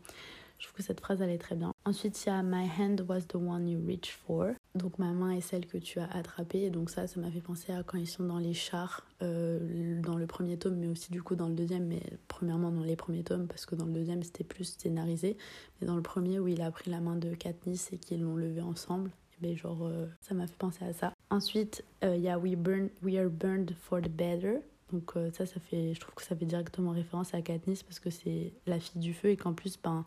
Je 0.58 0.66
trouve 0.66 0.78
que 0.78 0.84
cette 0.84 1.00
phrase 1.00 1.22
elle 1.22 1.30
est 1.30 1.38
très 1.38 1.56
bien. 1.56 1.72
Ensuite, 1.88 2.26
il 2.26 2.30
y 2.30 2.32
a 2.32 2.42
My 2.42 2.68
hand 2.68 3.06
was 3.08 3.22
the 3.28 3.36
one 3.36 3.70
you 3.70 3.80
reached 3.86 4.12
for. 4.26 4.54
Donc 4.74 4.98
ma 4.98 5.12
main 5.12 5.30
est 5.30 5.42
celle 5.42 5.68
que 5.68 5.78
tu 5.78 6.00
as 6.00 6.10
attrapée. 6.12 6.64
Et 6.64 6.70
donc 6.72 6.90
ça, 6.90 7.06
ça 7.06 7.20
m'a 7.20 7.30
fait 7.30 7.42
penser 7.42 7.72
à 7.74 7.84
quand 7.84 8.00
ils 8.00 8.08
sont 8.08 8.24
dans 8.24 8.40
les 8.40 8.54
chars, 8.56 9.06
euh, 9.22 10.02
dans 10.02 10.18
le 10.18 10.26
premier 10.26 10.58
tome, 10.58 10.78
mais 10.78 10.88
aussi 10.88 11.12
du 11.12 11.22
coup 11.22 11.36
dans 11.36 11.48
le 11.48 11.54
deuxième. 11.54 11.86
Mais 11.86 12.02
premièrement 12.28 12.72
dans 12.72 12.84
les 12.84 12.96
premiers 12.96 13.24
tomes, 13.24 13.48
parce 13.48 13.68
que 13.68 13.76
dans 13.76 13.86
le 13.86 13.92
deuxième 13.92 14.24
c'était 14.24 14.44
plus 14.44 14.76
scénarisé. 14.80 15.38
Mais 15.80 15.86
dans 15.88 15.96
le 15.96 16.02
premier 16.02 16.40
où 16.40 16.48
il 16.48 16.62
a 16.64 16.72
pris 16.72 16.90
la 16.90 17.02
main 17.02 17.16
de 17.16 17.36
Katniss 17.36 17.94
et 17.94 17.98
qu'ils 18.00 18.24
l'ont 18.24 18.36
levé 18.36 18.62
ensemble. 18.62 19.12
Et 19.38 19.48
ben 19.48 19.56
genre, 19.56 19.86
euh, 19.86 20.08
ça 20.22 20.34
m'a 20.34 20.48
fait 20.48 20.58
penser 20.58 20.86
à 20.86 20.94
ça. 20.94 21.14
Ensuite, 21.30 21.84
euh, 22.04 22.16
il 22.16 22.24
y 22.24 22.30
a 22.30 22.40
We, 22.40 22.56
burn, 22.56 22.90
We 23.04 23.18
Are 23.18 23.30
Burned 23.30 23.76
for 23.80 24.02
the 24.02 24.10
Better. 24.10 24.60
Donc 24.94 25.14
ça, 25.34 25.48
ça 25.48 25.60
fait, 25.60 25.96
je 25.96 26.00
trouve 26.00 26.14
que 26.14 26.22
ça 26.22 26.36
fait 26.36 26.46
directement 26.46 26.92
référence 26.92 27.34
à 27.34 27.42
Katniss 27.42 27.82
parce 27.82 28.00
que 28.00 28.12
c'est 28.12 28.54
la 28.68 28.80
fille 28.80 29.02
du 29.02 29.14
feu 29.16 29.30
et 29.30 29.36
qu'en 29.36 29.54
plus, 29.54 29.78
ben, 29.84 30.06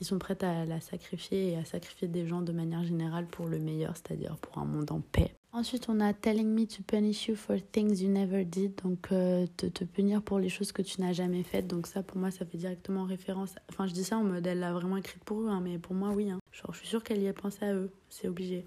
ils 0.00 0.06
sont 0.06 0.18
prêts 0.18 0.42
à 0.42 0.64
la 0.64 0.80
sacrifier 0.80 1.52
et 1.52 1.56
à 1.56 1.64
sacrifier 1.64 2.08
des 2.08 2.26
gens 2.26 2.42
de 2.42 2.52
manière 2.52 2.82
générale 2.82 3.26
pour 3.26 3.46
le 3.46 3.58
meilleur, 3.58 3.96
c'est-à-dire 3.96 4.36
pour 4.38 4.58
un 4.58 4.64
monde 4.64 4.90
en 4.90 5.00
paix. 5.00 5.34
Ensuite, 5.52 5.88
on 5.88 5.98
a 5.98 6.12
Telling 6.12 6.54
me 6.54 6.64
to 6.64 6.82
punish 6.86 7.26
you 7.26 7.34
for 7.34 7.56
things 7.72 8.00
you 8.00 8.08
never 8.08 8.44
did, 8.44 8.76
donc 8.84 9.08
euh, 9.10 9.46
te, 9.56 9.84
punir 9.84 10.22
pour 10.22 10.38
les 10.38 10.48
choses 10.48 10.70
que 10.70 10.80
tu 10.80 11.00
n'as 11.00 11.12
jamais 11.12 11.42
faites. 11.42 11.66
Donc 11.66 11.88
ça, 11.88 12.04
pour 12.04 12.18
moi, 12.18 12.30
ça 12.30 12.46
fait 12.46 12.56
directement 12.56 13.04
référence. 13.04 13.56
Enfin, 13.68 13.88
je 13.88 13.92
dis 13.92 14.04
ça 14.04 14.16
en 14.16 14.22
mode, 14.22 14.46
elle 14.46 14.60
l'a 14.60 14.72
vraiment 14.72 14.96
écrite 14.96 15.24
pour 15.24 15.40
eux, 15.40 15.48
hein, 15.48 15.60
mais 15.60 15.78
pour 15.78 15.94
moi, 15.94 16.10
oui. 16.10 16.30
Hein. 16.30 16.38
Genre, 16.52 16.72
je 16.72 16.78
suis 16.78 16.86
sûre 16.86 17.02
qu'elle 17.02 17.20
y 17.20 17.26
a 17.26 17.32
pensé 17.32 17.64
à 17.64 17.74
eux, 17.74 17.90
c'est 18.08 18.28
obligé. 18.28 18.64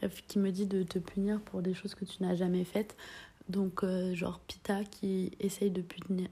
Bref, 0.00 0.22
qui 0.28 0.38
me 0.38 0.50
dit 0.50 0.66
de 0.66 0.82
te 0.82 0.98
punir 0.98 1.40
pour 1.40 1.62
des 1.62 1.72
choses 1.72 1.94
que 1.94 2.04
tu 2.04 2.22
n'as 2.22 2.34
jamais 2.34 2.64
faites. 2.64 2.94
Donc, 3.48 3.82
euh, 3.82 4.14
genre 4.14 4.40
Pita 4.40 4.84
qui 4.84 5.32
essaye 5.40 5.70
de, 5.70 5.82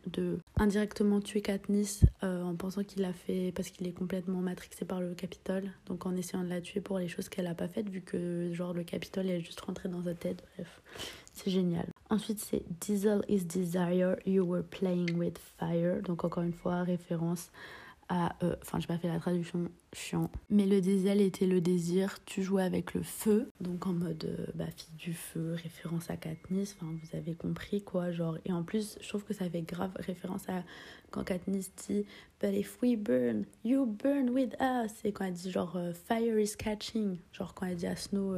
de 0.07 0.39
indirectement 0.57 1.21
tuer 1.21 1.41
Katniss 1.41 2.05
euh, 2.23 2.43
en 2.43 2.55
pensant 2.55 2.85
qu'il 2.85 3.03
l'a 3.03 3.15
fait 3.15 3.53
parce 3.57 3.71
qu'il 3.71 3.87
est 3.87 3.93
complètement 3.93 4.41
matrixé 4.41 4.85
par 4.85 5.01
le 5.01 5.15
Capitole. 5.15 5.71
Donc, 5.87 6.05
en 6.05 6.15
essayant 6.15 6.45
de 6.45 6.51
la 6.51 6.61
tuer 6.61 6.81
pour 6.81 6.99
les 6.99 7.09
choses 7.09 7.29
qu'elle 7.29 7.47
n'a 7.47 7.55
pas 7.55 7.69
faites, 7.69 7.89
vu 7.89 8.03
que 8.03 8.53
genre 8.53 8.75
le 8.75 8.85
Capitole 8.85 9.31
est 9.31 9.41
juste 9.41 9.61
rentré 9.61 9.89
dans 9.89 10.05
sa 10.05 10.15
tête. 10.15 10.45
Bref, 10.55 10.83
c'est 11.33 11.51
génial. 11.51 11.87
Ensuite, 12.11 12.39
c'est 12.39 12.63
Diesel 12.81 13.23
is 13.29 13.45
desire, 13.45 14.17
you 14.27 14.45
were 14.45 14.63
playing 14.63 15.17
with 15.17 15.39
fire. 15.59 16.03
Donc, 16.03 16.23
encore 16.25 16.43
une 16.43 16.53
fois, 16.53 16.83
référence 16.83 17.51
Euh, 18.13 18.55
enfin, 18.63 18.79
j'ai 18.79 18.87
pas 18.87 18.99
fait 18.99 19.09
la 19.09 19.19
traduction 19.19 19.69
chiant. 19.93 20.31
Mais 20.49 20.67
le 20.67 20.81
diesel 20.81 21.21
était 21.21 21.47
le 21.47 21.61
désir, 21.61 22.19
tu 22.25 22.43
jouais 22.43 22.63
avec 22.63 22.95
le 22.95 23.03
feu. 23.03 23.51
Donc 23.61 23.87
en 23.87 23.93
mode 23.93 24.25
euh, 24.25 24.47
bah, 24.55 24.67
fille 24.77 24.95
du 24.97 25.13
feu, 25.13 25.55
référence 25.55 26.11
à 26.11 26.17
Katniss. 26.17 26.77
Enfin, 26.79 26.93
vous 26.93 27.17
avez 27.17 27.35
compris 27.35 27.83
quoi. 27.83 28.13
Genre. 28.13 28.39
Et 28.45 28.53
en 28.53 28.63
plus, 28.63 28.99
je 29.01 29.09
trouve 29.09 29.25
que 29.25 29.35
ça 29.35 29.49
fait 29.51 29.63
grave 29.63 29.91
référence 29.97 30.49
à 30.49 30.63
quand 31.11 31.25
Katniss 31.25 31.73
dit 31.87 32.05
But 32.41 32.55
if 32.55 32.81
we 32.83 32.97
burn, 32.97 33.45
you 33.65 33.87
burn 33.87 34.31
with 34.31 34.55
us. 34.61 34.93
Et 35.05 35.13
quand 35.13 35.25
elle 35.25 35.35
dit 35.35 35.51
genre 35.51 35.77
euh, 35.77 35.93
Fire 35.93 36.39
is 36.39 36.55
catching. 36.57 37.19
Genre 37.33 37.55
quand 37.55 37.67
elle 37.67 37.77
dit 37.77 37.87
à 37.87 37.97
Snow. 37.97 38.35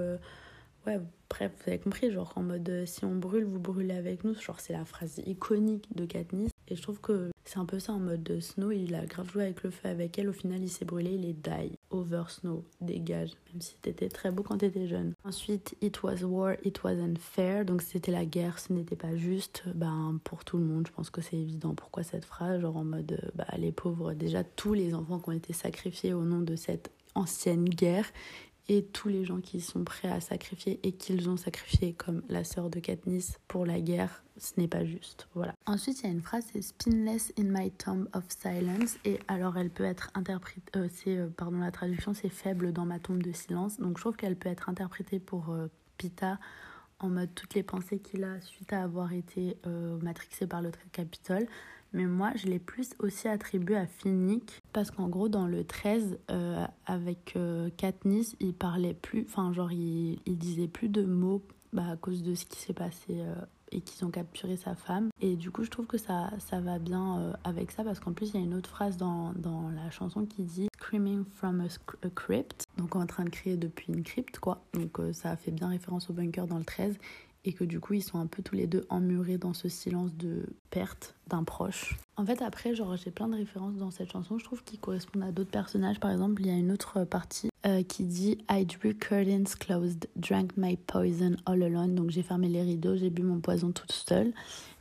ouais, 0.87 1.01
bref, 1.29 1.53
vous 1.59 1.71
avez 1.71 1.79
compris. 1.79 2.11
Genre 2.11 2.33
en 2.37 2.43
mode 2.43 2.85
si 2.87 3.05
on 3.05 3.17
brûle, 3.17 3.45
vous 3.45 3.61
brûlez 3.61 3.95
avec 3.95 4.25
nous. 4.25 4.35
Genre 4.35 4.61
c'est 4.61 4.73
la 4.73 4.87
phrase 4.87 5.21
iconique 5.27 5.95
de 5.95 6.07
Katniss. 6.07 6.53
Et 6.69 6.77
je 6.77 6.83
trouve 6.83 7.01
que 7.01 7.31
c'est 7.45 7.59
un 7.59 7.65
peu 7.65 7.79
ça 7.79 7.95
en 7.95 7.99
mode 7.99 8.23
de 8.23 8.41
Snow, 8.41 8.71
il 8.73 8.95
a 8.95 9.07
grave 9.07 9.33
joué 9.33 9.45
avec 9.45 9.63
le 9.63 9.71
feu 9.71 9.89
avec 9.89 10.19
elle, 10.19 10.29
au 10.29 10.35
final 10.35 10.63
il 10.63 10.69
s'est 10.69 10.85
brûlé, 10.85 11.13
il 11.13 11.25
est 11.25 11.33
die. 11.33 11.73
Over 11.91 12.25
Snow, 12.29 12.63
dégage, 12.83 13.31
même 13.51 13.63
si 13.63 13.75
t'étais 13.77 14.11
très 14.11 14.31
beau 14.31 14.43
quand 14.43 14.59
t'étais 14.59 14.87
jeune. 14.87 15.15
Ensuite, 15.25 15.75
It 15.81 16.03
was 16.03 16.23
war, 16.25 16.57
it 16.63 16.83
wasn't 16.85 17.17
fair, 17.19 17.65
donc 17.65 17.81
c'était 17.81 18.13
la 18.13 18.27
guerre, 18.27 18.59
ce 18.59 18.73
n'était 18.75 18.97
pas 18.97 19.17
juste. 19.17 19.63
Ben, 19.75 20.21
pour 20.25 20.45
tout 20.45 20.59
le 20.59 20.65
monde, 20.65 20.87
je 20.87 20.93
pense 20.93 21.09
que 21.09 21.23
c'est 21.23 21.39
évident 21.39 21.75
pourquoi 21.75 22.03
cette 22.03 22.27
phrase, 22.27 22.61
genre 22.61 22.77
en 22.77 22.85
mode, 22.85 23.19
bah, 23.35 23.47
les 23.57 23.73
pauvres, 23.73 24.13
déjà 24.13 24.45
tous 24.45 24.75
les 24.75 24.93
enfants 24.95 25.19
qui 25.19 25.31
ont 25.31 25.33
été 25.33 25.55
sacrifiés 25.55 26.13
au 26.13 26.23
nom 26.23 26.41
de 26.41 26.55
cette 26.55 26.91
ancienne 27.15 27.65
guerre 27.65 28.07
et 28.69 28.85
tous 28.85 29.09
les 29.09 29.25
gens 29.25 29.41
qui 29.41 29.61
sont 29.61 29.83
prêts 29.83 30.09
à 30.09 30.21
sacrifier 30.21 30.79
et 30.83 30.93
qu'ils 30.93 31.29
ont 31.31 31.37
sacrifié, 31.37 31.95
comme 31.95 32.23
la 32.29 32.45
sœur 32.45 32.69
de 32.69 32.81
Katniss 32.81 33.39
pour 33.49 33.65
la 33.65 33.81
guerre, 33.81 34.23
ce 34.37 34.53
n'est 34.59 34.69
pas 34.69 34.85
juste. 34.85 35.27
Voilà. 35.35 35.55
Ensuite, 35.67 36.01
il 36.01 36.05
y 36.05 36.09
a 36.09 36.13
une 36.13 36.21
phrase, 36.21 36.45
c'est 36.53 36.63
Spinless 36.63 37.33
in 37.39 37.45
my 37.45 37.71
tomb 37.71 38.09
of 38.13 38.25
silence. 38.29 38.99
Et 39.05 39.19
alors, 39.27 39.57
elle 39.57 39.71
peut 39.71 39.85
être 39.85 40.11
interprétée, 40.15 40.71
euh, 40.77 40.89
euh, 41.07 41.29
pardon, 41.35 41.59
la 41.59 41.71
traduction, 41.71 42.13
c'est 42.13 42.29
faible 42.29 42.73
dans 42.73 42.85
ma 42.85 42.99
tombe 42.99 43.23
de 43.23 43.33
silence. 43.33 43.79
Donc, 43.81 43.97
je 43.97 44.03
trouve 44.03 44.17
qu'elle 44.17 44.37
peut 44.37 44.51
être 44.51 44.69
interprétée 44.69 45.19
pour 45.19 45.51
euh, 45.51 45.69
Pita 45.97 46.39
en 47.01 47.09
mode 47.09 47.35
toutes 47.35 47.55
les 47.55 47.63
pensées 47.63 48.01
qu'il 48.01 48.25
a 48.25 48.41
suite 48.41 48.73
à 48.73 48.83
avoir 48.83 49.13
été 49.13 49.57
matrixé 50.03 50.49
par 50.49 50.63
le 50.63 50.73
Capitole. 50.91 51.47
Mais 51.93 52.05
moi, 52.05 52.33
je 52.35 52.47
l'ai 52.47 52.59
plus 52.59 52.91
aussi 52.99 53.29
attribué 53.29 53.77
à 53.77 53.87
Finnick. 53.87 54.61
Parce 54.73 54.91
qu'en 54.91 55.09
gros, 55.09 55.29
dans 55.29 55.47
le 55.47 55.65
13, 55.65 56.19
euh, 56.31 56.67
avec 56.87 57.35
euh, 57.37 57.71
Katniss, 57.77 58.37
il 58.41 58.55
parlait 58.55 58.95
plus. 58.95 59.25
Enfin, 59.29 59.53
genre, 59.53 59.73
il, 59.73 60.21
il 60.27 60.39
disait 60.39 60.69
plus 60.69 60.89
de 60.89 61.03
mots 61.03 61.43
bah, 61.73 61.91
à 61.93 61.97
cause 61.97 62.23
de 62.23 62.35
ce 62.35 62.45
qui 62.45 62.59
s'est 62.59 62.75
passé 62.75 63.21
euh, 63.21 63.35
et 63.73 63.81
qu'ils 63.81 64.05
ont 64.07 64.11
capturé 64.11 64.57
sa 64.57 64.75
femme. 64.75 65.09
Et 65.21 65.37
du 65.37 65.51
coup, 65.51 65.65
je 65.65 65.71
trouve 65.71 65.87
que 65.87 65.99
ça, 65.99 66.31
ça 66.39 66.61
va 66.61 66.79
bien 66.79 67.35
avec 67.45 67.71
ça 67.71 67.85
parce 67.85 68.01
qu'en 68.01 68.13
plus, 68.13 68.31
il 68.31 68.35
y 68.37 68.39
a 68.39 68.45
une 68.45 68.55
autre 68.55 68.71
phrase 68.71 68.97
dans, 68.97 69.33
dans 69.35 69.69
la 69.71 69.91
chanson 69.91 70.25
qui 70.25 70.43
dit 70.43 70.69
Screaming 70.75 71.25
from 71.35 71.61
a, 71.61 72.07
a, 72.07 72.11
crypt. 72.11 72.65
Donc, 72.77 72.97
en 72.97 73.07
train 73.07 73.25
de 73.25 73.31
crier 73.31 73.57
depuis 73.57 73.93
une 73.93 74.03
crypte, 74.03 74.39
quoi. 74.39 74.63
Donc, 74.73 74.99
ça 75.13 75.37
fait 75.37 75.51
bien 75.51 75.69
référence 75.69 76.09
au 76.09 76.13
bunker 76.13 76.47
dans 76.47 76.59
le 76.59 76.65
13 76.65 76.97
et 77.45 77.53
que 77.53 77.65
du 77.65 77.81
coup 77.81 77.95
ils 77.95 78.03
sont 78.03 78.19
un 78.19 78.27
peu 78.27 78.43
tous 78.43 78.55
les 78.55 78.67
deux 78.67 78.85
emmurés 78.89 79.39
dans 79.39 79.55
ce 79.55 79.69
silence 79.69 80.15
de 80.15 80.47
perte 80.71 81.15
d'un 81.29 81.45
proche. 81.45 81.97
En 82.17 82.25
fait 82.25 82.43
après 82.43 82.75
genre 82.75 82.97
j'ai 82.97 83.11
plein 83.11 83.29
de 83.29 83.37
références 83.37 83.77
dans 83.77 83.91
cette 83.91 84.13
chanson. 84.13 84.39
Je 84.39 84.45
trouve 84.45 84.63
qui 84.65 84.79
correspondent 84.79 85.23
à 85.23 85.33
d'autres 85.33 85.51
personnages. 85.51 86.01
Par 86.01 86.11
exemple 86.11 86.43
il 86.43 86.49
y 86.49 86.51
a 86.51 86.57
une 86.59 86.73
autre 86.73 87.05
partie 87.05 87.51
euh, 87.67 87.83
qui 87.83 88.05
dit 88.05 88.39
I 88.51 88.65
drew 88.65 88.95
curtains 88.95 89.57
closed, 89.59 90.09
drank 90.17 90.57
my 90.57 90.77
poison 90.77 91.37
all 91.47 91.63
alone 91.63 91.95
donc 91.95 92.11
j'ai 92.11 92.23
fermé 92.23 92.49
les 92.49 92.63
rideaux, 92.63 92.97
j'ai 92.97 93.11
bu 93.11 93.23
mon 93.23 93.41
poison 93.41 93.73
toute 93.73 93.93
seule. 93.93 94.33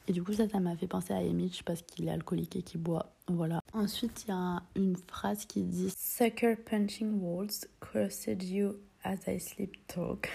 Et 0.07 0.13
du 0.13 0.23
coup 0.23 0.33
ça 0.33 0.47
ça 0.47 0.59
m'a 0.59 0.75
fait 0.75 0.87
penser 0.87 1.13
à 1.13 1.17
Emmett 1.17 1.63
parce 1.63 1.81
qu'il 1.81 2.07
est 2.07 2.11
alcoolique 2.11 2.55
et 2.55 2.63
qu'il 2.63 2.81
boit. 2.81 3.13
Voilà. 3.27 3.61
Ensuite 3.73 4.25
il 4.27 4.31
y 4.31 4.33
a 4.33 4.63
une 4.75 4.95
phrase 5.07 5.45
qui 5.45 5.63
dit 5.63 5.93
Sucker 5.97 6.55
punching 6.55 7.19
walls, 7.21 7.67
cursed 7.81 8.43
you 8.43 8.75
as 9.03 9.27
I 9.27 9.39
sleep 9.39 9.75
talk 9.87 10.29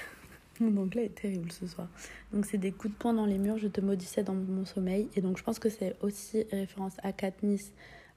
Donc 0.70 0.94
là 0.94 1.02
est 1.02 1.14
terrible 1.14 1.50
ce 1.52 1.66
soir. 1.66 1.88
Donc 2.32 2.46
c'est 2.46 2.58
des 2.58 2.72
coups 2.72 2.94
de 2.94 2.98
poing 2.98 3.12
dans 3.12 3.26
les 3.26 3.38
murs, 3.38 3.58
je 3.58 3.68
te 3.68 3.80
maudissais 3.80 4.22
dans 4.22 4.34
mon 4.34 4.64
sommeil. 4.64 5.08
Et 5.16 5.20
donc 5.20 5.38
je 5.38 5.42
pense 5.42 5.58
que 5.58 5.68
c'est 5.68 5.96
aussi 6.00 6.44
référence 6.50 6.94
à 7.02 7.12
Katniss 7.12 7.72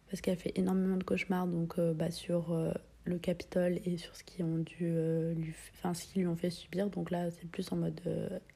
parce 0.10 0.22
qu'elle 0.22 0.38
fait 0.38 0.54
énormément 0.56 0.98
de 0.98 1.04
cauchemars 1.04 1.48
donc 1.48 1.80
euh, 1.80 1.94
bah, 1.94 2.12
sur 2.12 2.54
euh, 2.54 2.72
le 3.06 3.18
Capitole 3.18 3.80
et 3.86 3.98
sur 3.98 4.16
ce 4.16 4.24
qu'ils 4.24 4.44
ont 4.44 4.58
dû 4.58 4.92
lui, 5.36 5.54
enfin 5.74 5.94
ce 5.94 6.06
qu'ils 6.06 6.24
lui 6.24 6.28
ont 6.28 6.36
fait 6.36 6.50
subir. 6.50 6.90
Donc 6.90 7.12
là, 7.12 7.32
c'est 7.32 7.48
plus 7.50 7.72
en 7.72 7.78
mode 7.78 8.02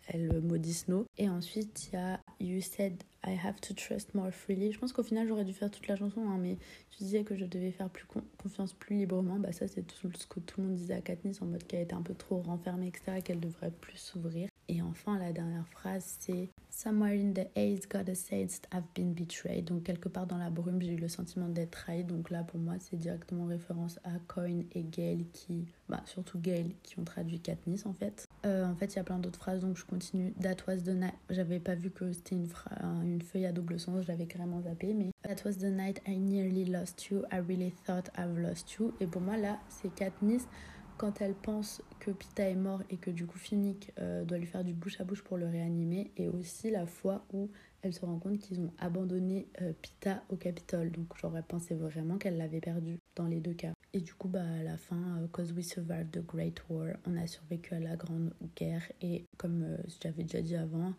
elle 0.08 0.42
maudit 0.42 0.74
Snow. 0.74 1.06
Et 1.18 1.30
ensuite, 1.30 1.90
il 1.92 1.96
y 1.96 1.98
a 1.98 2.20
You 2.40 2.62
Said 2.62 3.04
I 3.26 3.38
Have 3.44 3.60
to 3.62 3.74
Trust 3.74 4.16
More 4.16 4.32
Freely. 4.32 4.72
Je 4.72 4.80
pense 4.80 4.92
qu'au 4.92 5.04
final, 5.04 5.28
j'aurais 5.28 5.46
dû 5.46 5.54
faire 5.54 5.70
toute 5.70 5.88
la 5.88 5.96
chanson, 5.96 6.22
hein, 6.22 6.38
mais 6.40 6.58
tu 6.90 7.04
disais 7.04 7.24
que 7.24 7.36
je 7.36 7.46
devais 7.46 7.72
faire 7.72 7.90
plus 7.90 8.06
confiance 8.42 8.74
plus 8.74 8.96
librement. 8.96 9.38
Bah, 9.38 9.52
ça, 9.52 9.68
c'est 9.68 9.84
tout 9.84 10.12
ce 10.16 10.26
que 10.26 10.40
tout 10.40 10.62
le 10.62 10.68
monde 10.68 10.76
disait 10.76 10.96
à 10.96 11.02
Katniss 11.02 11.42
en 11.42 11.46
mode 11.46 11.64
qu'elle 11.66 11.82
était 11.82 11.94
un 11.94 12.02
peu 12.02 12.16
trop 12.16 12.42
renfermée, 12.42 12.88
etc., 12.88 13.22
qu'elle 13.24 13.40
devrait 13.40 13.72
plus 13.72 13.98
s'ouvrir. 13.98 14.49
Et 14.70 14.84
enfin, 14.84 15.18
la 15.18 15.34
dernière 15.34 15.68
phrase, 15.68 16.18
c'est 16.20 16.48
Somewhere 16.70 17.20
in 17.20 17.34
the 17.34 17.48
haze, 17.58 17.88
God 17.90 18.14
sensed 18.14 18.68
I've 18.72 18.84
been 18.94 19.14
betrayed. 19.14 19.66
Donc, 19.66 19.84
quelque 19.84 20.08
part 20.08 20.28
dans 20.28 20.38
la 20.38 20.52
brume, 20.52 20.80
j'ai 20.80 20.94
eu 20.94 20.98
le 20.98 21.08
sentiment 21.08 21.50
d'être 21.50 21.72
trahi. 21.72 22.04
Donc, 22.04 22.30
là, 22.30 22.44
pour 22.44 22.60
moi, 22.60 22.76
c'est 22.80 22.96
directement 22.96 23.46
référence 23.46 24.00
à 24.04 24.12
Coin 24.28 24.62
et 24.74 24.84
Gail 24.84 25.26
qui, 25.34 25.66
bah, 25.90 26.04
surtout 26.06 26.38
Gail, 26.38 26.76
qui 26.84 27.00
ont 27.00 27.04
traduit 27.04 27.40
Katniss 27.40 27.88
en 27.88 27.94
fait. 27.94 28.28
Euh, 28.46 28.66
en 28.66 28.76
fait, 28.76 28.94
il 28.94 28.98
y 28.98 29.00
a 29.00 29.04
plein 29.04 29.18
d'autres 29.18 29.40
phrases, 29.40 29.62
donc 29.62 29.76
je 29.76 29.86
continue. 29.86 30.34
That 30.40 30.58
was 30.68 30.84
the 30.84 30.90
night. 30.90 31.16
J'avais 31.32 31.60
pas 31.60 31.74
vu 31.74 31.90
que 31.90 32.14
c'était 32.14 32.36
une, 32.36 32.48
une 33.04 33.22
feuille 33.24 33.48
à 33.48 33.52
double 33.52 33.80
sens, 33.80 34.04
je 34.04 34.08
l'avais 34.08 34.28
carrément 34.28 34.62
zappé. 34.62 34.94
Mais 34.94 35.10
That 35.24 35.44
was 35.46 35.56
the 35.58 35.72
night 35.72 36.00
I 36.08 36.20
nearly 36.20 36.66
lost 36.66 37.10
you. 37.10 37.24
I 37.32 37.40
really 37.40 37.74
thought 37.86 38.10
I've 38.16 38.38
lost 38.38 38.74
you. 38.74 38.94
Et 39.00 39.08
pour 39.08 39.22
moi, 39.22 39.36
là, 39.36 39.60
c'est 39.68 39.94
Katniss 39.94 40.48
quand 41.00 41.22
elle 41.22 41.34
pense 41.34 41.82
que 42.02 42.12
Pita 42.12 42.44
est 42.44 42.56
mort 42.56 42.84
et 42.90 42.98
que 42.98 43.10
du 43.10 43.26
coup 43.26 43.38
Finnick 43.38 43.94
euh, 44.00 44.26
doit 44.26 44.38
lui 44.38 44.46
faire 44.46 44.66
du 44.66 44.74
bouche 44.74 45.00
à 45.00 45.06
bouche 45.06 45.24
pour 45.24 45.38
le 45.38 45.48
réanimer, 45.48 46.12
et 46.18 46.28
aussi 46.28 46.70
la 46.70 46.86
fois 46.86 47.26
où 47.32 47.50
elle 47.82 47.94
se 47.94 48.06
rend 48.06 48.20
compte 48.20 48.38
qu'ils 48.38 48.60
ont 48.60 48.74
abandonné 48.78 49.48
euh, 49.62 49.72
Pita 49.82 50.22
au 50.30 50.36
Capitole. 50.36 50.92
Donc 50.92 51.08
j'aurais 51.16 51.42
pensé 51.42 51.74
vraiment 51.74 52.18
qu'elle 52.18 52.38
l'avait 52.38 52.60
perdu 52.60 53.00
dans 53.16 53.28
les 53.28 53.40
deux 53.40 53.54
cas. 53.54 53.72
Et 53.94 54.02
du 54.02 54.14
coup, 54.14 54.28
bah, 54.28 54.44
à 54.44 54.62
la 54.62 54.78
fin, 54.78 55.20
euh, 55.22 55.28
Cause 55.32 55.54
we 55.54 55.66
survived 55.66 56.12
the 56.12 56.26
Great 56.26 56.62
War, 56.70 56.98
on 57.08 57.16
a 57.16 57.26
survécu 57.28 57.74
à 57.74 57.80
la 57.80 57.96
Grande 57.96 58.34
Guerre. 58.58 58.84
Et 59.02 59.24
comme 59.38 59.78
j'avais 60.04 60.24
déjà 60.24 60.42
dit 60.42 60.58
avant, 60.58 60.94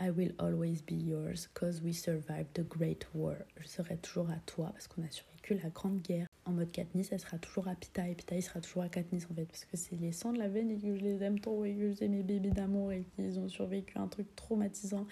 I 0.00 0.10
will 0.10 0.34
always 0.38 0.82
be 0.86 0.92
yours, 0.92 1.48
cause 1.52 1.82
we 1.82 1.92
survived 1.92 2.52
the 2.54 2.66
Great 2.66 3.08
War. 3.12 3.34
Je 3.56 3.66
serai 3.66 3.96
toujours 3.96 4.30
à 4.30 4.38
toi 4.46 4.70
parce 4.72 4.86
qu'on 4.86 5.02
a 5.02 5.10
survécu 5.10 5.54
la 5.60 5.68
Grande 5.70 6.00
Guerre 6.00 6.28
en 6.44 6.52
mode 6.52 6.72
Katniss, 6.72 7.12
elle 7.12 7.20
sera 7.20 7.38
toujours 7.38 7.68
à 7.68 7.74
Pita 7.74 8.08
et 8.08 8.14
Pita 8.14 8.34
il 8.36 8.42
sera 8.42 8.60
toujours 8.60 8.82
à 8.82 8.88
Katniss 8.88 9.26
en 9.30 9.34
fait 9.34 9.44
parce 9.44 9.64
que 9.64 9.76
c'est 9.76 9.96
les 9.96 10.12
sangs 10.12 10.32
de 10.32 10.38
la 10.38 10.48
veine 10.48 10.70
et 10.70 10.78
que 10.78 10.96
je 10.96 11.02
les 11.02 11.22
aime 11.22 11.38
trop 11.38 11.64
et 11.64 11.74
que 11.74 11.92
j'ai 11.92 12.08
mes 12.08 12.22
bébés 12.22 12.50
d'amour 12.50 12.92
et 12.92 13.04
qu'ils 13.14 13.38
ont 13.38 13.48
survécu 13.48 13.98
un 13.98 14.08
truc 14.08 14.34
traumatisant 14.34 15.06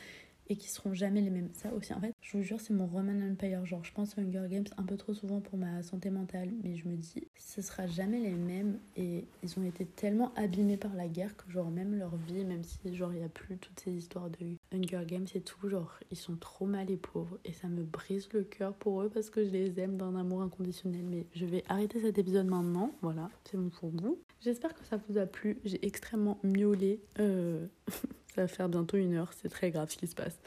et 0.51 0.57
qui 0.57 0.69
seront 0.69 0.93
jamais 0.93 1.21
les 1.21 1.31
mêmes. 1.31 1.49
Ça 1.53 1.73
aussi, 1.73 1.95
en 1.95 2.01
fait, 2.01 2.13
je 2.21 2.37
vous 2.37 2.43
jure, 2.43 2.61
c'est 2.61 2.75
mon 2.75 2.87
Roman 2.87 3.13
Empire. 3.31 3.65
Genre, 3.65 3.85
je 3.85 3.93
pense 3.93 4.19
Hunger 4.19 4.47
Games 4.51 4.67
un 4.77 4.83
peu 4.83 4.97
trop 4.97 5.15
souvent 5.15 5.41
pour 5.41 5.57
ma 5.57 5.81
santé 5.85 6.11
mentale, 6.11 6.51
mais 6.65 6.77
je 6.77 6.89
me 6.89 6.97
dis, 6.97 7.29
ce 7.37 7.63
sera 7.63 7.87
jamais 7.87 8.19
les 8.19 8.35
mêmes 8.35 8.81
et 8.97 9.25
ils 9.45 9.59
ont 9.61 9.63
été 9.63 9.87
tellement 9.87 10.35
abîmés 10.35 10.77
par 10.77 10.93
la 10.95 11.07
guerre 11.07 11.37
que, 11.37 11.49
genre, 11.53 11.71
même 11.71 11.97
leur 11.97 12.17
vie, 12.17 12.45
même 12.45 12.65
si, 12.65 12.97
genre, 12.97 13.13
il 13.13 13.21
n'y 13.21 13.25
a 13.25 13.29
plus 13.29 13.59
toutes 13.59 13.79
ces 13.79 13.93
histoires 13.93 14.29
de 14.29 14.39
Hunger 14.73 15.03
Games 15.07 15.27
et 15.35 15.41
tout, 15.41 15.69
genre, 15.69 15.99
ils 16.11 16.17
sont 16.17 16.37
trop 16.37 16.67
mal 16.67 16.87
les 16.87 16.97
pauvres 16.97 17.39
et 17.45 17.53
ça 17.53 17.69
me 17.69 17.83
brise 17.83 18.29
le 18.33 18.43
cœur 18.43 18.75
pour 18.75 19.03
eux 19.03 19.09
parce 19.09 19.31
que 19.31 19.45
je 19.45 19.51
les 19.51 19.79
aime 19.81 19.97
d'un 19.97 20.15
amour 20.17 20.43
inconditionnel. 20.43 21.05
Mais 21.09 21.27
je 21.35 21.47
vais 21.47 21.65
arrêter 21.69 22.01
cet 22.01 22.19
épisode 22.19 22.47
maintenant. 22.47 22.93
Voilà, 23.03 23.31
c'est 23.45 23.57
bon 23.57 23.71
pour 23.71 23.91
vous. 23.91 24.19
J'espère 24.41 24.75
que 24.75 24.85
ça 24.85 24.99
vous 25.09 25.19
a 25.19 25.27
plu. 25.27 25.59
J'ai 25.65 25.85
extrêmement 25.85 26.39
miaulé. 26.43 27.01
Euh... 27.19 27.67
Ça 28.35 28.43
va 28.43 28.49
faire 28.49 28.69
bientôt 28.69 28.97
une 28.97 29.15
heure, 29.15 29.33
c'est 29.33 29.49
très 29.49 29.73
grave 29.73 29.91
ce 29.91 29.97
qui 29.97 30.07
se 30.07 30.15
passe. 30.15 30.39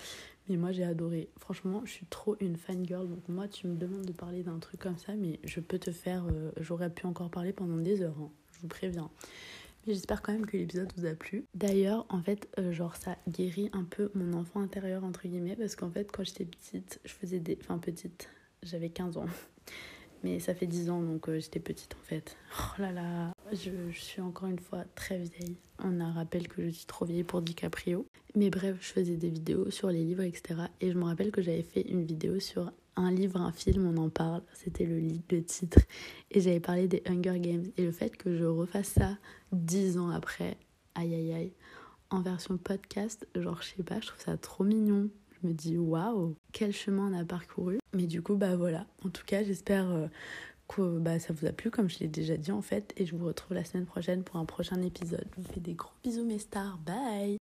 Mais 0.48 0.58
moi 0.58 0.72
j'ai 0.72 0.84
adoré. 0.84 1.30
Franchement, 1.38 1.82
je 1.86 1.92
suis 1.92 2.06
trop 2.06 2.36
une 2.40 2.56
fan 2.56 2.86
girl. 2.86 3.08
Donc 3.08 3.28
moi, 3.28 3.48
tu 3.48 3.68
me 3.68 3.76
demandes 3.76 4.06
de 4.06 4.14
parler 4.14 4.44
d'un 4.44 4.60
truc 4.60 4.80
comme 4.80 4.98
ça, 4.98 5.14
mais 5.16 5.40
je 5.44 5.60
peux 5.60 5.80
te 5.80 5.92
faire. 5.92 6.26
Euh, 6.26 6.52
j'aurais 6.60 6.90
pu 6.90 7.06
encore 7.06 7.30
parler 7.30 7.54
pendant 7.54 7.78
des 7.78 8.02
heures. 8.02 8.16
Hein. 8.20 8.30
je 8.54 8.62
vous 8.62 8.68
préviens. 8.68 9.10
J'espère 9.86 10.22
quand 10.22 10.32
même 10.32 10.46
que 10.46 10.56
l'épisode 10.56 10.92
vous 10.96 11.06
a 11.06 11.14
plu. 11.14 11.46
D'ailleurs, 11.54 12.06
en 12.10 12.22
fait, 12.22 12.48
euh, 12.58 12.72
genre 12.72 12.96
ça 12.96 13.18
guérit 13.28 13.70
un 13.74 13.84
peu 13.84 14.12
mon 14.16 14.34
enfant 14.34 14.62
intérieur 14.62 15.04
entre 15.04 15.28
guillemets 15.28 15.56
parce 15.56 15.76
qu'en 15.76 15.90
fait, 15.90 16.10
quand 16.12 16.24
j'étais 16.24 16.46
petite, 16.46 17.00
je 17.04 17.12
faisais 17.12 17.40
des. 17.40 17.58
Enfin 17.62 17.78
petite, 17.78 18.30
j'avais 18.64 18.90
15 18.90 19.18
ans. 19.18 19.26
Mais 20.24 20.40
ça 20.40 20.56
fait 20.56 20.68
10 20.68 20.90
ans 20.90 21.02
donc 21.02 21.28
euh, 21.28 21.40
j'étais 21.40 21.60
petite 21.60 21.96
en 21.96 22.06
fait. 22.06 22.38
Oh 22.58 22.82
là 22.82 22.94
là, 22.94 23.34
je, 23.52 23.92
suis 23.92 24.22
encore 24.22 24.48
une 24.48 24.60
fois 24.60 24.86
très 24.96 25.18
vieille. 25.18 25.58
On 25.80 26.00
a 26.00 26.12
rappel 26.12 26.48
que 26.48 26.64
je 26.64 26.70
suis 26.70 26.86
trop 26.86 27.04
vieille 27.04 27.26
pour 27.26 27.42
DiCaprio. 27.42 28.06
Mais 28.36 28.50
bref, 28.50 28.78
je 28.80 28.88
faisais 28.88 29.18
des 29.18 29.30
vidéos 29.30 29.70
sur 29.70 29.90
les 29.90 30.04
livres, 30.04 30.24
etc. 30.24 30.62
Et 30.80 30.92
je 30.92 30.98
me 30.98 31.04
rappelle 31.04 31.32
que 31.32 31.42
j'avais 31.42 31.62
fait 31.62 31.82
une 31.82 32.06
vidéo 32.06 32.40
sur 32.40 32.72
un 32.96 33.12
livre, 33.12 33.40
un 33.40 33.52
film, 33.52 33.88
on 33.88 33.98
en 33.98 34.10
parle. 34.10 34.42
C'était 34.54 34.86
le, 34.86 35.44
titre. 35.44 35.80
Et 36.32 36.42
j'avais 36.42 36.60
parlé 36.60 36.88
des 36.88 37.04
Hunger 37.08 37.40
Games. 37.40 37.66
Et 37.78 37.84
le 37.84 37.92
fait 37.92 38.16
que 38.18 38.36
je 38.38 38.46
refasse 38.46 38.90
ça 38.90 39.18
10 39.52 39.98
ans 39.98 40.10
après, 40.10 40.58
aïe 40.96 41.14
aïe 41.14 41.34
aïe, 41.34 41.54
en 42.10 42.22
version 42.22 42.58
podcast, 42.58 43.28
genre 43.36 43.62
je 43.62 43.76
sais 43.76 43.84
pas, 43.84 44.00
je 44.00 44.08
trouve 44.08 44.22
ça 44.22 44.38
trop 44.38 44.64
mignon. 44.64 45.10
Je 45.42 45.48
me 45.48 45.54
dis 45.54 45.78
waouh, 45.78 46.36
quel 46.52 46.72
chemin 46.74 47.12
on 47.12 47.20
a 47.20 47.26
parcouru. 47.26 47.80
Mais 47.94 48.08
du 48.08 48.22
coup, 48.22 48.36
bah 48.36 48.56
voilà. 48.56 48.86
En 49.06 49.10
tout 49.10 49.26
cas, 49.26 49.44
j'espère 49.44 49.90
euh, 49.90 50.08
que 50.68 51.00
bah, 51.00 51.20
ça 51.20 51.34
vous 51.34 51.46
a 51.46 51.52
plu, 51.52 51.70
comme 51.70 51.90
je 51.90 52.00
l'ai 52.00 52.08
déjà 52.08 52.38
dit 52.38 52.52
en 52.52 52.62
fait. 52.62 52.94
Et 52.98 53.06
je 53.06 53.16
vous 53.16 53.26
retrouve 53.26 53.56
la 53.56 53.66
semaine 53.66 53.86
prochaine 53.86 54.24
pour 54.24 54.38
un 54.38 54.46
prochain 54.46 54.82
épisode. 54.82 55.28
Je 55.36 55.42
vous 55.42 55.54
fais 55.54 55.60
des 55.60 55.74
gros 55.74 55.92
bisous, 56.04 56.26
mes 56.26 56.40
stars. 56.40 56.78
Bye! 56.80 57.38